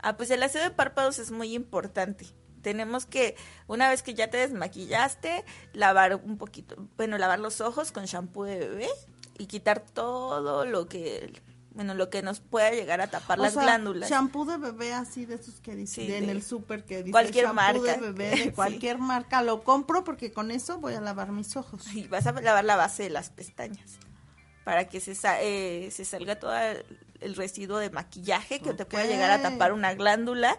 Ah, 0.00 0.16
pues 0.16 0.30
el 0.30 0.42
aseo 0.42 0.62
de 0.62 0.70
párpados 0.70 1.18
es 1.18 1.30
muy 1.30 1.54
importante. 1.54 2.26
Tenemos 2.62 3.06
que, 3.06 3.36
una 3.68 3.88
vez 3.88 4.02
que 4.02 4.14
ya 4.14 4.30
te 4.30 4.36
desmaquillaste, 4.38 5.44
lavar 5.72 6.16
un 6.16 6.38
poquito, 6.38 6.76
bueno, 6.96 7.16
lavar 7.16 7.38
los 7.38 7.60
ojos 7.60 7.92
con 7.92 8.04
shampoo 8.04 8.44
de 8.44 8.58
bebé 8.58 8.88
y 9.38 9.46
quitar 9.46 9.80
todo 9.80 10.64
lo 10.66 10.86
que, 10.88 11.32
bueno, 11.70 11.94
lo 11.94 12.10
que 12.10 12.22
nos 12.22 12.40
pueda 12.40 12.70
llegar 12.72 13.00
a 13.00 13.06
tapar 13.06 13.38
O 13.38 13.42
las 13.42 13.54
sea, 13.54 13.62
glándulas. 13.62 14.10
Shampoo 14.10 14.44
de 14.44 14.56
bebé 14.58 14.92
así 14.92 15.24
de 15.26 15.36
esos 15.36 15.60
que 15.60 15.74
dicen 15.76 16.06
Sí, 16.06 16.12
en 16.12 16.28
el 16.28 16.42
súper 16.42 16.84
que 16.84 16.98
dice 16.98 17.12
cualquier 17.12 17.44
shampoo 17.46 17.54
marca. 17.56 17.94
de 17.94 18.00
bebé 18.12 18.36
de 18.36 18.52
cualquier 18.52 18.98
marca 18.98 19.42
lo 19.42 19.62
compro 19.62 20.04
porque 20.04 20.32
con 20.32 20.50
eso 20.50 20.78
voy 20.78 20.94
a 20.94 21.00
lavar 21.00 21.30
mis 21.32 21.56
ojos. 21.56 21.86
Y 21.94 22.08
vas 22.08 22.26
a 22.26 22.32
lavar 22.32 22.64
la 22.64 22.76
base 22.76 23.04
de 23.04 23.10
las 23.10 23.30
pestañas 23.30 23.98
para 24.64 24.88
que 24.88 25.00
se, 25.00 25.14
sa- 25.14 25.40
eh, 25.40 25.90
se 25.92 26.04
salga 26.04 26.38
todo 26.38 26.52
el 27.20 27.34
residuo 27.36 27.78
de 27.78 27.88
maquillaje 27.90 28.60
que 28.60 28.74
te 28.74 28.84
pueda 28.84 29.06
llegar 29.06 29.30
a 29.30 29.40
tapar 29.40 29.72
una 29.72 29.94
glándula. 29.94 30.58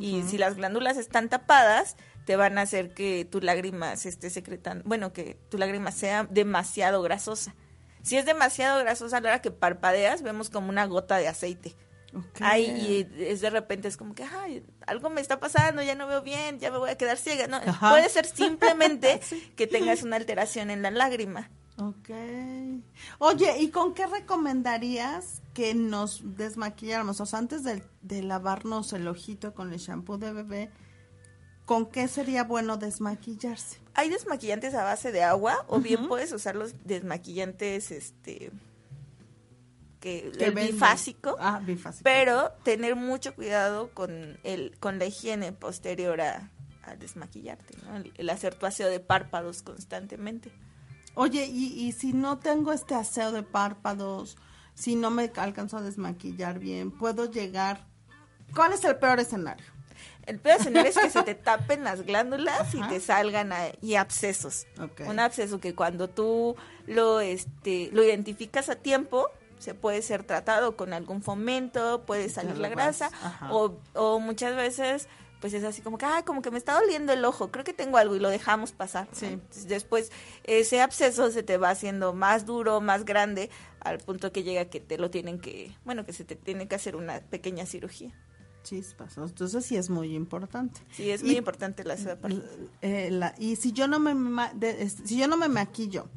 Y 0.00 0.22
si 0.22 0.38
las 0.38 0.54
glándulas 0.56 0.96
están 0.96 1.28
tapadas, 1.28 1.96
te 2.24 2.36
van 2.36 2.58
a 2.58 2.62
hacer 2.62 2.94
que 2.94 3.24
tu 3.24 3.40
lágrima 3.40 3.96
se 3.96 4.08
esté 4.08 4.30
secretando, 4.30 4.84
bueno, 4.86 5.12
que 5.12 5.34
tu 5.50 5.58
lágrima 5.58 5.90
sea 5.90 6.28
demasiado 6.30 7.02
grasosa. 7.02 7.54
Si 8.02 8.16
es 8.16 8.24
demasiado 8.26 8.80
grasosa 8.80 9.18
a 9.18 9.20
la 9.20 9.28
hora 9.28 9.42
que 9.42 9.50
parpadeas, 9.50 10.22
vemos 10.22 10.50
como 10.50 10.68
una 10.68 10.86
gota 10.86 11.18
de 11.18 11.28
aceite. 11.28 11.76
Ok. 12.14 12.40
Ahí 12.40 13.06
y 13.16 13.22
es 13.22 13.40
de 13.40 13.50
repente 13.50 13.86
es 13.86 13.96
como 13.96 14.14
que 14.14 14.24
ay, 14.24 14.64
algo 14.86 15.10
me 15.10 15.20
está 15.20 15.38
pasando, 15.38 15.80
ya 15.82 15.94
no 15.94 16.08
veo 16.08 16.22
bien, 16.22 16.58
ya 16.58 16.70
me 16.72 16.78
voy 16.78 16.90
a 16.90 16.96
quedar 16.96 17.16
ciega. 17.16 17.46
No, 17.46 17.58
Ajá. 17.58 17.90
puede 17.90 18.08
ser 18.08 18.26
simplemente 18.26 19.20
que 19.56 19.66
tengas 19.66 20.02
una 20.02 20.16
alteración 20.16 20.70
en 20.70 20.82
la 20.82 20.90
lágrima. 20.90 21.50
Ok. 21.78 22.10
Oye, 23.18 23.58
¿y 23.60 23.70
con 23.70 23.94
qué 23.94 24.06
recomendarías 24.06 25.40
que 25.54 25.74
nos 25.74 26.36
desmaquilláramos? 26.36 27.20
O 27.20 27.26
sea, 27.26 27.38
antes 27.38 27.62
de, 27.64 27.82
de 28.02 28.22
lavarnos 28.22 28.92
el 28.92 29.08
ojito 29.08 29.54
con 29.54 29.72
el 29.72 29.78
shampoo 29.78 30.18
de 30.18 30.32
bebé, 30.32 30.70
¿con 31.70 31.86
qué 31.86 32.08
sería 32.08 32.42
bueno 32.42 32.78
desmaquillarse? 32.78 33.78
Hay 33.94 34.08
desmaquillantes 34.10 34.74
a 34.74 34.82
base 34.82 35.12
de 35.12 35.22
agua 35.22 35.64
o 35.68 35.78
bien 35.78 36.08
puedes 36.08 36.32
usar 36.32 36.56
los 36.56 36.74
desmaquillantes 36.84 37.92
este 37.92 38.50
que 40.00 40.32
Que 40.36 40.46
el 40.46 40.54
bifásico, 40.54 41.36
Ah, 41.38 41.60
bifásico. 41.64 42.02
pero 42.02 42.50
tener 42.64 42.96
mucho 42.96 43.36
cuidado 43.36 43.90
con 43.94 44.38
el 44.42 44.76
con 44.80 44.98
la 44.98 45.04
higiene 45.06 45.52
posterior 45.52 46.20
a, 46.20 46.50
a 46.82 46.96
desmaquillarte, 46.96 47.76
¿no? 47.84 47.98
el, 47.98 48.12
el 48.16 48.30
hacer 48.30 48.56
tu 48.56 48.66
aseo 48.66 48.88
de 48.88 48.98
párpados 48.98 49.62
constantemente. 49.62 50.50
Oye, 51.14 51.46
y, 51.46 51.66
y 51.86 51.92
si 51.92 52.12
no 52.12 52.38
tengo 52.40 52.72
este 52.72 52.96
aseo 52.96 53.30
de 53.30 53.44
párpados, 53.44 54.36
si 54.74 54.96
no 54.96 55.10
me 55.10 55.30
alcanzo 55.36 55.76
a 55.76 55.82
desmaquillar 55.82 56.58
bien, 56.58 56.90
¿puedo 56.90 57.30
llegar? 57.30 57.86
¿Cuál 58.56 58.72
es 58.72 58.82
el 58.84 58.96
peor 58.96 59.20
escenario? 59.20 59.66
El 60.30 60.38
peor 60.38 60.60
escenario 60.60 60.90
es 60.90 60.96
que 60.96 61.10
se 61.10 61.22
te 61.24 61.34
tapen 61.34 61.82
las 61.82 62.02
glándulas 62.02 62.72
y 62.72 62.82
te 62.82 63.00
salgan 63.00 63.52
ahí 63.52 63.96
abscesos. 63.96 64.66
Ok. 64.80 65.02
Un 65.08 65.18
absceso 65.18 65.60
que 65.60 65.74
cuando 65.74 66.08
tú 66.08 66.54
lo, 66.86 67.18
este, 67.18 67.90
lo 67.92 68.04
identificas 68.04 68.68
a 68.68 68.76
tiempo, 68.76 69.28
se 69.58 69.74
puede 69.74 70.02
ser 70.02 70.22
tratado 70.22 70.76
con 70.76 70.92
algún 70.92 71.20
fomento, 71.20 72.02
puede 72.06 72.28
salir 72.28 72.58
la 72.58 72.68
grasa, 72.68 73.10
o, 73.50 73.74
o 73.94 74.20
muchas 74.20 74.54
veces 74.54 75.08
pues 75.40 75.54
es 75.54 75.64
así 75.64 75.80
como 75.82 75.98
que, 75.98 76.04
ay, 76.04 76.22
como 76.22 76.42
que 76.42 76.50
me 76.50 76.58
está 76.58 76.78
doliendo 76.78 77.12
el 77.12 77.24
ojo, 77.24 77.50
creo 77.50 77.64
que 77.64 77.72
tengo 77.72 77.96
algo 77.96 78.14
y 78.14 78.20
lo 78.20 78.28
dejamos 78.28 78.72
pasar. 78.72 79.08
Sí. 79.12 79.26
Entonces, 79.26 79.68
después 79.68 80.12
ese 80.44 80.80
absceso 80.80 81.30
se 81.30 81.42
te 81.42 81.56
va 81.56 81.70
haciendo 81.70 82.12
más 82.12 82.44
duro, 82.46 82.80
más 82.80 83.04
grande, 83.04 83.50
al 83.80 83.98
punto 83.98 84.32
que 84.32 84.42
llega 84.42 84.66
que 84.66 84.80
te 84.80 84.98
lo 84.98 85.10
tienen 85.10 85.40
que, 85.40 85.74
bueno, 85.84 86.04
que 86.04 86.12
se 86.12 86.24
te 86.24 86.36
tiene 86.36 86.68
que 86.68 86.74
hacer 86.74 86.94
una 86.94 87.20
pequeña 87.20 87.64
cirugía. 87.66 88.12
Chispas. 88.70 89.18
Entonces 89.18 89.64
sí 89.66 89.76
es 89.76 89.90
muy 89.90 90.14
importante. 90.14 90.80
Sí, 90.92 91.10
es 91.10 91.22
Y- 91.22 91.26
muy 91.26 91.36
importante 91.38 91.82
la 91.84 91.96
párpados. 91.96 92.44
Eh, 92.82 93.10
la- 93.10 93.34
y 93.38 93.56
si 93.56 93.72
yo 93.72 93.88
no 93.88 93.98
me 93.98 94.14
de- 94.54 94.88
si 94.88 95.18
yo 95.18 95.26
no 95.26 95.36
me 95.36 95.48
maquillo 95.48 96.08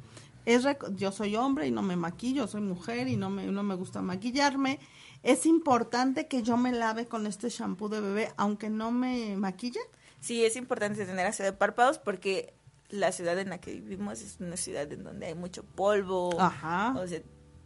es 0.46 0.64
yo 0.96 1.12
soy 1.12 1.36
hombre 1.36 1.68
y 1.68 1.72
no 1.72 1.82
me 1.82 1.96
maquillo 1.96 2.48
soy 2.48 2.62
mujer 2.62 3.08
y 3.08 3.16
no 3.18 3.30
me 3.30 3.48
no 3.48 3.64
me 3.64 3.76
gusta 3.76 4.02
maquillarme 4.02 4.78
es 5.24 5.46
importante 5.46 6.28
que 6.28 6.44
yo 6.44 6.58
me 6.58 6.72
lave 6.74 7.08
con 7.08 7.26
este 7.28 7.50
shampoo 7.50 7.88
de 7.90 8.02
bebé 8.02 8.32
aunque 8.38 8.70
no 8.70 8.92
me 8.92 9.36
maquille 9.38 9.80
Sí, 10.20 10.44
es 10.46 10.56
importante 10.58 11.06
tener 11.06 11.26
aseo 11.26 11.46
de 11.46 11.54
párpados 11.54 11.98
porque 11.98 12.54
la 12.90 13.12
ciudad 13.12 13.38
en 13.40 13.50
la 13.50 13.60
que 13.60 13.72
vivimos 13.74 14.22
es 14.22 14.38
una 14.40 14.56
ciudad 14.58 14.92
en 14.92 15.04
donde 15.04 15.26
hay 15.26 15.36
mucho 15.36 15.64
polvo. 15.64 16.40
Ajá. 16.40 16.94
O 16.98 17.08
sea, 17.08 17.20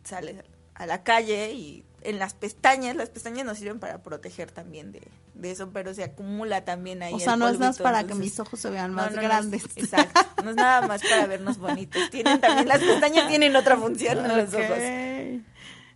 sales 0.04 0.44
a 0.74 0.86
la 0.88 1.04
calle 1.04 1.52
y 1.54 1.84
en 2.08 2.20
las 2.20 2.34
pestañas, 2.34 2.96
las 2.96 3.10
pestañas 3.10 3.46
nos 3.46 3.58
sirven 3.58 3.80
para 3.80 4.02
proteger 4.02 4.50
también 4.50 4.94
de, 4.94 5.02
de 5.34 5.52
eso, 5.52 5.72
pero 5.74 5.94
se 5.94 6.06
acumula 6.06 6.64
también 6.64 7.04
ahí. 7.04 7.14
o 7.14 7.18
el 7.18 7.22
sea 7.22 7.36
no 7.36 7.50
es 7.50 7.60
más 7.60 7.80
para 7.80 8.08
que 8.08 8.16
mis 8.16 8.40
ojos 8.40 8.62
se 8.62 8.70
vean 8.70 8.94
más 8.94 9.12
no, 9.12 9.18
no, 9.18 9.24
grandes 9.24 9.66
exacto. 9.76 10.22
No 10.42 10.52
es 10.52 10.56
nada 10.56 10.88
más 10.88 11.02
para 11.02 11.28
vernos 11.28 11.58
bonitos. 11.58 12.10
Tienen 12.10 12.40
también, 12.40 12.66
las 12.66 12.80
pestañas 12.80 13.28
tienen 13.30 13.54
otra 13.58 13.76
función 13.76 14.20
en 14.20 14.38
los 14.38 14.54
ojos. 14.54 14.78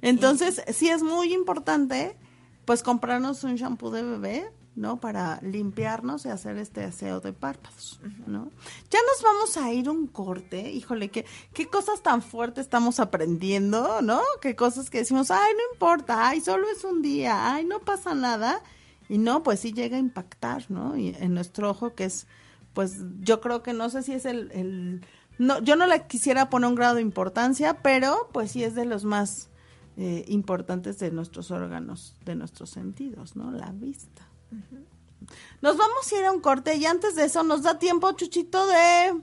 entonces 0.01 0.61
sí 0.73 0.89
es 0.89 1.01
muy 1.01 1.33
importante 1.33 2.17
pues 2.65 2.83
comprarnos 2.83 3.45
un 3.45 3.55
shampoo 3.55 3.89
de 3.89 4.03
bebé 4.03 4.51
¿no? 4.75 4.99
Para 4.99 5.39
limpiarnos 5.41 6.25
y 6.25 6.29
hacer 6.29 6.57
este 6.57 6.83
aseo 6.83 7.19
de 7.19 7.33
párpados, 7.33 7.99
¿no? 8.25 8.49
Ya 8.89 8.99
nos 8.99 9.21
vamos 9.23 9.57
a 9.57 9.71
ir 9.73 9.89
un 9.89 10.07
corte, 10.07 10.71
híjole, 10.71 11.09
qué, 11.09 11.25
qué 11.53 11.67
cosas 11.67 12.01
tan 12.01 12.21
fuertes 12.21 12.65
estamos 12.65 12.99
aprendiendo, 12.99 14.01
¿no? 14.01 14.21
Qué 14.41 14.55
cosas 14.55 14.89
que 14.89 14.99
decimos, 14.99 15.29
ay, 15.29 15.53
no 15.53 15.73
importa, 15.73 16.29
ay, 16.29 16.41
solo 16.41 16.69
es 16.69 16.83
un 16.83 17.01
día, 17.01 17.53
ay, 17.53 17.65
no 17.65 17.79
pasa 17.79 18.15
nada. 18.15 18.61
Y 19.09 19.17
no, 19.17 19.43
pues 19.43 19.59
sí 19.59 19.73
llega 19.73 19.97
a 19.97 19.99
impactar, 19.99 20.71
¿no? 20.71 20.95
Y 20.97 21.09
en 21.19 21.33
nuestro 21.33 21.69
ojo, 21.69 21.93
que 21.93 22.05
es, 22.05 22.27
pues 22.73 22.99
yo 23.19 23.41
creo 23.41 23.61
que 23.63 23.73
no 23.73 23.89
sé 23.89 24.03
si 24.03 24.13
es 24.13 24.25
el, 24.25 24.51
el 24.53 25.05
no, 25.37 25.59
yo 25.61 25.75
no 25.75 25.85
le 25.85 26.07
quisiera 26.07 26.49
poner 26.49 26.69
un 26.69 26.75
grado 26.75 26.95
de 26.95 27.01
importancia, 27.01 27.81
pero 27.81 28.29
pues 28.31 28.51
sí 28.51 28.63
es 28.63 28.73
de 28.73 28.85
los 28.85 29.03
más 29.03 29.49
eh, 29.97 30.23
importantes 30.27 30.97
de 30.99 31.11
nuestros 31.11 31.51
órganos, 31.51 32.15
de 32.23 32.35
nuestros 32.35 32.69
sentidos, 32.69 33.35
¿no? 33.35 33.51
La 33.51 33.71
vista. 33.71 34.30
Nos 35.61 35.77
vamos 35.77 36.11
a 36.11 36.17
ir 36.17 36.25
a 36.25 36.31
un 36.31 36.41
corte 36.41 36.75
y 36.75 36.85
antes 36.85 37.15
de 37.15 37.25
eso 37.25 37.43
nos 37.43 37.61
da 37.61 37.77
tiempo, 37.77 38.11
Chuchito, 38.13 38.65
de 38.67 39.13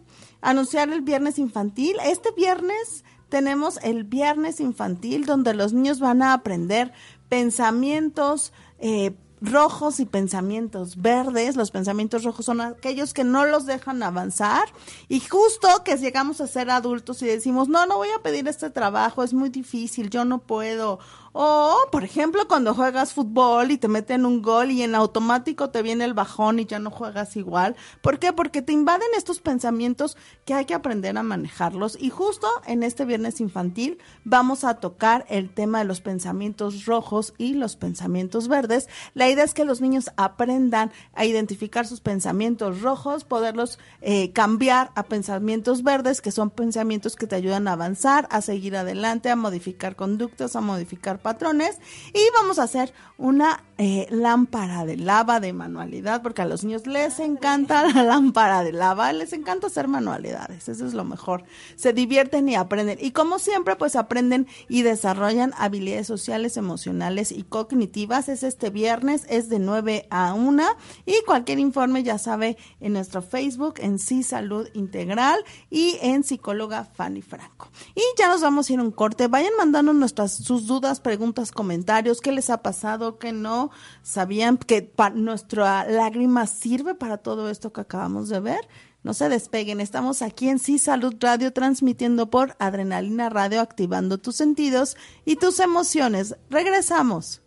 anunciar 0.41 0.91
el 0.91 1.03
viernes 1.03 1.39
infantil. 1.39 1.97
Este 2.05 2.31
viernes 2.33 3.05
tenemos 3.29 3.79
el 3.83 4.05
viernes 4.05 4.61
infantil 4.61 5.27
donde 5.27 5.55
los 5.55 5.73
niños 5.73 6.01
van 6.01 6.23
a 6.23 6.33
aprender 6.33 6.93
pensamientos 7.29 8.53
eh, 8.79 9.15
rojos 9.41 10.01
y 10.01 10.07
pensamientos 10.07 11.01
verdes. 11.01 11.57
Los 11.57 11.71
pensamientos 11.71 12.25
rojos 12.25 12.47
son 12.47 12.61
aquellos 12.61 13.15
que 13.15 13.25
no 13.25 13.45
los 13.45 13.67
dejan 13.67 14.03
avanzar 14.03 14.69
y 15.09 15.21
justo 15.21 15.69
que 15.85 15.97
llegamos 15.97 16.41
a 16.41 16.47
ser 16.47 16.71
adultos 16.71 17.23
y 17.23 17.27
decimos, 17.27 17.69
no, 17.69 17.87
no 17.87 17.97
voy 17.97 18.09
a 18.17 18.23
pedir 18.23 18.49
este 18.49 18.71
trabajo, 18.71 19.23
es 19.23 19.35
muy 19.35 19.49
difícil, 19.51 20.11
yo 20.11 20.25
no 20.25 20.39
puedo 20.39 20.99
O, 21.33 21.77
por 21.93 22.05
ejemplo, 22.05 22.49
cuando 22.49 22.75
juegas 22.75 23.13
fútbol 23.13 23.71
y 23.71 23.79
te 23.79 23.89
meten 23.89 24.25
un 24.25 24.43
gol 24.43 24.71
y 24.71 24.83
en 24.83 24.95
automático 24.95 25.71
te 25.71 25.83
viene 25.83 26.05
el 26.05 26.15
bajón 26.15 26.59
y 26.59 26.67
ya 26.67 26.79
no 26.79 26.91
juegas 26.91 27.37
igual. 27.37 27.77
¿Por 28.03 28.19
qué? 28.19 28.33
Porque 28.33 28.63
te 28.63 28.73
invaden 28.73 29.09
estos 29.17 29.41
pensamientos 29.41 30.17
que 30.45 30.55
hay 30.55 30.65
que 30.65 30.75
aprender 30.75 31.17
a 31.19 31.23
manejarlos. 31.23 31.97
Y 32.01 32.11
justo 32.11 32.49
en 32.67 32.83
este 32.83 33.05
viernes 33.05 33.41
infantil 33.41 33.99
vamos 34.25 34.65
a 34.65 34.75
tocar 34.75 35.27
el 35.29 35.51
tema 35.51 35.79
de 35.79 35.85
los 35.85 36.01
pensamientos 36.01 36.87
rojos 36.87 37.35
y 37.39 37.55
los 37.55 37.77
pensamientos 37.77 38.49
verdes. 38.49 38.89
La 39.15 39.29
idea 39.29 39.45
es 39.45 39.55
que 39.55 39.65
los 39.65 39.81
niños 39.81 40.11
aprendan 40.17 40.93
a 41.15 41.25
identificar 41.25 41.87
sus 41.87 42.01
pensamientos 42.01 42.81
rojos, 42.81 43.25
poderlos 43.25 43.79
eh, 44.01 44.33
cambiar 44.33 44.91
a 44.95 45.05
pensamientos 45.05 45.83
verdes, 45.83 46.21
que 46.21 46.33
son 46.33 46.51
pensamientos 46.51 47.17
que 47.17 47.27
te 47.27 47.37
ayudan 47.37 47.69
a 47.69 47.73
avanzar, 47.73 48.27
a 48.31 48.41
seguir 48.41 48.77
adelante, 48.77 49.31
a 49.31 49.37
modificar 49.37 49.97
conductas, 49.97 50.57
a 50.57 50.61
modificar 50.61 51.18
patrones 51.19 51.79
y 52.13 52.21
vamos 52.35 52.59
a 52.59 52.65
hacer 52.65 52.93
una 53.17 53.63
eh, 53.79 54.07
lámpara 54.11 54.85
de 54.85 54.97
lava 54.97 55.39
de 55.39 55.53
manualidad 55.53 56.23
porque 56.23 56.43
a 56.43 56.47
los 56.47 56.65
niños 56.65 56.87
les 56.87 57.21
encanta 57.21 57.87
la 57.95 58.03
lámpara 58.03 58.65
de 58.65 58.73
lava, 58.73 59.13
les 59.13 59.33
encanta 59.33 59.69
hacer 59.69 59.87
manualidades, 59.87 60.69
eso 60.69 60.87
es 60.87 60.95
lo 60.95 61.05
mejor. 61.05 61.45
Se 61.77 61.93
divierten 61.93 62.49
y 62.49 62.57
aprenden 62.57 62.99
y 63.01 63.13
como 63.13 63.39
siempre 63.39 63.77
pues 63.77 63.95
aprenden 63.95 64.49
y 64.69 64.83
desarrollan 64.83 65.55
habilidades 65.59 66.07
sociales, 66.07 66.57
emocionales 66.57 67.31
y 67.31 67.43
cognitivas. 67.43 68.29
Es 68.29 68.43
este 68.43 68.71
viernes, 68.71 69.27
es 69.29 69.49
de 69.49 69.59
9 69.59 70.07
a 70.11 70.35
1 70.35 70.65
y 71.07 71.23
cualquier 71.27 71.59
informe 71.59 72.03
ya 72.03 72.19
sabe 72.19 72.57
en 72.81 72.95
nuestro 72.95 73.23
Facebook 73.23 73.75
en 73.79 73.99
Sí 73.99 74.23
Salud 74.23 74.67
Integral 74.75 75.39
y 75.71 75.99
en 76.01 76.25
psicóloga 76.25 76.85
Fanny 76.85 77.23
Franco. 77.23 77.71
Y 77.95 78.03
ya 78.19 78.29
nos 78.29 78.41
vamos 78.41 78.69
a 78.69 78.73
ir 78.73 78.81
a 78.81 78.83
un 78.83 78.91
corte, 78.91 79.29
vayan 79.29 79.53
mandando 79.59 79.93
nuestras 79.93 80.33
sus 80.33 80.67
dudas, 80.67 81.01
preguntas 81.01 81.19
preguntas, 81.19 81.51
comentarios, 81.51 82.21
qué 82.21 82.31
les 82.31 82.49
ha 82.49 82.63
pasado, 82.63 83.19
qué 83.19 83.33
no, 83.33 83.68
sabían 84.03 84.57
que 84.57 84.93
nuestra 85.15 85.85
lágrima 85.89 86.47
sirve 86.47 86.95
para 86.95 87.19
todo 87.19 87.51
esto 87.51 87.73
que 87.73 87.81
acabamos 87.81 88.29
de 88.29 88.41
ver. 88.41 88.69
No 89.03 89.15
se 89.15 89.29
despeguen, 89.29 89.81
estamos 89.81 90.23
aquí 90.23 90.49
en 90.49 90.59
Sí 90.59 90.79
Salud 90.79 91.15
Radio 91.21 91.53
transmitiendo 91.53 92.31
por 92.31 92.57
Adrenalina 92.59 93.29
Radio, 93.31 93.61
activando 93.61 94.19
tus 94.19 94.37
sentidos 94.37 94.97
y 95.25 95.37
tus 95.37 95.61
emociones. 95.61 96.37
Regresamos. 96.51 97.43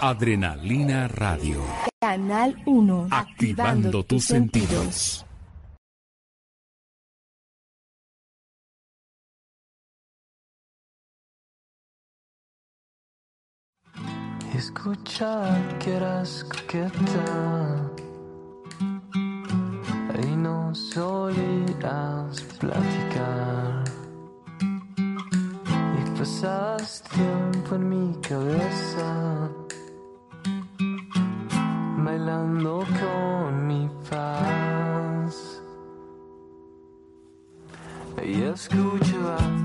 Adrenalina 0.00 1.08
Radio. 1.08 1.64
Canal 2.00 2.62
1. 2.66 3.08
Activando, 3.10 4.04
tus 4.04 4.24
sentidos. 4.24 5.26
Escucha 14.54 15.56
que 15.78 15.96
eras 15.96 16.44
coqueta 16.44 17.90
y 20.22 20.36
no 20.36 20.74
solías 20.74 22.40
platicar. 22.58 23.84
Y 24.96 26.18
pasas 26.18 27.02
tiempo 27.02 27.74
en 27.76 27.88
mi 27.88 28.14
cabeza, 28.22 29.50
bailando 31.98 32.84
con 33.00 33.66
mi 33.66 33.88
paz. 34.10 35.62
Y 38.24 38.42
escucha 38.42 39.57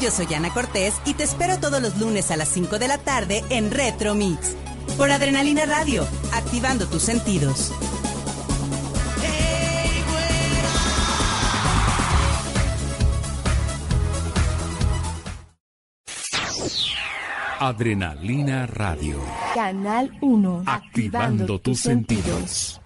Yo 0.00 0.10
soy 0.10 0.32
Ana 0.32 0.48
Cortés 0.48 0.94
y 1.04 1.12
te 1.12 1.24
espero 1.24 1.58
todos 1.60 1.82
los 1.82 1.98
lunes 1.98 2.30
a 2.30 2.36
las 2.36 2.48
5 2.48 2.78
de 2.78 2.88
la 2.88 2.96
tarde 2.96 3.44
en 3.50 3.70
Retro 3.70 4.14
Mix. 4.14 4.56
Por 4.96 5.10
Adrenalina 5.10 5.66
Radio, 5.66 6.06
activando 6.32 6.86
tus 6.86 7.02
sentidos. 7.02 7.70
Adrenalina 17.58 18.66
Radio. 18.66 19.20
Canal 19.54 20.16
1. 20.22 20.62
Activando, 20.64 21.58
tus, 21.58 21.78
sentidos. 21.78 22.79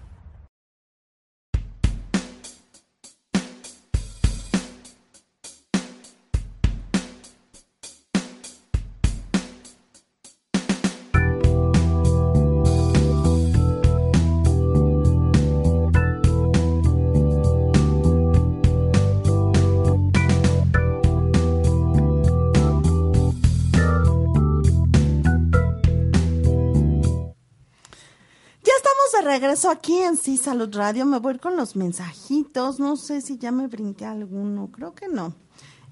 Regreso 29.55 29.69
aquí 29.71 30.01
en 30.01 30.17
Sí 30.17 30.35
Salud 30.35 30.75
Radio. 30.75 31.05
Me 31.05 31.19
voy 31.19 31.37
con 31.37 31.55
los 31.55 31.77
mensajitos. 31.77 32.77
No 32.77 32.97
sé 32.97 33.21
si 33.21 33.37
ya 33.37 33.53
me 33.53 33.67
brinqué 33.67 34.05
alguno. 34.05 34.69
Creo 34.69 34.93
que 34.93 35.07
no. 35.07 35.33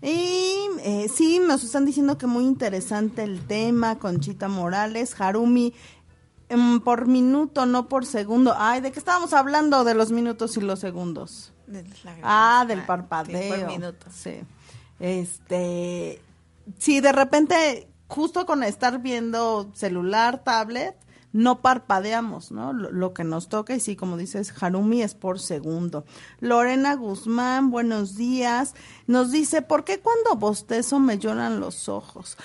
Y 0.01 0.67
eh, 0.81 1.07
sí, 1.13 1.39
nos 1.39 1.63
están 1.63 1.85
diciendo 1.85 2.17
que 2.17 2.27
muy 2.27 2.43
interesante 2.43 3.23
el 3.23 3.47
tema. 3.47 3.99
Conchita 3.99 4.49
Morales, 4.49 5.15
Harumi. 5.17 5.73
mm, 6.49 6.79
por 6.79 7.07
minuto, 7.07 7.65
no 7.65 7.87
por 7.87 8.05
segundo. 8.05 8.53
Ay, 8.57 8.81
¿de 8.81 8.91
qué 8.91 8.99
estábamos 8.99 9.31
hablando 9.31 9.85
de 9.85 9.93
los 9.93 10.11
minutos 10.11 10.57
y 10.57 10.61
los 10.61 10.79
segundos? 10.79 11.53
Ah, 12.21 12.65
del 12.67 12.83
parpadeo. 12.83 13.55
por 13.55 13.67
minuto. 13.67 14.07
Sí. 14.13 14.41
Este, 14.99 16.21
sí, 16.77 16.99
de 16.99 17.13
repente, 17.13 17.87
justo 18.09 18.45
con 18.45 18.61
estar 18.61 18.99
viendo 18.99 19.71
celular, 19.73 20.43
tablet, 20.43 20.97
no 21.33 21.61
parpadeamos, 21.61 22.51
¿no? 22.51 22.73
Lo, 22.73 23.13
que 23.13 23.23
nos 23.23 23.49
toca, 23.49 23.75
y 23.75 23.79
sí, 23.79 23.95
como 23.95 24.17
dices, 24.17 24.53
Harumi 24.61 25.01
es 25.01 25.15
por 25.15 25.39
segundo. 25.39 26.05
Lorena 26.39 26.95
Guzmán, 26.95 27.71
buenos 27.71 28.15
días. 28.15 28.75
Nos 29.07 29.31
dice, 29.31 29.63
¿por 29.63 29.83
qué 29.83 29.99
cuando 29.99 30.35
bostezo 30.35 30.99
me 30.99 31.17
lloran 31.17 31.59
los 31.59 31.89
ojos? 31.89 32.37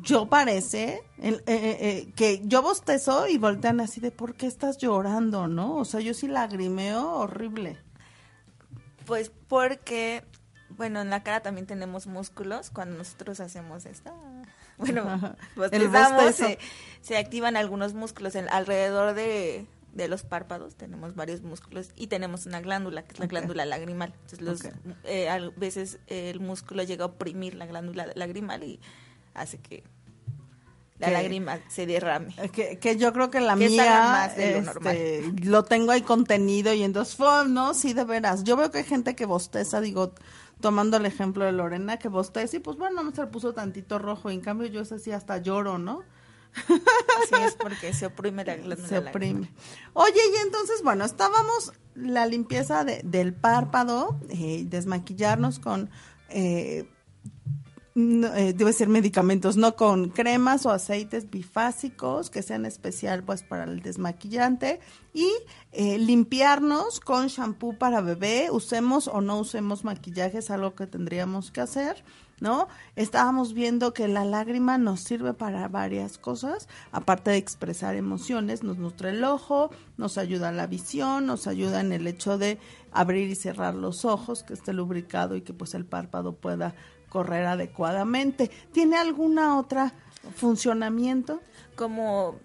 Yo 0.00 0.28
parece 0.28 1.02
eh, 1.18 1.42
eh, 1.46 1.76
eh, 1.80 2.12
que 2.16 2.40
yo 2.44 2.62
bostezo 2.62 3.28
y 3.28 3.36
voltean 3.36 3.80
así 3.80 4.00
de, 4.00 4.10
¿por 4.10 4.34
qué 4.34 4.46
estás 4.46 4.78
llorando, 4.78 5.46
no? 5.46 5.76
O 5.76 5.84
sea, 5.84 6.00
yo 6.00 6.14
sí 6.14 6.26
lagrimeo 6.26 7.12
horrible. 7.12 7.78
Pues 9.04 9.30
porque, 9.46 10.24
bueno, 10.70 11.02
en 11.02 11.10
la 11.10 11.22
cara 11.22 11.40
también 11.40 11.66
tenemos 11.66 12.06
músculos 12.06 12.70
cuando 12.70 12.96
nosotros 12.96 13.40
hacemos 13.40 13.84
esto 13.84 14.10
bueno, 14.82 15.36
bostezamos, 15.56 16.34
se, 16.34 16.58
se, 17.00 17.16
activan 17.16 17.56
algunos 17.56 17.94
músculos 17.94 18.34
en, 18.34 18.48
alrededor 18.48 19.14
de, 19.14 19.66
de, 19.92 20.08
los 20.08 20.22
párpados, 20.22 20.74
tenemos 20.74 21.14
varios 21.14 21.42
músculos 21.42 21.90
y 21.96 22.08
tenemos 22.08 22.46
una 22.46 22.60
glándula, 22.60 23.02
que 23.02 23.14
es 23.14 23.18
la 23.18 23.26
okay. 23.26 23.38
glándula 23.38 23.64
lagrimal. 23.64 24.12
Entonces, 24.12 24.40
los, 24.40 24.60
okay. 24.60 24.72
eh, 25.04 25.28
a 25.28 25.38
veces 25.56 25.98
el 26.06 26.40
músculo 26.40 26.82
llega 26.82 27.04
a 27.04 27.08
oprimir 27.08 27.54
la 27.54 27.66
glándula 27.66 28.08
lagrimal 28.14 28.62
y 28.64 28.80
hace 29.34 29.58
que 29.58 29.82
la 30.98 31.08
que, 31.08 31.12
lágrima 31.14 31.58
se 31.68 31.86
derrame. 31.86 32.34
Que, 32.52 32.78
que, 32.78 32.96
yo 32.96 33.12
creo 33.12 33.30
que 33.30 33.40
la 33.40 33.56
que 33.56 33.68
mía 33.68 33.84
más 33.84 34.36
de 34.36 34.62
lo, 34.62 34.70
este, 34.70 35.32
lo, 35.44 35.64
tengo 35.64 35.90
ahí 35.90 36.02
contenido 36.02 36.72
y 36.72 36.82
entonces, 36.82 37.18
no, 37.48 37.74
sí, 37.74 37.92
de 37.92 38.04
veras. 38.04 38.44
Yo 38.44 38.56
veo 38.56 38.70
que 38.70 38.78
hay 38.78 38.84
gente 38.84 39.16
que 39.16 39.26
bosteza, 39.26 39.80
digo, 39.80 40.12
tomando 40.62 40.96
el 40.96 41.04
ejemplo 41.04 41.44
de 41.44 41.52
Lorena, 41.52 41.98
que 41.98 42.08
bosteza 42.08 42.56
y 42.56 42.60
pues 42.60 42.78
bueno, 42.78 43.10
se 43.14 43.20
le 43.20 43.26
puso 43.26 43.52
tantito 43.52 43.98
rojo, 43.98 44.30
y 44.30 44.34
en 44.34 44.40
cambio 44.40 44.66
yo 44.68 44.80
es 44.80 44.92
así 44.92 45.12
hasta 45.12 45.36
lloro, 45.36 45.76
¿no? 45.76 46.02
Así 46.54 47.42
es, 47.42 47.54
porque 47.54 47.92
se 47.92 48.06
oprime 48.06 48.44
la 48.44 48.56
glándula. 48.56 48.88
Se 48.88 48.98
oprime. 48.98 49.50
Oye, 49.92 50.20
y 50.32 50.46
entonces, 50.46 50.82
bueno, 50.82 51.04
estábamos 51.04 51.72
la 51.94 52.26
limpieza 52.26 52.84
de, 52.84 53.02
del 53.04 53.34
párpado, 53.34 54.18
eh, 54.30 54.64
desmaquillarnos 54.66 55.58
con 55.58 55.90
eh, 56.28 56.88
no, 57.94 58.34
eh, 58.34 58.52
debe 58.52 58.72
ser 58.72 58.88
medicamentos, 58.88 59.56
no 59.56 59.76
con 59.76 60.08
cremas 60.08 60.64
o 60.66 60.70
aceites 60.70 61.30
bifásicos 61.30 62.30
que 62.30 62.42
sean 62.42 62.64
especial 62.64 63.22
pues 63.22 63.42
para 63.42 63.64
el 63.64 63.80
desmaquillante. 63.80 64.80
Y 65.12 65.30
eh, 65.72 65.98
limpiarnos 65.98 67.00
con 67.00 67.26
shampoo 67.26 67.76
para 67.76 68.00
bebé, 68.00 68.48
usemos 68.50 69.08
o 69.08 69.20
no 69.20 69.38
usemos 69.38 69.84
maquillaje, 69.84 70.38
es 70.38 70.50
algo 70.50 70.74
que 70.74 70.86
tendríamos 70.86 71.50
que 71.50 71.60
hacer, 71.60 72.02
¿no? 72.40 72.68
Estábamos 72.96 73.54
viendo 73.54 73.94
que 73.94 74.08
la 74.08 74.24
lágrima 74.24 74.78
nos 74.78 75.00
sirve 75.00 75.34
para 75.34 75.68
varias 75.68 76.18
cosas, 76.18 76.68
aparte 76.90 77.30
de 77.30 77.36
expresar 77.36 77.94
emociones, 77.94 78.62
nos 78.62 78.78
nutre 78.78 79.10
el 79.10 79.24
ojo, 79.24 79.70
nos 79.96 80.18
ayuda 80.18 80.48
a 80.48 80.52
la 80.52 80.66
visión, 80.66 81.26
nos 81.26 81.46
ayuda 81.46 81.80
en 81.80 81.92
el 81.92 82.06
hecho 82.06 82.38
de 82.38 82.58
abrir 82.92 83.30
y 83.30 83.34
cerrar 83.34 83.74
los 83.74 84.04
ojos, 84.04 84.42
que 84.42 84.54
esté 84.54 84.72
lubricado 84.72 85.36
y 85.36 85.42
que 85.42 85.52
pues 85.52 85.74
el 85.74 85.84
párpado 85.84 86.34
pueda 86.34 86.74
correr 87.08 87.46
adecuadamente. 87.46 88.50
¿Tiene 88.72 88.96
alguna 88.96 89.58
otra 89.58 89.92
funcionamiento? 90.34 91.40
Como 91.76 92.36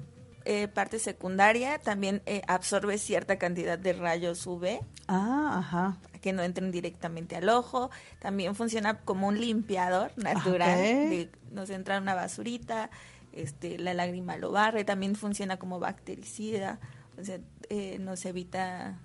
eh, 0.45 0.67
parte 0.67 1.00
secundaria, 1.00 1.80
también 1.80 2.21
eh, 2.26 2.41
absorbe 2.47 2.97
cierta 2.97 3.38
cantidad 3.38 3.78
de 3.78 3.93
rayos 3.93 4.47
UV. 4.47 4.80
Ah, 5.08 5.56
ajá. 5.60 5.97
Que 6.27 6.33
no 6.33 6.43
entren 6.43 6.73
directamente 6.73 7.37
al 7.37 7.47
ojo. 7.47 7.89
También 8.19 8.53
funciona 8.53 8.99
como 8.99 9.29
un 9.29 9.39
limpiador 9.39 10.11
natural. 10.17 10.77
Okay. 10.77 11.07
De, 11.07 11.29
nos 11.53 11.69
entra 11.69 11.99
una 11.99 12.15
basurita, 12.15 12.89
este, 13.31 13.79
la 13.79 13.93
lágrima 13.93 14.35
lo 14.35 14.51
barre. 14.51 14.83
También 14.83 15.15
funciona 15.15 15.55
como 15.55 15.79
bactericida. 15.79 16.81
O 17.17 17.23
sea, 17.23 17.39
eh, 17.69 17.97
nos 17.99 18.25
evita 18.25 18.99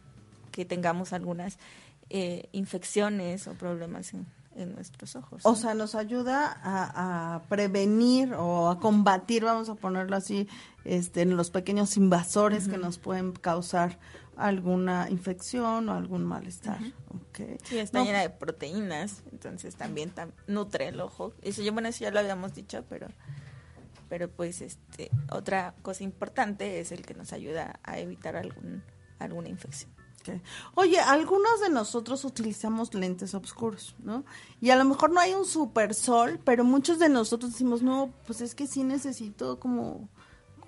que 0.50 0.64
tengamos 0.64 1.12
algunas 1.12 1.60
eh, 2.10 2.48
infecciones 2.50 3.46
o 3.46 3.52
problemas 3.52 4.14
en, 4.14 4.26
en 4.56 4.74
nuestros 4.74 5.14
ojos. 5.14 5.42
O 5.46 5.54
sea, 5.54 5.74
nos 5.74 5.94
ayuda 5.94 6.58
a, 6.60 7.36
a, 7.36 7.42
prevenir 7.42 8.34
o 8.34 8.68
a 8.68 8.80
combatir, 8.80 9.44
vamos 9.44 9.68
a 9.68 9.76
ponerlo 9.76 10.16
así, 10.16 10.48
este, 10.84 11.22
en 11.22 11.36
los 11.36 11.52
pequeños 11.52 11.96
invasores 11.96 12.64
uh 12.64 12.66
-huh. 12.66 12.70
que 12.72 12.78
nos 12.78 12.98
pueden 12.98 13.30
causar 13.30 14.00
alguna 14.46 15.08
infección 15.10 15.88
o 15.88 15.94
algún 15.94 16.24
malestar. 16.24 16.80
Uh 16.80 16.84
-huh. 16.84 17.28
okay. 17.28 17.58
Sí, 17.64 17.78
está 17.78 17.98
no. 17.98 18.04
llena 18.04 18.20
de 18.20 18.30
proteínas, 18.30 19.22
entonces 19.30 19.76
también 19.76 20.10
tam 20.10 20.32
nutre 20.46 20.88
el 20.88 21.00
ojo. 21.00 21.32
Eso, 21.42 21.62
yo, 21.62 21.72
bueno, 21.72 21.88
eso 21.88 22.00
ya 22.00 22.10
lo 22.10 22.18
habíamos 22.18 22.54
dicho, 22.54 22.84
pero 22.88 23.08
pero 24.08 24.28
pues 24.30 24.60
este 24.60 25.10
otra 25.30 25.74
cosa 25.80 26.04
importante 26.04 26.80
es 26.80 26.92
el 26.92 27.06
que 27.06 27.14
nos 27.14 27.32
ayuda 27.32 27.80
a 27.82 27.98
evitar 27.98 28.36
algún 28.36 28.82
alguna 29.18 29.48
infección. 29.48 29.90
Okay. 30.20 30.40
Oye, 30.74 31.00
algunos 31.00 31.60
de 31.60 31.70
nosotros 31.70 32.24
utilizamos 32.24 32.94
lentes 32.94 33.34
oscuros, 33.34 33.96
¿no? 34.04 34.24
Y 34.60 34.70
a 34.70 34.76
lo 34.76 34.84
mejor 34.84 35.10
no 35.10 35.18
hay 35.18 35.34
un 35.34 35.44
super 35.44 35.94
sol, 35.94 36.38
pero 36.44 36.62
muchos 36.62 36.98
de 37.00 37.08
nosotros 37.08 37.52
decimos, 37.52 37.82
no, 37.82 38.12
pues 38.26 38.40
es 38.40 38.54
que 38.54 38.68
sí 38.68 38.84
necesito 38.84 39.58
como, 39.58 40.08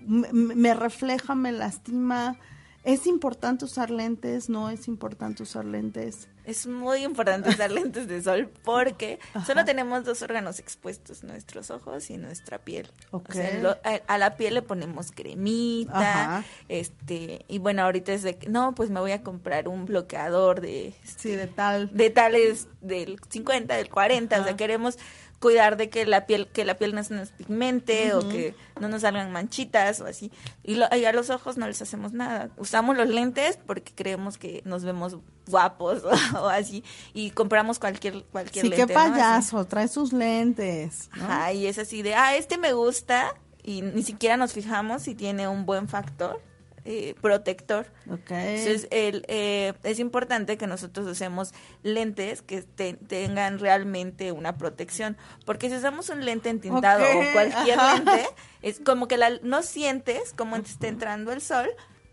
me, 0.00 0.32
me 0.32 0.74
refleja, 0.74 1.34
me 1.34 1.52
lastima. 1.52 2.36
¿Es 2.84 3.06
importante 3.06 3.64
usar 3.64 3.90
lentes? 3.90 4.50
¿No 4.50 4.68
es 4.68 4.88
importante 4.88 5.42
usar 5.42 5.64
lentes? 5.64 6.28
Es 6.44 6.66
muy 6.66 7.02
importante 7.02 7.48
usar 7.48 7.70
lentes 7.72 8.06
de 8.06 8.22
sol 8.22 8.50
porque 8.62 9.18
Ajá. 9.32 9.46
solo 9.46 9.64
tenemos 9.64 10.04
dos 10.04 10.20
órganos 10.20 10.58
expuestos, 10.58 11.24
nuestros 11.24 11.70
ojos 11.70 12.10
y 12.10 12.18
nuestra 12.18 12.58
piel. 12.58 12.90
Okay. 13.10 13.40
O 13.40 13.42
sea, 13.42 13.58
lo, 13.58 13.70
a, 13.70 14.00
a, 14.06 14.18
la 14.18 14.36
piel 14.36 14.52
le 14.54 14.62
ponemos 14.62 15.12
cremita, 15.12 16.38
Ajá. 16.38 16.44
este, 16.68 17.46
y 17.48 17.58
bueno, 17.58 17.82
ahorita 17.82 18.12
es 18.12 18.22
de 18.22 18.36
que, 18.36 18.50
no, 18.50 18.74
pues 18.74 18.90
me 18.90 19.00
voy 19.00 19.12
a 19.12 19.22
comprar 19.22 19.66
un 19.66 19.86
bloqueador 19.86 20.60
de... 20.60 20.88
Este, 20.88 21.22
sí, 21.22 21.30
de 21.30 21.46
tal. 21.46 21.88
De 21.90 22.10
tales, 22.10 22.68
del 22.82 23.18
50, 23.30 23.76
del 23.76 23.88
40, 23.88 24.36
Ajá. 24.36 24.42
o 24.42 24.46
sea, 24.46 24.56
queremos 24.56 24.98
cuidar 25.44 25.76
de 25.76 25.90
que 25.90 26.06
la 26.06 26.24
piel 26.24 26.48
que 26.48 26.64
la 26.64 26.78
piel 26.78 26.94
no 26.94 27.04
se 27.04 27.12
nos 27.12 27.28
pigmente 27.28 28.14
uh 28.14 28.20
-huh. 28.20 28.24
o 28.24 28.28
que 28.30 28.54
no 28.80 28.88
nos 28.88 29.02
salgan 29.02 29.30
manchitas 29.30 30.00
o 30.00 30.06
así 30.06 30.32
y, 30.62 30.76
lo, 30.76 30.86
y, 30.96 31.04
a 31.04 31.12
los 31.12 31.28
ojos 31.28 31.58
no 31.58 31.66
les 31.66 31.82
hacemos 31.82 32.14
nada 32.14 32.48
usamos 32.56 32.96
los 32.96 33.10
lentes 33.10 33.58
porque 33.66 33.92
creemos 33.94 34.38
que 34.38 34.62
nos 34.64 34.84
vemos 34.84 35.18
guapos 35.46 36.02
o, 36.02 36.08
o 36.44 36.48
así 36.48 36.82
y 37.12 37.30
compramos 37.32 37.78
cualquier 37.78 38.24
cualquier 38.32 38.64
sí, 38.64 38.70
lente 38.70 38.86
qué 38.86 38.94
payaso 38.94 39.58
¿no? 39.58 39.66
trae 39.66 39.86
sus 39.88 40.14
lentes 40.14 41.10
¿no? 41.14 41.24
Ajá, 41.24 41.52
y 41.52 41.66
es 41.66 41.78
así 41.78 42.00
de 42.00 42.14
ah 42.14 42.34
este 42.36 42.56
me 42.56 42.72
gusta 42.72 43.34
y 43.62 43.82
ni 43.82 44.02
siquiera 44.02 44.38
nos 44.38 44.54
fijamos 44.54 45.02
si 45.02 45.14
tiene 45.14 45.46
un 45.46 45.66
buen 45.66 45.88
factor 45.88 46.40
eh, 46.84 47.14
protector. 47.20 47.86
Okay. 48.10 48.58
Entonces, 48.58 48.88
el, 48.90 49.24
eh, 49.28 49.72
es 49.84 49.98
importante 49.98 50.58
que 50.58 50.66
nosotros 50.66 51.06
usemos 51.06 51.52
lentes 51.82 52.42
que 52.42 52.62
te, 52.62 52.94
tengan 52.94 53.58
realmente 53.58 54.32
una 54.32 54.58
protección, 54.58 55.16
porque 55.46 55.70
si 55.70 55.76
usamos 55.76 56.08
un 56.10 56.24
lente 56.24 56.50
entintado 56.50 57.04
okay. 57.04 57.28
o 57.28 57.32
cualquier 57.32 57.78
Ajá. 57.78 57.94
lente, 57.96 58.26
es 58.62 58.80
como 58.80 59.08
que 59.08 59.16
la, 59.16 59.30
no 59.42 59.62
sientes 59.62 60.32
cómo 60.34 60.60
te 60.60 60.70
está 60.70 60.88
entrando 60.88 61.32
el 61.32 61.40
sol, 61.40 61.70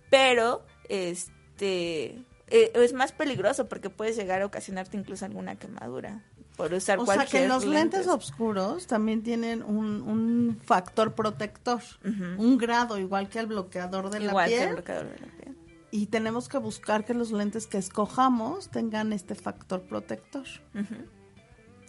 pero 0.10 0.66
este 0.90 2.26
eh, 2.48 2.72
es 2.74 2.94
más 2.94 3.12
peligroso 3.14 3.70
porque 3.70 3.90
puedes 3.90 4.16
llegar 4.18 4.42
a 4.42 4.46
ocasionarte 4.46 4.98
incluso 4.98 5.26
alguna 5.26 5.56
quemadura 5.56 6.22
por 6.62 6.74
usar 6.74 7.00
o 7.00 7.06
cualquier 7.06 7.30
sea 7.30 7.42
que 7.42 7.48
los 7.48 7.66
lentes. 7.66 8.06
lentes 8.06 8.08
oscuros 8.08 8.86
también 8.86 9.24
tienen 9.24 9.64
un, 9.64 10.02
un 10.04 10.60
factor 10.64 11.14
protector, 11.16 11.82
uh 12.06 12.08
-huh. 12.08 12.38
un 12.38 12.58
grado 12.58 13.00
igual 13.00 13.30
que 13.30 13.40
el 13.40 13.48
bloqueador 13.48 14.10
de 14.12 14.24
igual 14.24 14.36
la 14.36 14.46
piel. 14.46 14.60
Que 14.60 14.68
el 14.68 14.74
bloqueador 14.76 15.06
de 15.06 15.20
la 15.20 15.28
piel. 15.38 15.58
Y 15.90 16.06
tenemos 16.06 16.48
que 16.48 16.58
buscar 16.60 17.04
que 17.04 17.14
los 17.14 17.32
lentes 17.32 17.66
que 17.68 17.78
escojamos 17.78 18.70
tengan 18.70 19.12
este 19.12 19.34
factor 19.36 19.82
protector. 19.82 20.46
Uh 20.76 20.80
-huh. 20.80 21.06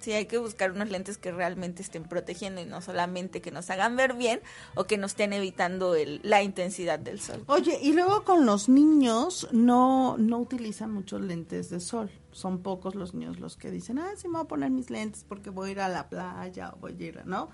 Sí, 0.00 0.10
hay 0.12 0.26
que 0.26 0.38
buscar 0.38 0.72
unos 0.72 0.90
lentes 0.90 1.16
que 1.16 1.30
realmente 1.30 1.80
estén 1.80 2.02
protegiendo 2.02 2.60
y 2.60 2.64
no 2.64 2.80
solamente 2.82 3.40
que 3.40 3.52
nos 3.52 3.70
hagan 3.70 3.94
ver 3.94 4.14
bien 4.14 4.40
o 4.74 4.82
que 4.84 4.96
nos 4.98 5.12
estén 5.12 5.32
evitando 5.32 5.94
el, 5.94 6.20
la 6.24 6.42
intensidad 6.42 6.98
del 6.98 7.20
sol. 7.20 7.44
Oye, 7.46 7.78
y 7.80 7.92
luego 7.92 8.24
con 8.24 8.44
los 8.44 8.68
niños 8.68 9.46
no, 9.52 10.16
no 10.18 10.38
utilizan 10.38 10.90
muchos 10.90 11.20
lentes 11.20 11.70
de 11.70 11.78
sol. 11.78 12.10
Son 12.32 12.62
pocos 12.62 12.94
los 12.94 13.14
niños 13.14 13.38
los 13.38 13.56
que 13.56 13.70
dicen, 13.70 13.98
ah, 13.98 14.10
sí 14.16 14.26
me 14.28 14.34
voy 14.34 14.42
a 14.42 14.48
poner 14.48 14.70
mis 14.70 14.90
lentes 14.90 15.24
porque 15.28 15.50
voy 15.50 15.68
a 15.68 15.72
ir 15.72 15.80
a 15.80 15.88
la 15.88 16.08
playa 16.08 16.72
o 16.74 16.78
voy 16.78 16.96
a 16.98 17.02
ir, 17.02 17.26
¿no? 17.26 17.50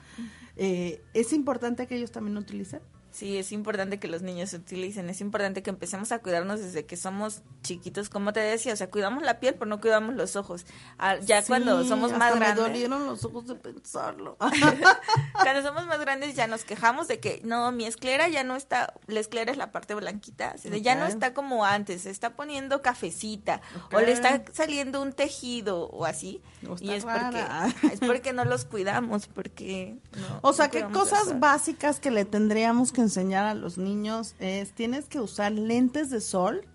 Eh, 0.57 1.03
¿Es 1.15 1.33
importante 1.33 1.87
que 1.87 1.97
ellos 1.97 2.11
también 2.13 2.37
utilicen? 2.37 2.81
Sí, 3.19 3.37
es 3.37 3.51
importante 3.51 3.99
que 3.99 4.07
los 4.07 4.23
niños 4.23 4.51
se 4.51 4.59
utilicen, 4.59 5.11
es 5.11 5.21
importante 5.21 5.61
que 5.61 5.71
empecemos 5.71 6.13
a 6.13 6.21
cuidarnos 6.21 6.61
desde 6.61 6.87
que 6.87 6.97
somos 6.97 7.43
chiquitos, 7.65 8.09
como 8.09 8.33
te 8.33 8.39
decía, 8.39 8.73
o 8.73 8.77
sea, 8.77 8.91
cuidamos 8.91 9.25
la 9.25 9.41
piel, 9.41 9.55
pero 9.55 9.67
no 9.67 9.81
cuidamos 9.81 10.15
los 10.15 10.37
ojos. 10.37 10.67
Ah, 11.01 11.17
ya 11.17 11.43
cuando 11.43 11.83
somos 11.83 12.13
más 12.13 12.23
hasta 12.23 12.37
grandes... 12.37 12.63
Me 12.65 12.69
dolieron 12.69 13.07
los 13.07 13.25
ojos 13.25 13.49
de 13.49 13.57
pensarlo. 13.57 14.37
cuando 15.33 15.63
somos 15.63 15.85
más 15.89 15.99
grandes 15.99 16.37
ya 16.37 16.47
nos 16.47 16.63
quejamos 16.63 17.09
de 17.09 17.19
que 17.19 17.41
no, 17.43 17.73
mi 17.73 17.87
esclera 17.87 18.29
ya 18.29 18.45
no 18.45 18.55
está, 18.55 18.95
la 19.09 19.19
esclera 19.19 19.51
es 19.51 19.59
la 19.59 19.73
parte 19.73 19.97
blanquita, 19.97 20.55
ya 20.55 20.95
no 20.95 21.07
está 21.07 21.35
como 21.35 21.65
antes, 21.65 22.03
se 22.03 22.11
está 22.11 22.37
poniendo 22.37 22.83
cafecita 22.83 23.63
o 23.93 23.99
le 23.99 24.13
está 24.13 24.45
saliendo 24.53 25.03
un 25.03 25.13
tejido 25.13 25.89
o 25.89 26.05
así. 26.05 26.41
Y 26.79 26.93
es 26.93 27.03
rara. 27.03 27.73
porque 27.81 27.95
es 27.95 28.01
porque 28.01 28.33
no 28.33 28.45
los 28.45 28.65
cuidamos, 28.65 29.27
porque 29.27 29.99
no, 30.17 30.39
O 30.43 30.53
sea, 30.53 30.67
no 30.67 30.71
que 30.71 30.85
cosas 30.85 31.41
básicas 31.41 31.99
que 31.99 32.13
le 32.13 32.25
tendríamos 32.25 32.93
que 32.93 33.08
enseñar 33.09 33.47
a 33.47 33.55
los 33.55 33.79
niños 33.79 34.35
es 34.39 34.73
tienes 34.73 35.07
que 35.07 35.19
usar 35.19 35.53
lentes 35.53 36.11
de 36.11 36.21
sol, 36.21 36.67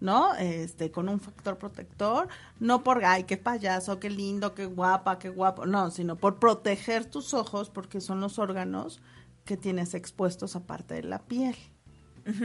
¿no? 0.00 0.34
Este, 0.34 0.90
con 0.90 1.08
un 1.08 1.20
factor 1.20 1.58
protector, 1.58 2.28
no 2.58 2.82
por 2.82 3.04
ay, 3.04 3.24
qué 3.24 3.36
payaso, 3.36 4.00
qué 4.00 4.10
lindo, 4.10 4.54
qué 4.54 4.66
guapa, 4.66 5.18
qué 5.18 5.28
guapo, 5.28 5.66
no, 5.66 5.90
sino 5.90 6.16
por 6.16 6.38
proteger 6.38 7.04
tus 7.04 7.34
ojos 7.34 7.70
porque 7.70 8.00
son 8.00 8.20
los 8.20 8.38
órganos 8.38 9.00
que 9.44 9.56
tienes 9.56 9.94
expuestos 9.94 10.56
aparte 10.56 10.94
de 10.94 11.04
la 11.04 11.20
piel. 11.20 11.56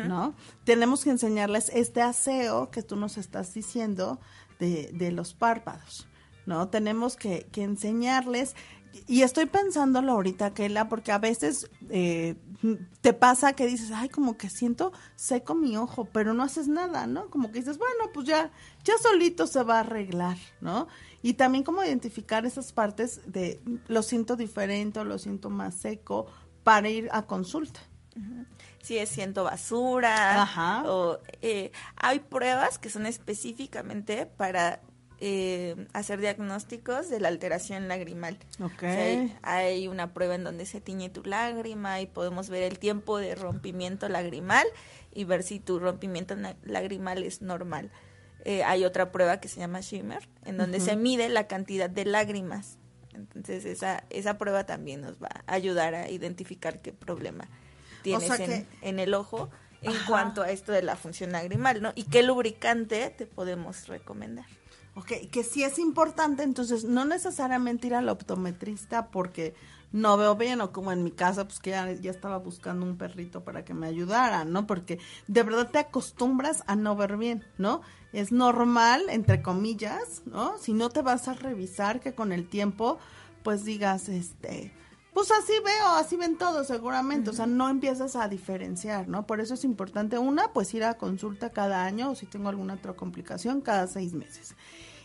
¿No? 0.08 0.34
Tenemos 0.64 1.04
que 1.04 1.12
enseñarles 1.12 1.70
este 1.70 2.02
aseo 2.02 2.72
que 2.72 2.82
tú 2.82 2.96
nos 2.96 3.18
estás 3.18 3.54
diciendo 3.54 4.20
de, 4.58 4.90
de 4.94 5.12
los 5.12 5.34
párpados, 5.34 6.08
¿no? 6.46 6.70
Tenemos 6.70 7.18
que, 7.18 7.46
que 7.52 7.64
enseñarles, 7.64 8.56
y 9.08 9.22
estoy 9.24 9.46
pensándolo 9.46 10.14
ahorita, 10.14 10.54
Kela, 10.54 10.88
porque 10.88 11.12
a 11.12 11.18
veces 11.18 11.70
eh, 11.90 12.36
te 13.02 13.14
pasa 13.14 13.54
que 13.54 13.66
dices, 13.66 13.92
ay, 13.94 14.10
como 14.10 14.38
que 14.38 14.50
siento 14.50 14.94
seco 15.16 15.56
mi 15.56 15.78
ojo, 15.78 16.06
pero 16.06 16.34
no 16.34 16.44
haces 16.44 16.68
nada, 16.68 17.06
¿no? 17.06 17.30
Como 17.30 17.52
que 17.52 17.60
dices, 17.60 17.78
bueno, 17.78 18.12
pues 18.14 18.28
ya, 18.28 18.52
ya 18.84 18.98
solito 18.98 19.48
se 19.48 19.64
va 19.64 19.78
a 19.78 19.80
arreglar, 19.82 20.38
¿no? 20.62 20.88
Y 21.22 21.34
también 21.34 21.64
como 21.64 21.84
identificar 21.84 22.46
esas 22.46 22.72
partes 22.72 23.22
de 23.26 23.62
lo 23.88 24.02
siento 24.02 24.36
diferente 24.36 25.00
o 25.00 25.04
lo 25.04 25.18
siento 25.18 25.50
más 25.50 25.76
seco 25.76 26.28
para 26.64 26.90
ir 26.90 27.10
a 27.12 27.24
consulta. 27.24 27.82
si 28.82 28.98
es 28.98 29.10
siento 29.10 29.44
basura 29.44 30.44
Ajá. 30.44 30.84
o 30.86 31.20
eh, 31.42 31.72
hay 31.96 32.20
pruebas 32.20 32.78
que 32.78 32.90
son 32.90 33.06
específicamente 33.06 34.26
para 34.26 34.80
eh, 35.28 35.88
hacer 35.94 36.20
diagnósticos 36.22 37.10
de 37.10 37.20
la 37.20 37.30
alteración 37.30 37.88
lagrimal. 37.88 38.38
Ok. 38.60 38.74
O 38.76 38.80
sea, 38.82 39.28
hay, 39.42 39.88
una 39.88 40.14
prueba 40.14 40.36
en 40.36 40.44
donde 40.44 40.68
se 40.68 40.82
tiñe 40.82 41.10
tu 41.10 41.24
lágrima 41.24 42.00
y 42.00 42.06
podemos 42.06 42.48
ver 42.48 42.62
el 42.62 42.78
tiempo 42.78 43.18
de 43.18 43.34
rompimiento 43.34 44.08
lagrimal 44.08 44.68
y 45.12 45.24
ver 45.24 45.42
si 45.42 45.60
tu 45.60 45.80
rompimiento 45.80 46.36
lagrimal 46.64 47.24
es 47.24 47.42
normal. 47.42 47.90
Eh, 48.44 48.64
hay 48.64 48.86
otra 48.86 49.12
prueba 49.12 49.40
que 49.40 49.48
se 49.48 49.60
llama 49.60 49.80
Shimmer, 49.82 50.30
en 50.44 50.58
donde 50.58 50.80
se 50.80 50.96
mide 50.96 51.28
la 51.30 51.48
cantidad 51.48 51.90
de 51.90 52.06
lágrimas. 52.06 52.78
Entonces 53.16 53.66
esa, 53.66 54.04
esa 54.12 54.38
prueba 54.38 54.68
también 54.68 55.02
nos 55.02 55.16
va 55.16 55.30
a 55.48 55.54
ayudar 55.56 55.96
a 55.96 56.08
identificar 56.12 56.82
qué 56.84 56.94
problema 56.94 57.48
tienes 58.04 58.28
sea 58.28 58.36
en, 58.36 58.46
que- 58.46 58.66
en 58.88 59.00
el 59.00 59.16
ojo 59.16 59.50
en 59.82 59.92
Ajá. 59.92 60.06
cuanto 60.08 60.44
a 60.44 60.52
esto 60.52 60.72
de 60.72 60.84
la 60.84 60.96
función 60.96 61.32
lagrimal, 61.32 61.82
¿no? 61.82 61.94
Y 61.96 62.04
qué 62.04 62.22
lubricante 62.22 63.10
te 63.10 63.26
podemos 63.26 63.88
recomendar. 63.88 64.46
Ok, 64.96 65.30
que 65.30 65.44
sí 65.44 65.64
es 65.64 65.78
importante, 65.78 66.44
entonces 66.44 66.86
no 66.86 67.04
necesariamente 67.04 67.88
ir 67.88 67.96
al 67.96 68.08
optometrista 68.08 69.08
porque 69.12 69.54
no 69.92 70.16
veo 70.16 70.36
bien 70.36 70.62
o 70.62 70.72
como 70.72 70.94
en 70.94 71.04
mi 71.04 71.12
casa, 71.12 71.46
pues 71.46 71.60
que 71.60 71.72
ya, 71.72 71.92
ya 71.92 72.12
estaba 72.12 72.38
buscando 72.38 72.86
un 72.86 72.98
perrito 72.98 73.44
para 73.44 73.66
que 73.66 73.74
me 73.74 73.88
ayudara, 73.88 74.46
¿no? 74.46 74.66
Porque 74.68 75.00
de 75.28 75.44
verdad 75.44 75.70
te 75.70 75.80
acostumbras 75.80 76.64
a 76.68 76.78
no 76.78 76.96
ver 76.96 77.18
bien, 77.18 77.44
¿no? 77.58 77.82
Es 78.14 78.32
normal, 78.32 79.04
entre 79.10 79.42
comillas, 79.42 80.24
¿no? 80.26 80.58
Si 80.58 80.72
no 80.72 80.90
te 80.90 81.02
vas 81.02 81.28
a 81.28 81.34
revisar 81.34 82.00
que 82.00 82.16
con 82.16 82.32
el 82.32 82.48
tiempo, 82.48 82.98
pues 83.44 83.66
digas, 83.66 84.08
este, 84.08 84.74
pues 85.16 85.32
así 85.32 85.54
veo, 85.64 85.88
así 85.96 86.18
ven 86.18 86.38
todos 86.38 86.68
seguramente, 86.68 87.30
o 87.30 87.34
sea, 87.34 87.48
no 87.48 87.70
empiezas 87.70 88.18
a 88.18 88.28
diferenciar, 88.28 89.08
¿no? 89.08 89.26
Por 89.26 89.40
eso 89.40 89.54
es 89.54 89.64
importante, 89.64 90.18
una, 90.18 90.52
pues 90.52 90.74
ir 90.74 90.84
a 90.84 90.96
consulta 90.96 91.52
cada 91.52 91.86
año 91.86 92.12
o 92.12 92.16
si 92.16 92.26
tengo 92.26 92.50
alguna 92.50 92.74
otra 92.74 92.98
complicación, 92.98 93.62
cada 93.62 93.88
seis 93.88 94.12
meses. 94.12 94.56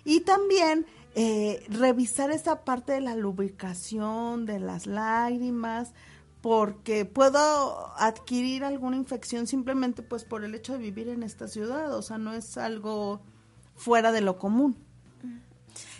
Y 0.04 0.22
también 0.22 0.84
eh, 1.14 1.64
revisar 1.68 2.32
esa 2.32 2.64
parte 2.64 2.90
de 2.90 3.00
la 3.00 3.14
lubricación, 3.14 4.46
de 4.46 4.58
las 4.58 4.88
lágrimas, 4.88 5.92
porque 6.40 7.04
puedo 7.04 7.96
adquirir 7.96 8.64
alguna 8.64 8.96
infección 8.96 9.46
simplemente 9.46 10.02
pues 10.02 10.24
por 10.24 10.42
el 10.42 10.56
hecho 10.56 10.72
de 10.72 10.80
vivir 10.80 11.08
en 11.08 11.22
esta 11.22 11.46
ciudad, 11.46 11.94
o 11.94 12.02
sea, 12.02 12.18
no 12.18 12.32
es 12.32 12.58
algo 12.58 13.20
fuera 13.76 14.10
de 14.10 14.22
lo 14.22 14.38
común. 14.38 14.76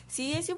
Sí, 0.09 0.33
es 0.33 0.49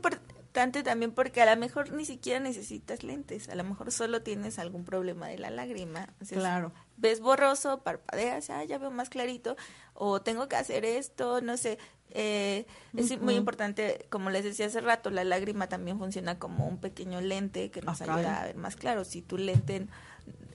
importante 0.53 0.82
también 0.82 1.12
porque 1.12 1.40
a 1.40 1.55
lo 1.55 1.59
mejor 1.59 1.92
ni 1.92 2.05
siquiera 2.05 2.38
necesitas 2.38 3.03
lentes, 3.03 3.48
a 3.48 3.55
lo 3.55 3.64
mejor 3.64 3.90
solo 3.90 4.20
tienes 4.20 4.59
algún 4.59 4.84
problema 4.84 5.28
de 5.28 5.38
la 5.38 5.48
lágrima. 5.48 6.00
Entonces, 6.05 6.36
Claro. 6.38 6.72
Ves 6.98 7.20
borroso, 7.20 7.82
parpadeas, 7.82 8.50
ah, 8.50 8.62
ya 8.62 8.76
veo 8.76 8.90
más 8.90 9.09
clarito, 9.09 9.57
o 9.94 10.20
tengo 10.20 10.48
que 10.48 10.57
hacer 10.57 10.84
esto, 10.84 11.40
no 11.40 11.57
sé. 11.57 11.78
Eh, 12.11 12.66
es 12.94 13.18
muy 13.18 13.34
importante, 13.36 14.05
como 14.11 14.28
les 14.28 14.44
decía 14.44 14.66
hace 14.66 14.82
rato, 14.82 15.09
la 15.09 15.24
lágrima 15.24 15.68
también 15.70 15.98
funciona 15.98 16.38
como 16.38 16.66
un 16.68 16.78
pequeño 16.78 17.22
lente 17.22 17.70
que 17.70 17.80
nos 17.80 18.03
Acá. 18.03 18.16
ayuda 18.16 18.42
a 18.42 18.44
ver 18.44 18.57
más 18.57 18.76
claro. 18.76 19.05
Si 19.07 19.22
tu 19.22 19.38
lente 19.38 19.86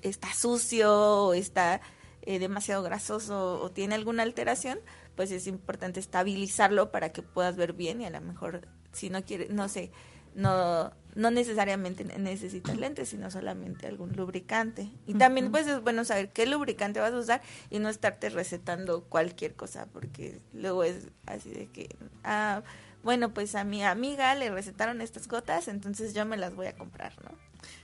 está 0.03 0.31
sucio 0.31 0.93
o 1.25 1.33
está 1.33 1.81
eh, 2.21 2.37
demasiado 2.37 2.83
grasoso 2.83 3.59
o 3.59 3.71
tiene 3.71 3.95
alguna 3.95 4.21
alteración, 4.21 4.77
pues 5.15 5.31
es 5.31 5.47
importante 5.47 5.99
estabilizarlo 5.99 6.91
para 6.91 7.11
que 7.11 7.23
puedas 7.23 7.55
ver 7.57 7.73
bien 7.73 7.99
y 8.01 8.05
a 8.05 8.11
lo 8.11 8.21
mejor 8.21 8.67
si 8.97 9.09
no 9.09 9.23
quieres, 9.23 9.49
no 9.51 9.69
sé, 9.69 9.91
no 10.35 10.91
no 11.15 11.31
necesariamente 11.31 12.03
ne- 12.03 12.19
necesitas 12.19 12.77
lentes, 12.77 13.09
sino 13.09 13.31
solamente 13.31 13.87
algún 13.87 14.15
lubricante. 14.15 14.91
Y 15.07 15.15
también 15.15 15.49
pues 15.51 15.65
es 15.65 15.81
bueno 15.81 16.05
saber 16.05 16.29
qué 16.29 16.45
lubricante 16.45 16.99
vas 16.99 17.11
a 17.11 17.17
usar 17.17 17.41
y 17.71 17.79
no 17.79 17.89
estarte 17.89 18.29
recetando 18.29 19.03
cualquier 19.05 19.55
cosa, 19.55 19.87
porque 19.91 20.39
luego 20.53 20.83
es 20.83 21.07
así 21.25 21.49
de 21.49 21.65
que, 21.71 21.89
ah, 22.23 22.61
bueno, 23.01 23.33
pues 23.33 23.55
a 23.55 23.63
mi 23.63 23.83
amiga 23.83 24.35
le 24.35 24.51
recetaron 24.51 25.01
estas 25.01 25.27
gotas, 25.27 25.67
entonces 25.67 26.13
yo 26.13 26.23
me 26.25 26.37
las 26.37 26.53
voy 26.53 26.67
a 26.67 26.75
comprar, 26.75 27.13
¿no? 27.23 27.31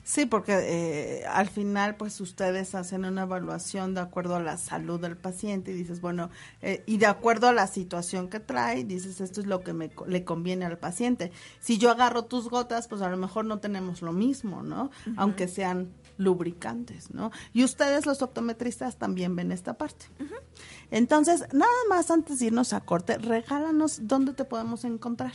Sí, 0.04 0.26
porque 0.26 0.54
eh, 0.54 1.26
al 1.26 1.50
final, 1.50 1.96
pues 1.96 2.20
ustedes 2.20 2.76
hacen 2.76 3.06
una 3.06 3.24
evaluación 3.24 3.94
de 3.94 4.02
acuerdo 4.02 4.36
a 4.36 4.40
la 4.42 4.58
salud 4.58 5.00
del 5.00 5.16
paciente 5.16 5.72
y 5.72 5.76
dices, 5.76 6.02
bueno, 6.02 6.30
eh, 6.62 6.84
y 6.86 6.98
de 6.98 7.06
acuerdo 7.06 7.48
a 7.48 7.54
la 7.54 7.68
situación 7.68 8.28
que 8.28 8.40
trae, 8.40 8.84
dices, 8.84 9.22
esto 9.22 9.40
es 9.40 9.48
lo 9.48 9.62
que 9.62 9.74
me, 9.74 9.92
le 10.08 10.26
conviene 10.26 10.66
al 10.66 10.78
paciente. 10.78 11.32
Si 11.60 11.78
yo 11.78 11.90
agarro 11.90 12.26
tus 12.26 12.50
gotas, 12.50 12.88
pues 12.88 13.02
a 13.02 13.10
lo 13.10 13.18
mejor 13.18 13.46
no 13.46 13.60
tenemos 13.60 14.02
lo 14.02 14.12
mismo, 14.12 14.62
¿no? 14.62 14.92
Aunque 15.16 15.48
sean 15.48 15.90
lubricantes, 16.18 17.14
¿no? 17.14 17.32
Y 17.54 17.64
ustedes, 17.64 18.06
los 18.06 18.22
optometristas, 18.22 18.98
también 18.98 19.36
ven 19.36 19.52
esta 19.52 19.78
parte. 19.78 20.06
Entonces, 20.92 21.46
nada 21.54 21.72
más 21.90 22.12
antes 22.12 22.40
de 22.40 22.48
irnos 22.48 22.74
a 22.74 22.82
corte, 22.82 23.18
regálanos 23.18 24.02
dónde 24.04 24.34
te 24.34 24.46
podemos 24.46 24.84
encontrar. 24.84 25.34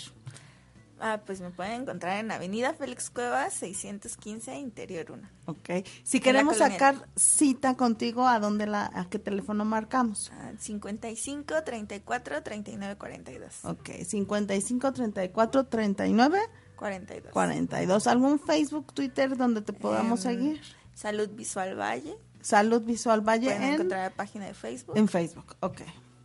Ah, 1.01 1.21
pues 1.25 1.41
me 1.41 1.51
pueden 1.51 1.83
encontrar 1.83 2.19
en 2.19 2.31
Avenida 2.31 2.75
Félix 2.75 3.11
Cuevas, 3.11 3.55
615, 3.55 4.57
Interior 4.59 5.13
1. 5.13 5.29
Ok. 5.47 5.87
Si 6.03 6.21
queremos 6.21 6.57
sacar 6.59 7.09
cita 7.17 7.77
contigo, 7.77 8.27
¿a 8.27 8.41
dónde 8.41 8.67
la, 8.67 8.91
a 8.95 9.09
qué 9.09 9.19
teléfono 9.19 9.65
marcamos? 9.65 10.31
Ah, 10.35 10.53
55 10.59 11.63
34 11.65 12.43
39 12.43 12.97
42. 12.97 13.65
Ok, 13.65 13.91
55 14.05 14.93
34 14.93 15.67
39 15.67 16.39
42. 16.77 17.33
42. 17.33 18.07
¿Algún 18.07 18.39
Facebook, 18.39 18.93
Twitter 18.93 19.37
donde 19.37 19.63
te 19.63 19.73
podamos 19.73 20.25
Em, 20.25 20.33
seguir? 20.33 20.61
Salud 20.95 21.29
Visual 21.31 21.79
Valle. 21.79 22.17
Salud 22.41 22.83
Visual 22.83 23.21
Valle 23.21 23.47
Pueden 23.47 23.63
en, 23.63 23.75
encontrar 23.75 24.11
la 24.11 24.17
página 24.17 24.47
de 24.47 24.55
Facebook. 24.55 24.97
en 24.97 25.09
Facebook. 25.09 25.57
Ok, 25.61 25.81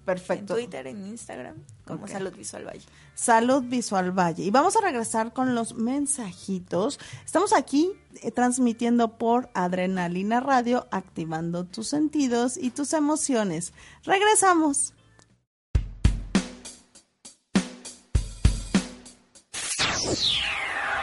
perfecto. 0.06 0.58
En 0.58 0.62
Twitter, 0.62 0.88
en 0.88 1.06
Instagram, 1.08 1.56
como. 1.86 2.08
Salud 2.08 2.34
Visual 2.36 2.66
Valle. 2.66 2.86
Salud 3.16 3.64
Visual 3.64 4.12
Valle. 4.12 4.44
Y 4.44 4.52
vamos 4.52 4.76
a 4.76 4.82
regresar 4.82 5.34
con 5.34 5.56
los 5.56 5.76
mensajitos. 5.76 7.00
Estamos 7.26 7.54
aquí 7.54 7.92
eh, 8.22 8.32
transmitiendo 8.32 9.18
por 9.18 9.50
Adrenalina 9.54 10.40
Radio, 10.40 10.88
activando 10.92 11.66
tus 11.66 11.88
sentidos 11.88 12.58
y 12.58 12.72
tus 12.72 12.94
emociones. 12.94 13.74
Regresamos. 14.04 14.94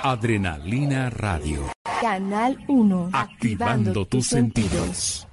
Adrenalina 0.03 1.11
Radio. 1.11 1.71
Canal 2.01 2.59
1. 2.69 3.11
Activando 3.13 4.07
tus 4.07 4.27
sentidos. 4.27 5.29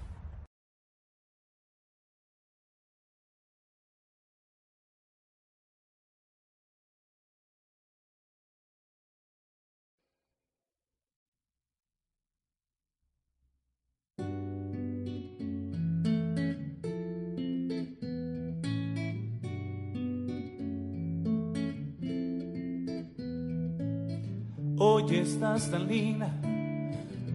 Estás 25.27 25.69
tan 25.69 25.87
linda, 25.87 26.31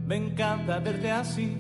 me 0.07 0.16
encanta 0.16 0.78
verte 0.78 1.11
así, 1.11 1.57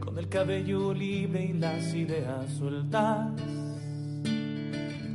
con 0.00 0.18
el 0.18 0.28
cabello 0.28 0.92
libre 0.92 1.44
y 1.44 1.52
las 1.52 1.94
ideas 1.94 2.50
sueltas, 2.58 3.30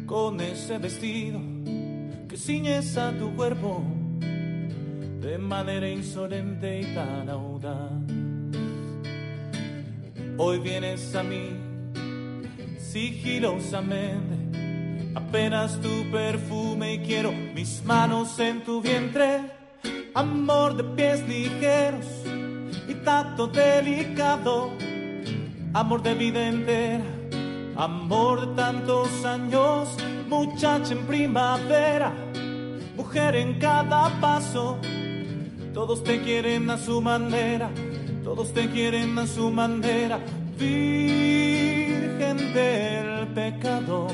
con 0.05 0.39
ese 0.39 0.77
vestido 0.77 1.39
que 2.29 2.37
ciñes 2.37 2.97
a 2.97 3.11
tu 3.11 3.35
cuerpo 3.35 3.83
de 5.19 5.37
manera 5.37 5.89
insolente 5.89 6.81
y 6.81 6.95
tan 6.95 7.29
audaz. 7.29 7.91
Hoy 10.37 10.59
vienes 10.59 11.13
a 11.13 11.23
mí 11.23 11.49
sigilosamente, 12.79 15.11
apenas 15.13 15.79
tu 15.81 16.09
perfume 16.09 16.93
y 16.93 16.99
quiero 16.99 17.33
mis 17.53 17.83
manos 17.83 18.39
en 18.39 18.63
tu 18.63 18.81
vientre, 18.81 19.54
amor 20.15 20.77
de 20.77 20.83
pies 20.95 21.27
ligeros 21.27 22.05
y 22.87 22.93
tacto 23.03 23.47
delicado, 23.47 24.71
amor 25.73 26.01
de 26.01 26.13
vida 26.13 26.47
entera, 26.47 27.03
amor 27.75 28.47
de 28.47 28.55
tantos 28.55 29.25
años, 29.25 29.97
muchacha 30.29 30.93
en 30.93 31.05
primavera, 31.05 32.13
mujer 32.95 33.35
en 33.35 33.59
cada 33.59 34.09
paso, 34.21 34.77
todos 35.73 36.01
te 36.01 36.21
quieren 36.21 36.69
a 36.69 36.77
su 36.77 37.01
manera, 37.01 37.69
todos 38.23 38.53
te 38.53 38.69
quieren 38.69 39.19
a 39.19 39.27
su 39.27 39.51
manera, 39.51 40.19
virgen 40.57 42.37
del 42.53 43.27
pecado, 43.33 44.07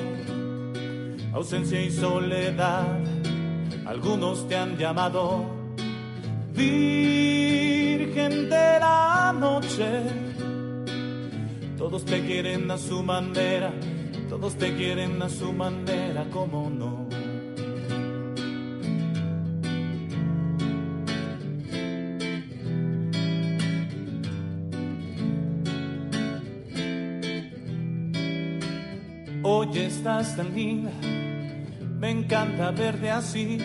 ausencia 1.31 1.79
y 1.79 1.91
soledad, 1.91 2.97
algunos 3.85 4.47
te 4.47 4.57
han 4.57 4.75
llamado 4.77 5.60
virgen 6.61 8.49
de 8.49 8.79
la 8.79 9.33
noche, 9.37 10.03
todos 11.77 12.05
te 12.05 12.21
quieren 12.25 12.69
a 12.69 12.77
su 12.77 13.03
manera, 13.03 13.71
todos 14.29 14.55
te 14.55 14.75
quieren 14.75 15.21
a 15.21 15.29
su 15.29 15.51
manera, 15.53 16.25
como 16.31 16.69
no. 16.69 17.09
Hoy 29.43 29.69
estás 29.75 30.35
tan 30.35 30.53
linda, 30.53 30.91
me 31.99 32.11
encanta 32.11 32.69
verte 32.71 33.09
así, 33.09 33.57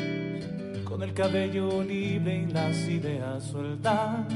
con 0.96 1.02
el 1.06 1.12
cabello 1.12 1.82
libre 1.82 2.46
y 2.48 2.50
las 2.50 2.88
ideas 2.88 3.44
sueltas, 3.44 4.32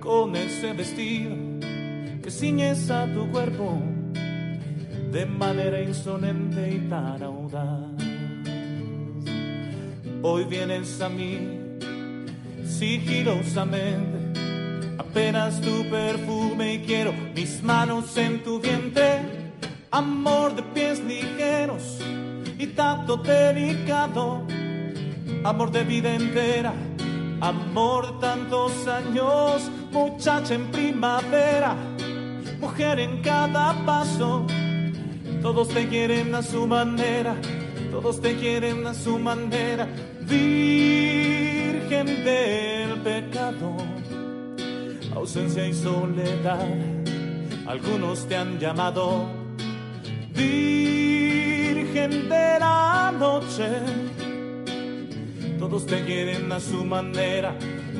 con 0.00 0.34
ese 0.34 0.72
vestido 0.72 1.36
que 2.22 2.30
ciñes 2.30 2.90
a 2.90 3.06
tu 3.12 3.30
cuerpo 3.30 3.82
de 5.12 5.26
manera 5.26 5.82
insolente 5.82 6.70
y 6.70 6.88
tan 6.88 7.22
audaz. 7.22 7.82
Hoy 10.22 10.44
vienes 10.44 10.98
a 11.02 11.10
mí 11.10 11.38
sigilosamente, 12.64 14.40
apenas 14.96 15.60
tu 15.60 15.84
perfume 15.90 16.76
y 16.76 16.78
quiero 16.78 17.12
mis 17.34 17.62
manos 17.62 18.16
en 18.16 18.42
tu 18.42 18.58
vientre. 18.58 19.20
Amor 19.90 20.56
de 20.56 20.62
pies 20.62 20.98
ligeros 21.00 22.00
y 22.58 22.68
tacto 22.68 23.18
delicado, 23.18 24.46
amor 25.44 25.70
de 25.70 25.84
vida 25.84 26.14
entera, 26.14 26.72
amor 27.40 28.14
de 28.14 28.20
tantos 28.20 28.86
años, 28.86 29.70
muchacha 29.92 30.54
en 30.54 30.66
primavera, 30.70 31.76
mujer 32.60 33.00
en 33.00 33.22
cada 33.22 33.74
paso, 33.84 34.46
todos 35.42 35.68
te 35.68 35.88
quieren 35.88 36.34
a 36.34 36.42
su 36.42 36.66
manera, 36.66 37.36
todos 37.90 38.20
te 38.20 38.36
quieren 38.36 38.86
a 38.86 38.94
su 38.94 39.18
manera, 39.18 39.86
virgen 40.20 42.06
del 42.24 43.00
pecado, 43.02 43.76
ausencia 45.14 45.66
y 45.66 45.72
soledad, 45.72 46.66
algunos 47.66 48.26
te 48.26 48.36
han 48.36 48.58
llamado 48.58 49.38
Virgen 50.38 52.28
de 52.28 52.58
la. 52.60 52.97
Todos 55.68 55.84
te 55.84 56.02
quieren 56.02 56.50
a 56.50 56.60
su 56.60 56.82
manera, 56.82 57.54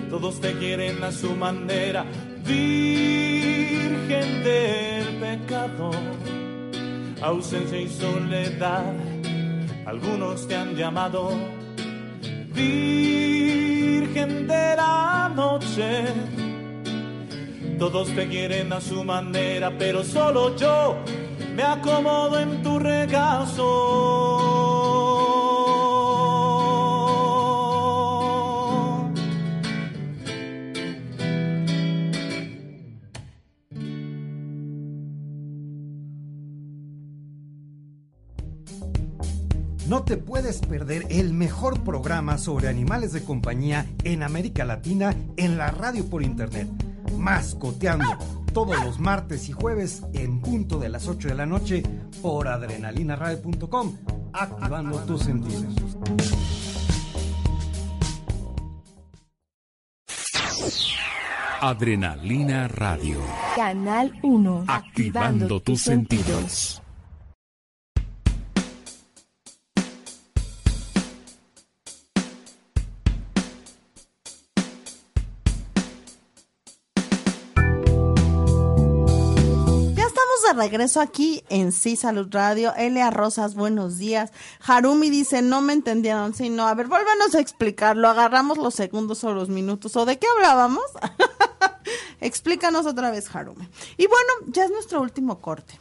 todos 0.09 0.41
te 0.41 0.55
quieren 0.55 1.05
a 1.05 1.13
su 1.13 1.37
manera. 1.37 2.07
Virgen 2.43 4.43
del 4.43 5.07
pecado, 5.21 5.91
ausencia 7.21 7.79
y 7.79 7.91
soledad, 7.91 8.95
algunos 9.85 10.49
te 10.49 10.57
han 10.57 10.77
llamado. 10.77 11.31
Virgen 12.55 14.49
de 14.49 14.75
la 14.75 15.31
noche, 15.37 16.05
todos 17.79 18.09
te 18.15 18.29
quieren 18.29 18.73
a 18.73 18.81
su 18.81 19.05
manera, 19.05 19.77
pero 19.79 20.03
solo 20.05 20.57
yo 20.57 20.97
me 21.55 21.65
acomodo 21.65 22.41
en 22.41 22.63
tu 22.63 22.79
regazo. 22.79 24.38
No 39.89 40.03
te 40.03 40.19
puedes 40.19 40.61
perder 40.61 41.07
el 41.09 41.33
mejor 41.33 41.83
programa 41.83 42.37
sobre 42.37 42.69
animales 42.69 43.15
de 43.15 43.25
compañía 43.25 43.87
en 44.05 44.23
América 44.23 44.67
Latina 44.67 45.17
en 45.39 45.57
la 45.57 45.71
radio 45.71 46.05
por 46.05 46.23
internet. 46.23 46.69
Mascoteando 47.17 48.07
todos 48.53 48.85
los 48.85 48.99
martes 48.99 49.49
y 49.49 49.53
jueves 49.53 50.03
en 50.13 50.43
punto 50.43 50.79
de 50.79 50.91
las 50.91 51.09
8 51.09 51.29
de 51.29 51.35
la 51.35 51.47
noche 51.47 51.83
por 52.21 52.49
adrenalinaradio.com, 52.49 53.97
activando 54.35 54.99
tus 55.01 55.23
sentidos. 55.23 55.65
Adrenalina 61.63 62.69
Radio. 62.69 63.21
Canal 63.57 64.13
1. 64.23 64.65
Activando 64.69 65.61
tus 65.61 65.81
sentidos. 65.81 66.83
Regreso 80.53 81.01
aquí 81.01 81.43
en 81.49 81.73
Sí 81.73 81.97
Salud 81.97 82.29
Radio. 82.31 82.75
Elia 82.77 83.11
Rosas, 83.11 83.55
buenos 83.55 83.99
días. 83.99 84.33
Harumi 84.67 85.11
dice, 85.11 85.43
no 85.43 85.61
me 85.61 85.73
entendieron. 85.73 86.35
Sí, 86.35 86.51
no, 86.51 86.67
a 86.67 86.75
ver, 86.75 86.87
vuélvanos 86.87 87.35
a 87.35 87.41
explicarlo. 87.41 88.09
Agarramos 88.09 88.59
los 88.59 88.75
segundos 88.75 89.25
o 89.25 89.33
los 89.33 89.49
minutos. 89.49 89.97
¿O 89.97 90.05
de 90.05 90.19
qué 90.19 90.27
hablábamos? 90.37 90.85
Explícanos 92.21 92.87
otra 92.87 93.11
vez, 93.11 93.35
Harumi. 93.35 93.69
Y 93.97 94.07
bueno, 94.07 94.33
ya 94.49 94.65
es 94.65 94.71
nuestro 94.71 95.01
último 95.01 95.41
corte. 95.41 95.79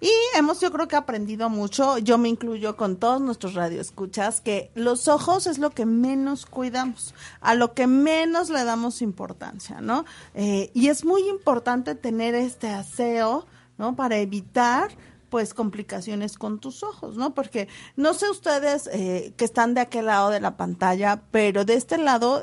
Y 0.00 0.10
hemos, 0.34 0.60
yo 0.60 0.72
creo 0.72 0.88
que 0.88 0.96
aprendido 0.96 1.48
mucho, 1.48 1.98
yo 1.98 2.18
me 2.18 2.28
incluyo 2.28 2.76
con 2.76 2.96
todos 2.96 3.20
nuestros 3.20 3.54
radioescuchas, 3.54 4.40
que 4.40 4.70
los 4.74 5.08
ojos 5.08 5.46
es 5.46 5.58
lo 5.58 5.70
que 5.70 5.86
menos 5.86 6.46
cuidamos, 6.46 7.14
a 7.40 7.54
lo 7.54 7.74
que 7.74 7.86
menos 7.86 8.50
le 8.50 8.64
damos 8.64 9.02
importancia, 9.02 9.80
¿no? 9.80 10.04
Eh, 10.34 10.70
y 10.74 10.88
es 10.88 11.04
muy 11.04 11.28
importante 11.28 11.94
tener 11.94 12.34
este 12.34 12.68
aseo, 12.68 13.46
¿no? 13.80 13.96
Para 13.96 14.18
evitar 14.18 14.90
pues 15.30 15.54
complicaciones 15.54 16.36
con 16.36 16.60
tus 16.60 16.82
ojos, 16.82 17.16
¿no? 17.16 17.34
Porque 17.34 17.66
no 17.96 18.12
sé 18.14 18.28
ustedes 18.28 18.88
eh, 18.92 19.32
que 19.36 19.44
están 19.44 19.74
de 19.74 19.80
aquel 19.80 20.06
lado 20.06 20.28
de 20.28 20.40
la 20.40 20.56
pantalla, 20.56 21.22
pero 21.30 21.64
de 21.64 21.74
este 21.74 21.96
lado 21.96 22.42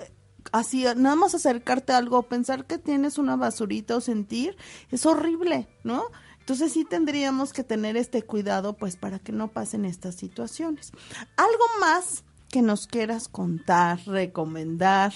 así 0.52 0.86
nada 0.96 1.16
más 1.16 1.36
acercarte 1.36 1.94
a 1.94 1.98
algo, 1.98 2.24
pensar 2.24 2.66
que 2.66 2.78
tienes 2.80 3.18
una 3.20 3.36
basurita 3.36 3.96
o 3.96 4.02
sentir, 4.02 4.58
es 4.90 5.06
horrible, 5.06 5.68
¿no? 5.84 6.06
Entonces 6.40 6.72
sí 6.72 6.86
tendríamos 6.86 7.54
que 7.54 7.64
tener 7.64 7.98
este 7.98 8.24
cuidado 8.24 8.74
pues 8.74 8.96
para 8.96 9.20
que 9.20 9.32
no 9.32 9.50
pasen 9.50 9.86
estas 9.86 10.16
situaciones. 10.16 10.92
Algo 11.36 11.64
más 11.80 12.24
que 12.50 12.64
nos 12.64 12.88
quieras 12.88 13.28
contar, 13.28 14.00
recomendar 14.08 15.14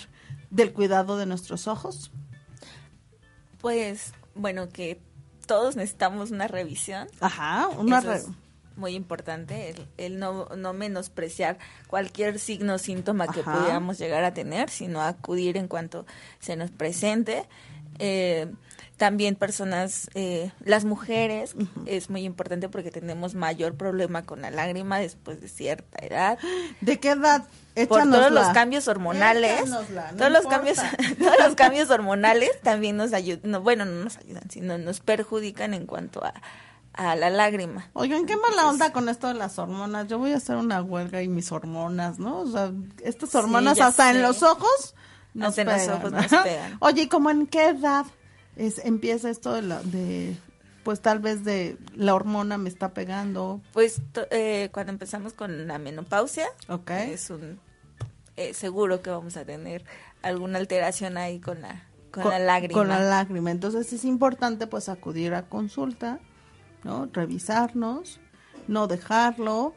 del 0.52 0.72
cuidado 0.72 1.18
de 1.18 1.26
nuestros 1.26 1.68
ojos. 1.68 2.12
Pues, 3.62 4.14
bueno, 4.36 4.70
que 4.70 5.00
todos 5.52 5.76
necesitamos 5.76 6.32
una 6.32 6.48
revisión. 6.48 7.08
Ajá, 7.20 7.68
una 7.78 8.00
Eso 8.00 8.14
es 8.14 8.26
re- 8.28 8.34
muy 8.78 8.96
importante 8.96 9.70
el, 9.72 9.88
el 9.98 10.18
no, 10.18 10.46
no 10.56 10.72
menospreciar 10.72 11.58
cualquier 11.88 12.40
signo 12.40 12.76
o 12.76 12.78
síntoma 12.78 13.28
que 13.28 13.42
Ajá. 13.42 13.54
pudiéramos 13.58 13.98
llegar 14.00 14.24
a 14.24 14.34
tener, 14.34 14.70
sino 14.70 15.02
acudir 15.02 15.58
en 15.58 15.68
cuanto 15.68 16.06
se 16.40 16.56
nos 16.56 16.72
presente. 16.72 17.46
Eh, 18.02 18.52
también 19.02 19.36
personas, 19.36 20.12
eh, 20.14 20.52
las 20.64 20.86
mujeres, 20.86 21.56
es 21.88 22.12
muy 22.12 22.24
importante 22.24 22.70
porque 22.70 22.92
tenemos 22.92 23.34
mayor 23.34 23.74
problema 23.74 24.22
con 24.22 24.42
la 24.42 24.52
lágrima 24.52 25.00
después 25.00 25.42
de 25.42 25.48
cierta 25.48 26.06
edad. 26.06 26.38
¿De 26.82 27.00
qué 27.00 27.12
edad? 27.12 27.48
Por 27.90 28.04
todos 28.04 28.32
los 28.32 28.48
cambios 28.50 28.88
hormonales, 28.88 29.68
no 29.70 29.80
todos 30.18 30.32
los 30.32 30.46
cambios, 30.46 30.78
todos 31.20 31.36
los 31.40 31.56
cambios 31.56 31.90
hormonales 31.90 32.52
también 32.62 32.96
nos 32.96 33.14
ayudan, 33.14 33.50
no, 33.50 33.62
bueno, 33.62 33.86
no 33.86 34.04
nos 34.04 34.18
ayudan, 34.18 34.44
sino 34.52 34.78
nos 34.78 35.00
perjudican 35.00 35.74
en 35.74 35.88
cuanto 35.88 36.24
a, 36.24 36.34
a 36.94 37.16
la 37.16 37.32
lágrima. 37.32 37.90
Oigan, 37.94 38.28
qué 38.28 38.38
mala 38.38 38.68
onda 38.68 38.94
con 38.94 39.10
esto 39.10 39.30
de 39.30 39.34
las 39.34 39.58
hormonas. 39.58 40.08
Yo 40.10 40.20
voy 40.20 40.34
a 40.34 40.38
hacer 40.38 40.58
una 40.58 40.82
huelga 40.84 41.24
y 41.24 41.28
mis 41.28 41.52
hormonas, 41.52 42.20
¿no? 42.20 42.42
O 42.42 42.48
sea, 42.48 42.72
estas 43.04 43.34
hormonas 43.34 43.80
hasta 43.80 44.12
en 44.12 44.22
los 44.22 44.44
ojos 44.44 44.94
nos 45.34 45.58
en 45.58 45.68
los 45.68 45.76
pegan. 45.76 45.98
ojos 45.98 46.12
nos 46.12 46.26
pegan. 46.28 46.78
Oye, 46.82 47.04
¿y 47.04 47.08
como 47.08 47.30
en 47.30 47.48
qué 47.48 47.70
edad 47.70 48.06
es, 48.56 48.80
empieza 48.86 49.30
esto 49.30 49.54
de, 49.54 49.62
la, 49.62 49.82
de, 49.84 50.36
pues 50.84 51.02
tal 51.02 51.20
vez 51.20 51.44
de 51.44 51.78
la 51.96 52.14
hormona 52.16 52.58
me 52.58 52.70
está 52.70 52.94
pegando? 52.94 53.62
Pues 53.74 54.02
eh, 54.32 54.70
cuando 54.72 54.92
empezamos 54.92 55.34
con 55.34 55.68
la 55.68 55.78
menopausia, 55.80 56.48
Ok. 56.68 56.92
es 56.92 57.30
un 57.30 57.60
eh, 58.36 58.54
seguro 58.54 59.02
que 59.02 59.10
vamos 59.10 59.38
a 59.38 59.46
tener 59.46 59.84
alguna 60.22 60.60
alteración 60.60 61.18
ahí 61.18 61.40
con 61.40 61.62
la 61.62 61.86
con, 62.12 62.26
la 62.30 62.40
lágrima. 62.40 62.74
Con 62.78 62.90
la 62.90 63.00
lágrima. 63.00 63.52
Entonces 63.52 63.92
es 63.94 64.04
importante 64.04 64.68
pues 64.68 64.90
acudir 64.90 65.34
a 65.34 65.44
consulta, 65.44 66.20
¿no? 66.84 67.08
Revisarnos, 67.12 68.20
no 68.68 68.88
dejarlo, 68.88 69.74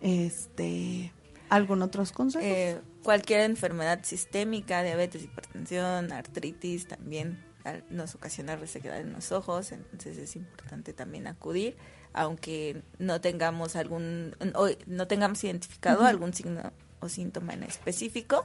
este, 0.00 1.12
algún 1.48 1.82
otros 1.82 2.12
consejos. 2.12 2.44
Eh, 2.46 2.80
cualquier 3.08 3.40
enfermedad 3.40 4.00
sistémica, 4.02 4.82
diabetes, 4.82 5.24
hipertensión, 5.24 6.12
artritis, 6.12 6.88
también 6.88 7.42
nos 7.88 8.14
ocasiona 8.14 8.54
resequedad 8.54 9.00
en 9.00 9.14
los 9.14 9.32
ojos, 9.32 9.72
entonces 9.72 10.18
es 10.18 10.36
importante 10.36 10.92
también 10.92 11.26
acudir, 11.26 11.78
aunque 12.12 12.82
no 12.98 13.18
tengamos 13.22 13.76
algún, 13.76 14.36
o 14.54 14.68
no 14.84 15.06
tengamos 15.08 15.42
identificado 15.42 16.04
algún 16.04 16.34
signo 16.34 16.70
o 17.00 17.08
síntoma 17.08 17.54
en 17.54 17.62
específico, 17.62 18.44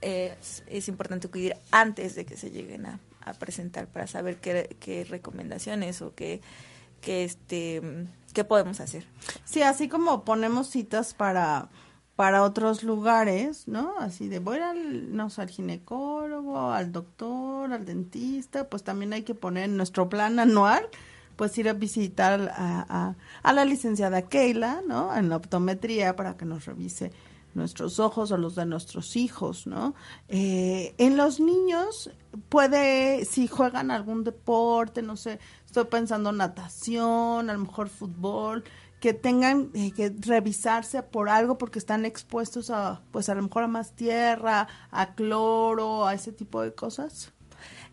eh, 0.00 0.36
es, 0.40 0.62
es 0.68 0.86
importante 0.86 1.26
acudir 1.26 1.56
antes 1.72 2.14
de 2.14 2.24
que 2.24 2.36
se 2.36 2.52
lleguen 2.52 2.86
a, 2.86 3.00
a 3.22 3.32
presentar 3.32 3.88
para 3.88 4.06
saber 4.06 4.36
qué, 4.36 4.76
qué 4.78 5.02
recomendaciones 5.10 6.02
o 6.02 6.14
qué, 6.14 6.40
qué, 7.00 7.24
este, 7.24 7.82
qué 8.32 8.44
podemos 8.44 8.78
hacer. 8.78 9.08
Sí, 9.44 9.62
así 9.62 9.88
como 9.88 10.24
ponemos 10.24 10.68
citas 10.70 11.14
para 11.14 11.68
para 12.18 12.42
otros 12.42 12.82
lugares, 12.82 13.68
¿no? 13.68 13.94
Así 14.00 14.26
de 14.26 14.40
voy 14.40 14.58
al, 14.58 15.14
no 15.14 15.28
al 15.36 15.48
ginecólogo, 15.48 16.72
al 16.72 16.90
doctor, 16.90 17.72
al 17.72 17.84
dentista, 17.84 18.68
pues 18.68 18.82
también 18.82 19.12
hay 19.12 19.22
que 19.22 19.36
poner 19.36 19.66
en 19.66 19.76
nuestro 19.76 20.08
plan 20.08 20.40
anual, 20.40 20.88
pues 21.36 21.56
ir 21.58 21.68
a 21.68 21.74
visitar 21.74 22.52
a, 22.56 22.84
a, 22.88 23.14
a 23.44 23.52
la 23.52 23.64
licenciada 23.64 24.22
Keila, 24.22 24.82
¿no? 24.84 25.14
En 25.14 25.28
la 25.28 25.36
optometría 25.36 26.16
para 26.16 26.36
que 26.36 26.44
nos 26.44 26.64
revise 26.64 27.12
nuestros 27.54 28.00
ojos 28.00 28.32
o 28.32 28.36
los 28.36 28.56
de 28.56 28.66
nuestros 28.66 29.14
hijos, 29.14 29.68
¿no? 29.68 29.94
Eh, 30.28 30.96
en 30.98 31.16
los 31.16 31.38
niños 31.38 32.10
puede, 32.48 33.26
si 33.26 33.46
juegan 33.46 33.92
algún 33.92 34.24
deporte, 34.24 35.02
no 35.02 35.16
sé, 35.16 35.38
estoy 35.66 35.84
pensando 35.84 36.32
natación, 36.32 37.48
a 37.48 37.52
lo 37.52 37.60
mejor 37.60 37.88
fútbol, 37.88 38.64
que 39.00 39.14
tengan 39.14 39.70
eh, 39.74 39.92
que 39.94 40.12
revisarse 40.20 41.02
por 41.02 41.28
algo 41.28 41.56
porque 41.58 41.78
están 41.78 42.04
expuestos 42.04 42.70
a, 42.70 43.00
pues 43.12 43.28
a 43.28 43.34
lo 43.34 43.42
mejor 43.42 43.62
a 43.64 43.68
más 43.68 43.92
tierra, 43.92 44.66
a 44.90 45.14
cloro, 45.14 46.06
a 46.06 46.14
ese 46.14 46.32
tipo 46.32 46.62
de 46.62 46.74
cosas. 46.74 47.32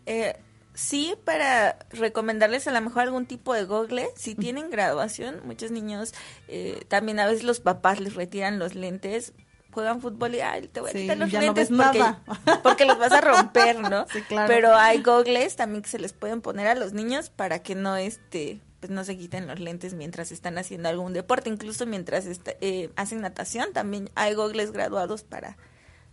Eh, 0.06 0.36
sí, 0.74 1.14
para 1.24 1.78
recomendarles 1.90 2.66
a 2.66 2.72
lo 2.72 2.80
mejor 2.80 3.02
algún 3.02 3.26
tipo 3.26 3.54
de 3.54 3.64
gogle, 3.64 4.08
si 4.16 4.34
tienen 4.34 4.70
graduación, 4.70 5.40
muchos 5.44 5.70
niños, 5.70 6.12
eh, 6.48 6.84
también 6.88 7.20
a 7.20 7.26
veces 7.26 7.44
los 7.44 7.60
papás 7.60 8.00
les 8.00 8.14
retiran 8.14 8.58
los 8.58 8.74
lentes, 8.74 9.32
juegan 9.72 10.00
fútbol 10.00 10.34
y 10.34 10.40
ay, 10.40 10.68
te 10.68 10.80
voy 10.80 10.90
a 10.90 10.92
Sí, 10.92 11.00
quitar 11.02 11.18
los 11.18 11.32
no 11.32 11.40
lentes 11.40 11.70
ves 11.70 11.78
porque, 11.78 11.98
nada. 11.98 12.22
porque 12.62 12.84
los 12.84 12.98
vas 12.98 13.12
a 13.12 13.20
romper, 13.20 13.78
¿no? 13.80 14.06
Sí, 14.12 14.22
claro. 14.22 14.48
Pero 14.48 14.74
hay 14.74 15.02
gogles 15.02 15.54
también 15.54 15.82
que 15.82 15.88
se 15.90 15.98
les 15.98 16.12
pueden 16.12 16.40
poner 16.40 16.66
a 16.66 16.74
los 16.74 16.94
niños 16.94 17.30
para 17.30 17.60
que 17.60 17.74
no 17.74 17.96
este 17.96 18.60
pues 18.80 18.90
no 18.90 19.04
se 19.04 19.16
quiten 19.16 19.46
los 19.46 19.58
lentes 19.60 19.94
mientras 19.94 20.32
están 20.32 20.58
haciendo 20.58 20.88
algún 20.88 21.12
deporte, 21.12 21.48
incluso 21.50 21.86
mientras 21.86 22.26
está- 22.26 22.52
eh, 22.60 22.90
hacen 22.96 23.20
natación, 23.20 23.72
también 23.72 24.10
hay 24.14 24.34
gogles 24.34 24.72
graduados 24.72 25.22
para, 25.24 25.56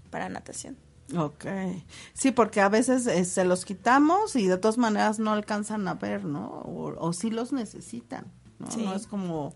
para 0.09 0.29
natación. 0.29 0.77
Ok. 1.17 1.45
Sí, 2.13 2.31
porque 2.31 2.61
a 2.61 2.69
veces 2.69 3.05
eh, 3.07 3.25
se 3.25 3.43
los 3.43 3.65
quitamos 3.65 4.35
y 4.37 4.47
de 4.47 4.57
todas 4.57 4.77
maneras 4.77 5.19
no 5.19 5.33
alcanzan 5.33 5.87
a 5.87 5.95
ver, 5.95 6.23
¿no? 6.23 6.47
O, 6.47 6.95
o 6.97 7.13
sí 7.13 7.29
los 7.29 7.51
necesitan, 7.51 8.25
¿no? 8.59 8.71
Sí. 8.71 8.83
No 8.85 8.95
es 8.95 9.05
como, 9.05 9.53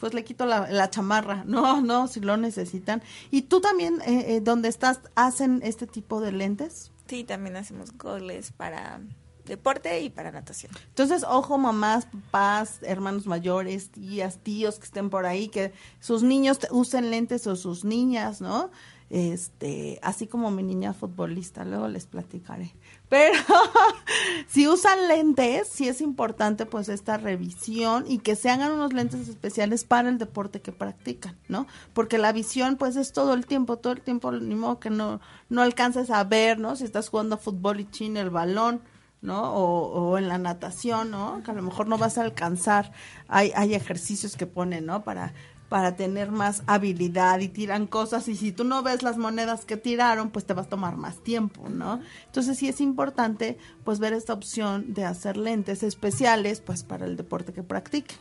pues 0.00 0.14
le 0.14 0.24
quito 0.24 0.46
la, 0.46 0.70
la 0.70 0.88
chamarra. 0.88 1.44
No, 1.46 1.82
no, 1.82 2.08
si 2.08 2.20
lo 2.20 2.38
necesitan. 2.38 3.02
¿Y 3.30 3.42
tú 3.42 3.60
también, 3.60 4.00
eh, 4.06 4.36
eh, 4.36 4.40
donde 4.40 4.68
estás, 4.70 5.00
hacen 5.14 5.60
este 5.62 5.86
tipo 5.86 6.20
de 6.22 6.32
lentes? 6.32 6.90
Sí, 7.06 7.22
también 7.24 7.56
hacemos 7.56 7.92
gogles 7.98 8.52
para 8.52 9.00
deporte 9.44 10.00
y 10.00 10.10
para 10.10 10.30
natación. 10.30 10.72
Entonces, 10.88 11.24
ojo, 11.28 11.58
mamás, 11.58 12.06
papás, 12.06 12.78
hermanos 12.82 13.26
mayores, 13.26 13.90
tías, 13.90 14.38
tíos 14.38 14.78
que 14.78 14.84
estén 14.84 15.10
por 15.10 15.26
ahí, 15.26 15.48
que 15.48 15.72
sus 16.00 16.22
niños 16.22 16.58
usen 16.70 17.10
lentes 17.10 17.46
o 17.46 17.56
sus 17.56 17.84
niñas, 17.84 18.40
¿no? 18.40 18.70
Este, 19.12 19.98
así 20.00 20.26
como 20.26 20.50
mi 20.50 20.62
niña 20.62 20.94
futbolista, 20.94 21.66
luego 21.66 21.86
les 21.86 22.06
platicaré. 22.06 22.74
Pero 23.10 23.38
si 24.48 24.66
usan 24.66 25.06
lentes, 25.06 25.68
sí 25.68 25.86
es 25.86 26.00
importante 26.00 26.64
pues 26.64 26.88
esta 26.88 27.18
revisión 27.18 28.06
y 28.08 28.20
que 28.20 28.36
se 28.36 28.48
hagan 28.48 28.72
unos 28.72 28.94
lentes 28.94 29.28
especiales 29.28 29.84
para 29.84 30.08
el 30.08 30.16
deporte 30.16 30.62
que 30.62 30.72
practican, 30.72 31.36
¿no? 31.48 31.66
Porque 31.92 32.16
la 32.16 32.32
visión 32.32 32.76
pues 32.76 32.96
es 32.96 33.12
todo 33.12 33.34
el 33.34 33.44
tiempo, 33.44 33.76
todo 33.76 33.92
el 33.92 34.00
tiempo, 34.00 34.32
ni 34.32 34.54
modo 34.54 34.80
que 34.80 34.88
no, 34.88 35.20
no 35.50 35.60
alcances 35.60 36.08
a 36.08 36.24
ver, 36.24 36.58
¿no? 36.58 36.74
Si 36.74 36.84
estás 36.84 37.10
jugando 37.10 37.36
fútbol 37.36 37.80
y 37.80 37.90
china 37.90 38.22
el 38.22 38.30
balón, 38.30 38.80
¿no? 39.22 39.54
O, 39.54 40.10
o 40.10 40.18
en 40.18 40.28
la 40.28 40.38
natación, 40.38 41.10
¿no? 41.10 41.42
Que 41.42 41.52
a 41.52 41.54
lo 41.54 41.62
mejor 41.62 41.88
no 41.88 41.96
vas 41.96 42.18
a 42.18 42.22
alcanzar. 42.22 42.92
Hay, 43.28 43.52
hay 43.56 43.74
ejercicios 43.74 44.36
que 44.36 44.46
ponen, 44.46 44.84
¿no? 44.84 45.04
Para, 45.04 45.32
para 45.72 45.96
tener 45.96 46.30
más 46.30 46.62
habilidad 46.66 47.40
y 47.40 47.48
tiran 47.48 47.86
cosas 47.86 48.28
y 48.28 48.36
si 48.36 48.52
tú 48.52 48.62
no 48.62 48.82
ves 48.82 49.02
las 49.02 49.16
monedas 49.16 49.64
que 49.64 49.78
tiraron, 49.78 50.28
pues 50.28 50.44
te 50.44 50.52
vas 50.52 50.66
a 50.66 50.68
tomar 50.68 50.98
más 50.98 51.22
tiempo, 51.22 51.70
¿no? 51.70 51.98
Entonces 52.26 52.58
sí 52.58 52.68
es 52.68 52.82
importante 52.82 53.56
pues 53.82 53.98
ver 53.98 54.12
esta 54.12 54.34
opción 54.34 54.92
de 54.92 55.06
hacer 55.06 55.38
lentes 55.38 55.82
especiales 55.82 56.60
pues 56.60 56.82
para 56.82 57.06
el 57.06 57.16
deporte 57.16 57.54
que 57.54 57.62
practiquen. 57.62 58.18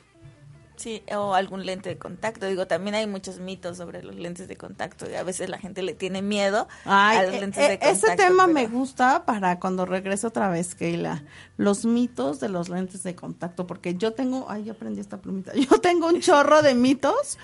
Sí, 0.82 1.04
o 1.16 1.36
algún 1.36 1.64
lente 1.66 1.90
de 1.90 1.98
contacto. 2.00 2.48
Digo, 2.48 2.66
también 2.66 2.96
hay 2.96 3.06
muchos 3.06 3.38
mitos 3.40 3.78
sobre 3.78 4.02
los 4.02 4.16
lentes 4.16 4.48
de 4.48 4.58
contacto 4.58 5.08
y 5.08 5.14
a 5.14 5.22
veces 5.22 5.48
la 5.48 5.60
gente 5.60 5.84
le 5.84 5.94
tiene 5.94 6.24
miedo 6.24 6.68
Ay, 6.86 7.18
a 7.18 7.24
los 7.24 7.36
e- 7.36 7.40
lentes 7.40 7.64
e- 7.64 7.70
de 7.70 7.80
contacto. 7.80 8.08
ese 8.08 8.16
tema 8.18 8.46
pero- 8.46 8.54
me 8.56 8.68
gusta 8.68 9.24
para 9.26 9.60
cuando 9.60 9.86
regrese 9.86 10.26
otra 10.26 10.50
vez, 10.50 10.74
Keila. 10.74 11.24
Los 11.58 11.86
mitos 11.86 12.40
de 12.40 12.50
los 12.50 12.70
lentes 12.70 13.04
de 13.04 13.14
contacto, 13.16 13.68
porque 13.68 13.94
yo 13.94 14.14
tengo, 14.14 14.48
ay, 14.50 14.64
ya 14.64 14.72
aprendí 14.72 15.02
esta 15.02 15.18
plumita. 15.22 15.52
Yo 15.70 15.80
tengo 15.82 16.08
un 16.08 16.20
chorro 16.20 16.64
de 16.64 16.74
mitos 16.74 17.38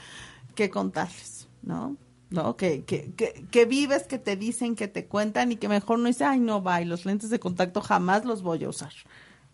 que 0.56 0.72
contarles, 0.72 1.48
¿no? 1.62 1.96
¿No? 2.32 2.58
Que, 2.58 2.84
que, 2.86 3.14
que, 3.14 3.46
que 3.52 3.66
vives, 3.66 4.04
que 4.08 4.18
te 4.18 4.36
dicen, 4.36 4.76
que 4.76 4.88
te 4.88 5.06
cuentan 5.06 5.52
y 5.52 5.58
que 5.58 5.70
mejor 5.70 6.00
no 6.00 6.08
dice, 6.08 6.26
ay, 6.26 6.40
no, 6.40 6.64
va, 6.64 6.82
y 6.82 6.86
los 6.86 7.06
lentes 7.06 7.30
de 7.30 7.40
contacto 7.40 7.82
jamás 7.82 8.26
los 8.26 8.42
voy 8.42 8.64
a 8.64 8.70
usar, 8.70 8.92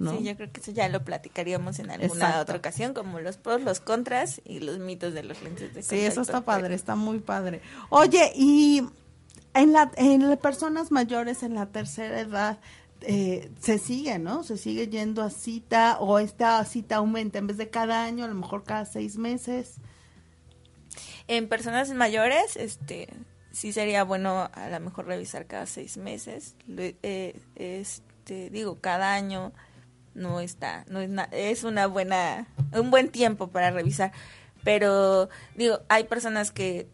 ¿no? 0.03 0.17
Sí, 0.17 0.23
yo 0.23 0.35
creo 0.35 0.51
que 0.51 0.61
eso 0.61 0.71
ya 0.71 0.87
lo 0.89 1.03
platicaríamos 1.03 1.79
en 1.79 1.89
alguna 1.91 2.13
Exacto. 2.13 2.41
otra 2.41 2.57
ocasión, 2.57 2.93
como 2.93 3.19
los 3.19 3.37
pros, 3.37 3.61
los 3.61 3.79
contras 3.79 4.41
y 4.45 4.59
los 4.59 4.79
mitos 4.79 5.13
de 5.13 5.23
los 5.23 5.41
lentes 5.41 5.73
de 5.73 5.81
Sí, 5.81 5.95
eso 5.99 6.17
contacto. 6.17 6.21
está 6.21 6.41
padre, 6.45 6.75
está 6.75 6.95
muy 6.95 7.19
padre. 7.19 7.61
Oye, 7.89 8.31
y 8.35 8.83
en 9.53 9.73
la 9.73 9.91
en 9.97 10.29
las 10.29 10.39
personas 10.39 10.91
mayores 10.91 11.43
en 11.43 11.55
la 11.55 11.67
tercera 11.67 12.19
edad 12.19 12.59
eh, 13.01 13.51
se 13.59 13.79
sigue, 13.79 14.17
¿no? 14.19 14.43
Se 14.43 14.57
sigue 14.57 14.87
yendo 14.87 15.23
a 15.23 15.29
cita 15.29 15.97
o 15.99 16.19
esta 16.19 16.63
cita 16.65 16.97
aumenta 16.97 17.37
en 17.39 17.47
vez 17.47 17.57
de 17.57 17.69
cada 17.69 18.03
año, 18.05 18.25
a 18.25 18.27
lo 18.27 18.35
mejor 18.35 18.63
cada 18.63 18.85
seis 18.85 19.17
meses. 19.17 19.75
En 21.27 21.47
personas 21.47 21.89
mayores, 21.93 22.55
este, 22.57 23.07
sí 23.51 23.71
sería 23.73 24.03
bueno 24.03 24.49
a 24.53 24.69
lo 24.69 24.79
mejor 24.79 25.05
revisar 25.05 25.45
cada 25.47 25.65
seis 25.65 25.97
meses. 25.97 26.55
Eh, 26.67 27.39
este, 27.55 28.49
digo, 28.49 28.79
cada 28.79 29.13
año 29.13 29.51
no 30.15 30.39
está, 30.39 30.85
no 30.89 30.99
es, 30.99 31.09
es 31.31 31.63
una 31.63 31.87
buena, 31.87 32.47
un 32.71 32.91
buen 32.91 33.09
tiempo 33.09 33.47
para 33.47 33.71
revisar. 33.71 34.11
Pero 34.63 35.29
digo, 35.55 35.81
hay 35.89 36.05
personas 36.05 36.51
que 36.51 36.87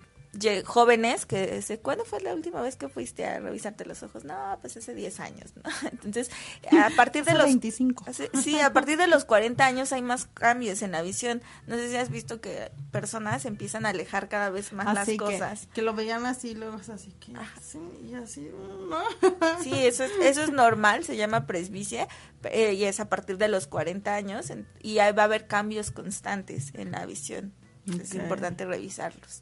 jóvenes 0.65 1.25
que 1.25 1.47
dice, 1.55 1.79
¿cuándo 1.79 2.05
fue 2.05 2.21
la 2.21 2.33
última 2.33 2.61
vez 2.61 2.75
que 2.75 2.87
fuiste 2.87 3.25
a 3.25 3.39
revisarte 3.39 3.83
los 3.85 4.03
ojos? 4.03 4.23
No, 4.25 4.57
pues 4.61 4.77
hace 4.77 4.93
10 4.93 5.19
años, 5.19 5.51
¿no? 5.55 5.63
Entonces, 5.91 6.29
a 6.71 6.89
partir 6.95 7.25
de 7.25 7.33
los 7.33 7.45
25. 7.45 8.05
hace- 8.07 8.29
sí, 8.41 8.59
a 8.59 8.71
partir 8.71 8.97
de 8.97 9.07
los 9.07 9.25
40 9.25 9.65
años 9.65 9.91
hay 9.91 10.01
más 10.03 10.27
cambios 10.27 10.81
en 10.83 10.91
la 10.91 11.01
visión. 11.01 11.41
No 11.67 11.75
sé 11.77 11.89
si 11.89 11.95
has 11.95 12.09
visto 12.09 12.41
que 12.41 12.71
personas 12.91 13.45
empiezan 13.45 13.85
a 13.85 13.89
alejar 13.89 14.29
cada 14.29 14.49
vez 14.51 14.71
más 14.71 14.85
Así 14.95 15.17
las 15.17 15.31
cosas. 15.31 15.67
que 15.73 15.81
lo 15.81 15.93
veían 15.93 16.25
así, 16.25 16.53
luego 16.53 16.77
es 16.77 16.89
así 16.89 17.11
que, 17.19 17.33
sí, 17.61 17.79
y 18.03 18.13
así, 18.13 18.49
¿no? 18.89 18.99
Sí, 19.63 19.73
eso 19.85 20.03
es, 20.03 20.11
eso 20.21 20.43
es 20.43 20.51
normal, 20.51 21.03
se 21.03 21.17
llama 21.17 21.47
presbicia 21.47 22.07
eh, 22.43 22.73
y 22.73 22.83
es 22.85 22.99
a 22.99 23.09
partir 23.09 23.37
de 23.37 23.47
los 23.47 23.67
40 23.67 24.13
años 24.15 24.49
en- 24.51 24.67
y 24.81 24.99
ahí 24.99 25.11
va 25.11 25.23
a 25.23 25.25
haber 25.25 25.47
cambios 25.47 25.91
constantes 25.91 26.71
en 26.75 26.91
la 26.91 27.05
visión. 27.05 27.53
Es 27.87 28.13
importante 28.13 28.65
revisarlos. 28.65 29.41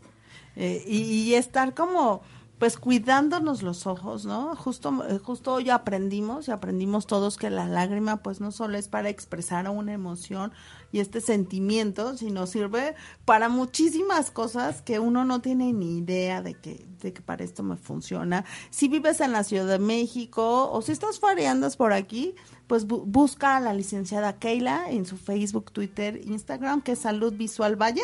Eh, 0.59 0.83
y, 0.87 1.35
estar 1.35 1.75
como 1.75 2.21
pues 2.57 2.77
cuidándonos 2.77 3.61
los 3.61 3.85
ojos, 3.85 4.25
¿no? 4.25 4.55
Justo 4.55 4.91
eh, 5.07 5.19
justo 5.19 5.53
hoy 5.53 5.69
aprendimos 5.69 6.47
y 6.47 6.51
aprendimos 6.51 7.05
todos 7.05 7.37
que 7.37 7.51
la 7.51 7.67
lágrima 7.67 8.23
pues 8.23 8.41
no 8.41 8.51
solo 8.51 8.79
es 8.79 8.87
para 8.87 9.09
expresar 9.09 9.69
una 9.69 9.93
emoción 9.93 10.51
y 10.91 10.99
este 10.99 11.21
sentimiento, 11.21 12.17
sino 12.17 12.47
sirve 12.47 12.95
para 13.25 13.47
muchísimas 13.49 14.31
cosas 14.31 14.81
que 14.81 14.97
uno 14.97 15.23
no 15.23 15.39
tiene 15.41 15.71
ni 15.71 15.99
idea 15.99 16.41
de 16.41 16.55
que 16.55 16.87
de 17.03 17.13
que 17.13 17.21
para 17.21 17.43
esto 17.43 17.61
me 17.61 17.77
funciona. 17.77 18.43
Si 18.71 18.87
vives 18.87 19.21
en 19.21 19.33
la 19.33 19.43
Ciudad 19.43 19.67
de 19.67 19.77
México 19.77 20.71
o 20.71 20.81
si 20.81 20.91
estás 20.93 21.19
fareandas 21.19 21.77
por 21.77 21.93
aquí, 21.93 22.33
pues 22.65 22.87
bu- 22.87 23.03
busca 23.05 23.55
a 23.57 23.59
la 23.59 23.75
licenciada 23.75 24.39
Keila 24.39 24.89
en 24.89 25.05
su 25.05 25.17
Facebook, 25.17 25.71
Twitter, 25.71 26.19
Instagram, 26.25 26.81
que 26.81 26.93
es 26.93 26.99
Salud 26.99 27.33
Visual 27.33 27.79
Valle. 27.79 28.01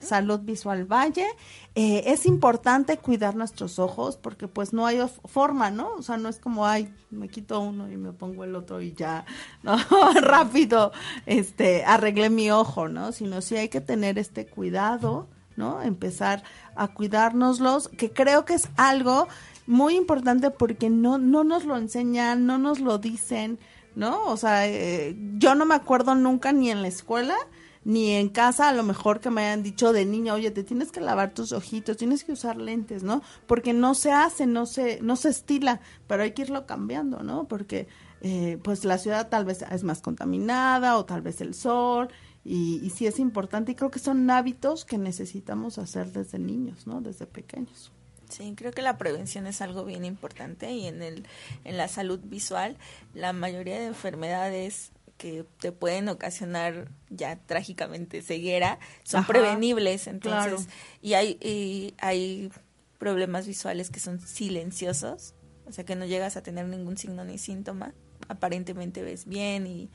Salud 0.00 0.40
Visual 0.40 0.84
Valle. 0.84 1.26
Eh, 1.74 2.04
es 2.06 2.26
importante 2.26 2.96
cuidar 2.96 3.36
nuestros 3.36 3.78
ojos 3.78 4.16
porque 4.16 4.48
pues 4.48 4.72
no 4.72 4.86
hay 4.86 4.98
forma, 5.26 5.70
¿no? 5.70 5.92
O 5.94 6.02
sea, 6.02 6.16
no 6.16 6.28
es 6.28 6.38
como, 6.38 6.66
ay, 6.66 6.92
me 7.10 7.28
quito 7.28 7.60
uno 7.60 7.90
y 7.90 7.96
me 7.96 8.12
pongo 8.12 8.44
el 8.44 8.54
otro 8.54 8.80
y 8.80 8.92
ya, 8.92 9.24
¿no? 9.62 9.76
Rápido, 10.20 10.92
este, 11.26 11.84
arreglé 11.84 12.30
mi 12.30 12.50
ojo, 12.50 12.88
¿no? 12.88 13.12
Sino 13.12 13.40
sí 13.40 13.56
hay 13.56 13.68
que 13.68 13.80
tener 13.80 14.18
este 14.18 14.46
cuidado, 14.46 15.28
¿no? 15.56 15.82
Empezar 15.82 16.42
a 16.74 16.88
cuidárnoslos, 16.88 17.88
que 17.88 18.12
creo 18.12 18.44
que 18.44 18.54
es 18.54 18.68
algo 18.76 19.28
muy 19.66 19.96
importante 19.96 20.50
porque 20.50 20.88
no, 20.90 21.18
no 21.18 21.44
nos 21.44 21.64
lo 21.64 21.76
enseñan, 21.76 22.46
no 22.46 22.58
nos 22.58 22.80
lo 22.80 22.98
dicen, 22.98 23.58
¿no? 23.94 24.24
O 24.26 24.36
sea, 24.36 24.66
eh, 24.66 25.16
yo 25.36 25.54
no 25.54 25.64
me 25.64 25.74
acuerdo 25.74 26.14
nunca 26.14 26.52
ni 26.52 26.70
en 26.70 26.82
la 26.82 26.88
escuela 26.88 27.36
ni 27.84 28.12
en 28.12 28.28
casa 28.28 28.68
a 28.68 28.72
lo 28.72 28.82
mejor 28.82 29.20
que 29.20 29.30
me 29.30 29.42
hayan 29.42 29.62
dicho 29.62 29.92
de 29.92 30.04
niña, 30.04 30.34
oye, 30.34 30.50
te 30.50 30.64
tienes 30.64 30.92
que 30.92 31.00
lavar 31.00 31.34
tus 31.34 31.52
ojitos, 31.52 31.96
tienes 31.96 32.24
que 32.24 32.32
usar 32.32 32.56
lentes, 32.56 33.02
¿no? 33.02 33.22
Porque 33.46 33.72
no 33.72 33.94
se 33.94 34.12
hace, 34.12 34.46
no 34.46 34.66
se, 34.66 35.00
no 35.02 35.16
se 35.16 35.30
estila, 35.30 35.80
pero 36.06 36.22
hay 36.22 36.32
que 36.32 36.42
irlo 36.42 36.66
cambiando, 36.66 37.22
¿no? 37.22 37.48
Porque 37.48 37.88
eh, 38.20 38.58
pues 38.62 38.84
la 38.84 38.98
ciudad 38.98 39.28
tal 39.28 39.44
vez 39.44 39.62
es 39.62 39.84
más 39.84 40.00
contaminada 40.00 40.96
o 40.98 41.04
tal 41.04 41.22
vez 41.22 41.40
el 41.40 41.54
sol 41.54 42.08
y, 42.44 42.80
y 42.84 42.90
sí 42.90 43.06
es 43.06 43.18
importante 43.18 43.72
y 43.72 43.74
creo 43.74 43.90
que 43.90 44.00
son 44.00 44.28
hábitos 44.30 44.84
que 44.84 44.98
necesitamos 44.98 45.78
hacer 45.78 46.12
desde 46.12 46.38
niños, 46.38 46.86
¿no? 46.86 47.00
Desde 47.00 47.26
pequeños. 47.26 47.92
Sí, 48.28 48.52
creo 48.54 48.72
que 48.72 48.82
la 48.82 48.98
prevención 48.98 49.46
es 49.46 49.62
algo 49.62 49.84
bien 49.84 50.04
importante 50.04 50.70
y 50.72 50.86
en 50.86 51.02
el 51.02 51.26
en 51.64 51.76
la 51.78 51.88
salud 51.88 52.20
visual 52.22 52.76
la 53.14 53.32
mayoría 53.32 53.78
de 53.78 53.86
enfermedades 53.86 54.92
que 55.18 55.44
te 55.60 55.72
pueden 55.72 56.08
ocasionar 56.08 56.88
ya 57.10 57.36
trágicamente 57.36 58.22
ceguera 58.22 58.78
son 59.02 59.20
Ajá, 59.20 59.26
prevenibles, 59.32 60.06
entonces 60.06 60.52
claro. 60.52 60.72
y 61.02 61.14
hay 61.14 61.38
y 61.42 61.94
hay 61.98 62.50
problemas 62.98 63.46
visuales 63.46 63.90
que 63.90 64.00
son 64.00 64.20
silenciosos, 64.20 65.34
o 65.66 65.72
sea 65.72 65.84
que 65.84 65.94
no 65.96 66.06
llegas 66.06 66.36
a 66.36 66.42
tener 66.42 66.66
ningún 66.66 66.96
signo 66.96 67.24
ni 67.24 67.36
síntoma, 67.38 67.92
aparentemente 68.28 69.02
ves 69.02 69.26
bien 69.26 69.66
y 69.66 69.90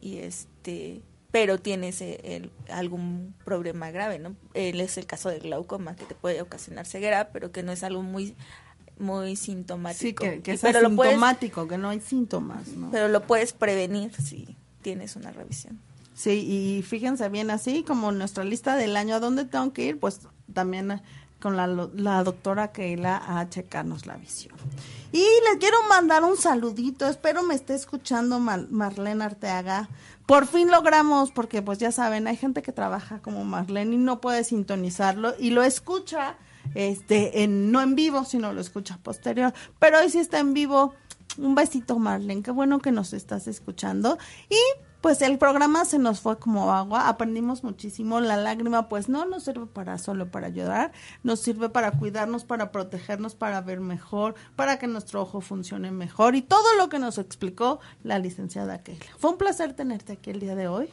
y 0.00 0.18
este 0.18 1.02
pero 1.32 1.58
tienes 1.58 2.00
eh, 2.00 2.20
el- 2.22 2.50
algún 2.70 3.34
problema 3.44 3.90
grave, 3.90 4.18
¿no? 4.18 4.36
Él 4.54 4.80
es 4.80 4.96
el 4.96 5.04
caso 5.06 5.28
del 5.28 5.40
glaucoma 5.40 5.94
que 5.96 6.04
te 6.04 6.14
puede 6.14 6.40
ocasionar 6.40 6.86
ceguera, 6.86 7.30
pero 7.30 7.50
que 7.52 7.62
no 7.62 7.72
es 7.72 7.82
algo 7.82 8.02
muy 8.02 8.34
muy 8.98 9.36
Sí, 9.36 9.44
sintomático. 9.46 10.24
que, 10.24 10.40
que 10.40 10.52
es 10.52 10.60
puedes 10.62 10.76
asintomático, 10.76 11.68
que 11.68 11.76
no 11.76 11.90
hay 11.90 12.00
síntomas, 12.00 12.68
¿no? 12.68 12.90
pero 12.90 13.08
lo 13.08 13.26
puedes 13.26 13.52
prevenir 13.52 14.14
si 14.14 14.56
tienes 14.86 15.16
una 15.16 15.32
revisión. 15.32 15.80
Sí, 16.14 16.30
y 16.30 16.82
fíjense 16.82 17.28
bien, 17.28 17.50
así 17.50 17.82
como 17.82 18.12
nuestra 18.12 18.44
lista 18.44 18.76
del 18.76 18.96
año, 18.96 19.16
¿a 19.16 19.20
dónde 19.20 19.44
tengo 19.44 19.72
que 19.72 19.84
ir? 19.86 19.98
Pues 19.98 20.20
también 20.54 20.92
eh, 20.92 21.02
con 21.40 21.56
la, 21.56 21.66
la 21.66 22.22
doctora 22.22 22.70
Keila 22.70 23.20
a 23.26 23.50
checarnos 23.50 24.06
la 24.06 24.16
visión. 24.16 24.54
Y 25.10 25.24
le 25.24 25.58
quiero 25.58 25.76
mandar 25.88 26.22
un 26.22 26.36
saludito, 26.36 27.08
espero 27.08 27.42
me 27.42 27.56
esté 27.56 27.74
escuchando 27.74 28.38
Mar- 28.38 28.68
Marlene 28.70 29.24
Arteaga. 29.24 29.88
Por 30.24 30.46
fin 30.46 30.70
logramos, 30.70 31.32
porque 31.32 31.62
pues 31.62 31.78
ya 31.78 31.90
saben, 31.90 32.28
hay 32.28 32.36
gente 32.36 32.62
que 32.62 32.70
trabaja 32.70 33.18
como 33.18 33.44
Marlene 33.44 33.96
y 33.96 33.98
no 33.98 34.20
puede 34.20 34.44
sintonizarlo 34.44 35.34
y 35.36 35.50
lo 35.50 35.64
escucha, 35.64 36.36
este, 36.76 37.42
en, 37.42 37.72
no 37.72 37.80
en 37.82 37.96
vivo, 37.96 38.24
sino 38.24 38.52
lo 38.52 38.60
escucha 38.60 38.98
posterior. 39.02 39.52
Pero 39.80 39.98
hoy 39.98 40.10
sí 40.10 40.18
está 40.18 40.38
en 40.38 40.54
vivo. 40.54 40.94
Un 41.38 41.54
besito, 41.54 41.98
Marlene, 41.98 42.42
qué 42.42 42.50
bueno 42.50 42.78
que 42.80 42.92
nos 42.92 43.12
estás 43.12 43.46
escuchando. 43.48 44.18
Y 44.48 44.58
pues 45.00 45.22
el 45.22 45.38
programa 45.38 45.84
se 45.84 45.98
nos 45.98 46.20
fue 46.20 46.38
como 46.38 46.72
agua, 46.72 47.08
aprendimos 47.08 47.62
muchísimo, 47.62 48.20
la 48.20 48.36
lágrima 48.36 48.88
pues 48.88 49.08
no 49.08 49.24
nos 49.24 49.44
sirve 49.44 49.66
para 49.66 49.98
solo 49.98 50.30
para 50.30 50.48
ayudar, 50.48 50.90
nos 51.22 51.40
sirve 51.40 51.68
para 51.68 51.92
cuidarnos, 51.92 52.44
para 52.44 52.72
protegernos, 52.72 53.34
para 53.34 53.60
ver 53.60 53.80
mejor, 53.80 54.34
para 54.56 54.78
que 54.78 54.88
nuestro 54.88 55.22
ojo 55.22 55.40
funcione 55.40 55.92
mejor 55.92 56.34
y 56.34 56.42
todo 56.42 56.74
lo 56.76 56.88
que 56.88 56.98
nos 56.98 57.18
explicó 57.18 57.78
la 58.02 58.18
licenciada 58.18 58.82
Keila. 58.82 59.06
Fue 59.18 59.30
un 59.30 59.38
placer 59.38 59.74
tenerte 59.74 60.14
aquí 60.14 60.30
el 60.30 60.40
día 60.40 60.56
de 60.56 60.66
hoy. 60.66 60.88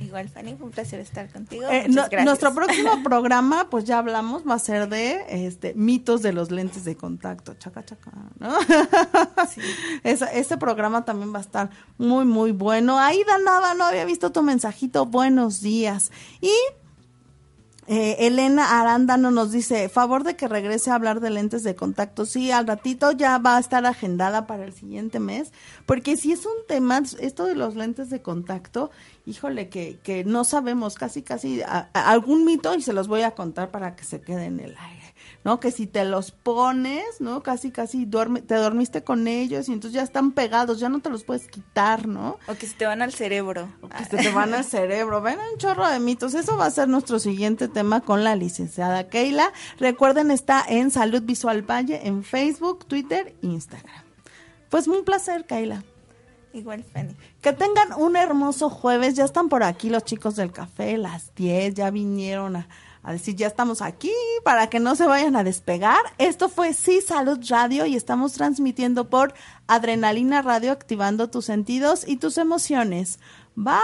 Igual, 0.00 0.28
Fanny, 0.28 0.54
fue 0.56 0.66
un 0.66 0.72
placer 0.72 0.98
estar 1.00 1.30
contigo. 1.30 1.66
Eh, 1.70 1.86
no- 1.88 2.04
nuestro 2.24 2.52
próximo 2.52 3.00
programa, 3.04 3.68
pues 3.70 3.84
ya 3.84 3.98
hablamos, 3.98 4.42
va 4.46 4.54
a 4.54 4.58
ser 4.58 4.88
de 4.88 5.46
este 5.46 5.72
mitos 5.74 6.20
de 6.22 6.32
los 6.32 6.50
lentes 6.50 6.84
de 6.84 6.96
contacto. 6.96 7.54
Chaca, 7.54 7.84
chaca, 7.84 8.10
¿no? 8.40 8.56
Esa- 10.02 10.32
ese 10.32 10.56
programa 10.56 11.04
también 11.04 11.32
va 11.32 11.38
a 11.38 11.42
estar 11.42 11.70
muy, 11.98 12.24
muy 12.24 12.52
bueno. 12.52 12.98
Aida 12.98 13.38
Nava, 13.38 13.74
no 13.74 13.84
había 13.84 14.04
visto 14.04 14.32
tu 14.32 14.42
mensajito. 14.42 15.06
Buenos 15.06 15.60
días. 15.60 16.10
Y 16.40 16.52
eh, 17.86 18.16
Elena 18.20 18.80
Arándano 18.80 19.30
nos 19.30 19.52
dice, 19.52 19.88
favor 19.88 20.24
de 20.24 20.36
que 20.36 20.48
regrese 20.48 20.90
a 20.90 20.94
hablar 20.94 21.20
de 21.20 21.30
lentes 21.30 21.62
de 21.64 21.74
contacto. 21.74 22.24
Sí, 22.26 22.50
al 22.50 22.66
ratito 22.66 23.12
ya 23.12 23.38
va 23.38 23.56
a 23.56 23.60
estar 23.60 23.84
agendada 23.86 24.46
para 24.46 24.64
el 24.64 24.72
siguiente 24.72 25.20
mes, 25.20 25.52
porque 25.86 26.16
si 26.16 26.32
es 26.32 26.46
un 26.46 26.66
tema, 26.66 27.02
esto 27.20 27.44
de 27.44 27.54
los 27.54 27.74
lentes 27.76 28.08
de 28.10 28.22
contacto, 28.22 28.90
híjole, 29.26 29.68
que, 29.68 29.98
que 30.02 30.24
no 30.24 30.44
sabemos 30.44 30.94
casi, 30.94 31.22
casi 31.22 31.60
a- 31.62 31.90
algún 31.92 32.44
mito 32.44 32.74
y 32.74 32.80
se 32.82 32.92
los 32.92 33.06
voy 33.08 33.22
a 33.22 33.32
contar 33.34 33.70
para 33.70 33.94
que 33.96 34.04
se 34.04 34.20
quede 34.20 34.46
en 34.46 34.60
el 34.60 34.76
aire. 34.78 35.03
¿No? 35.44 35.60
Que 35.60 35.70
si 35.70 35.86
te 35.86 36.04
los 36.04 36.30
pones, 36.30 37.20
¿no? 37.20 37.42
Casi, 37.42 37.70
casi 37.70 38.06
duerme, 38.06 38.40
te 38.40 38.54
dormiste 38.54 39.04
con 39.04 39.28
ellos 39.28 39.68
y 39.68 39.72
entonces 39.72 39.94
ya 39.94 40.02
están 40.02 40.32
pegados, 40.32 40.80
ya 40.80 40.88
no 40.88 41.00
te 41.00 41.10
los 41.10 41.22
puedes 41.22 41.46
quitar, 41.46 42.08
¿no? 42.08 42.38
O 42.48 42.54
que 42.54 42.66
se 42.66 42.74
te 42.74 42.86
van 42.86 43.02
al 43.02 43.12
cerebro. 43.12 43.68
que 43.96 44.04
se 44.04 44.16
te 44.16 44.32
van 44.32 44.54
al 44.54 44.64
cerebro. 44.64 45.20
Ven 45.20 45.38
un 45.38 45.58
chorro 45.58 45.86
de 45.88 46.00
mitos. 46.00 46.34
Eso 46.34 46.56
va 46.56 46.66
a 46.66 46.70
ser 46.70 46.88
nuestro 46.88 47.18
siguiente 47.18 47.68
tema 47.68 48.00
con 48.00 48.24
la 48.24 48.34
licenciada 48.34 49.08
Keila. 49.08 49.52
Recuerden, 49.78 50.30
está 50.30 50.64
en 50.66 50.90
Salud 50.90 51.22
Visual 51.22 51.62
Valle 51.62 52.00
en 52.06 52.24
Facebook, 52.24 52.86
Twitter, 52.86 53.34
Instagram. 53.42 54.04
Pues 54.70 54.88
un 54.88 55.04
placer, 55.04 55.44
Keila. 55.44 55.84
Igual, 56.54 56.84
Fanny. 56.84 57.16
Que 57.42 57.52
tengan 57.52 57.92
un 57.98 58.16
hermoso 58.16 58.70
jueves. 58.70 59.14
Ya 59.14 59.24
están 59.24 59.48
por 59.48 59.62
aquí 59.62 59.90
los 59.90 60.04
chicos 60.04 60.36
del 60.36 60.52
café, 60.52 60.96
las 60.96 61.34
10, 61.34 61.74
ya 61.74 61.90
vinieron 61.90 62.56
a, 62.56 62.68
a 63.04 63.12
decir, 63.12 63.36
ya 63.36 63.46
estamos 63.46 63.82
aquí 63.82 64.12
para 64.44 64.68
que 64.68 64.80
no 64.80 64.96
se 64.96 65.06
vayan 65.06 65.36
a 65.36 65.44
despegar. 65.44 66.00
Esto 66.18 66.48
fue 66.48 66.72
Sí 66.72 67.00
Salud 67.06 67.38
Radio 67.48 67.84
y 67.86 67.96
estamos 67.96 68.32
transmitiendo 68.32 69.10
por 69.10 69.34
Adrenalina 69.66 70.42
Radio, 70.42 70.72
activando 70.72 71.28
tus 71.28 71.44
sentidos 71.44 72.04
y 72.08 72.16
tus 72.16 72.38
emociones. 72.38 73.18
Bye. 73.54 73.74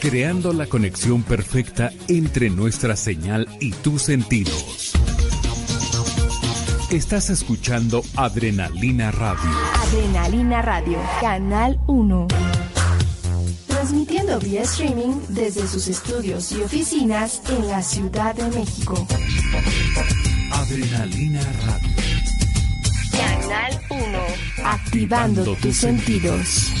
Creando 0.00 0.52
la 0.52 0.66
conexión 0.66 1.22
perfecta 1.22 1.90
entre 2.08 2.50
nuestra 2.50 2.96
señal 2.96 3.48
y 3.60 3.72
tus 3.72 4.02
sentidos. 4.02 4.92
Estás 6.90 7.30
escuchando 7.30 8.02
Adrenalina 8.16 9.10
Radio. 9.10 9.50
Adrenalina 9.74 10.60
Radio, 10.60 10.98
Canal 11.20 11.80
1. 11.86 12.28
Transmitiendo 13.92 14.40
vía 14.40 14.62
streaming 14.62 15.20
desde 15.28 15.68
sus 15.68 15.86
estudios 15.86 16.50
y 16.52 16.62
oficinas 16.62 17.42
en 17.50 17.68
la 17.68 17.82
Ciudad 17.82 18.34
de 18.34 18.48
México. 18.48 19.06
Adrenalina 20.50 21.42
Radio. 21.66 21.90
Canal 23.10 23.80
1. 23.90 24.18
Activando 24.64 25.54
tus 25.56 25.76
sentidos. 25.76 26.72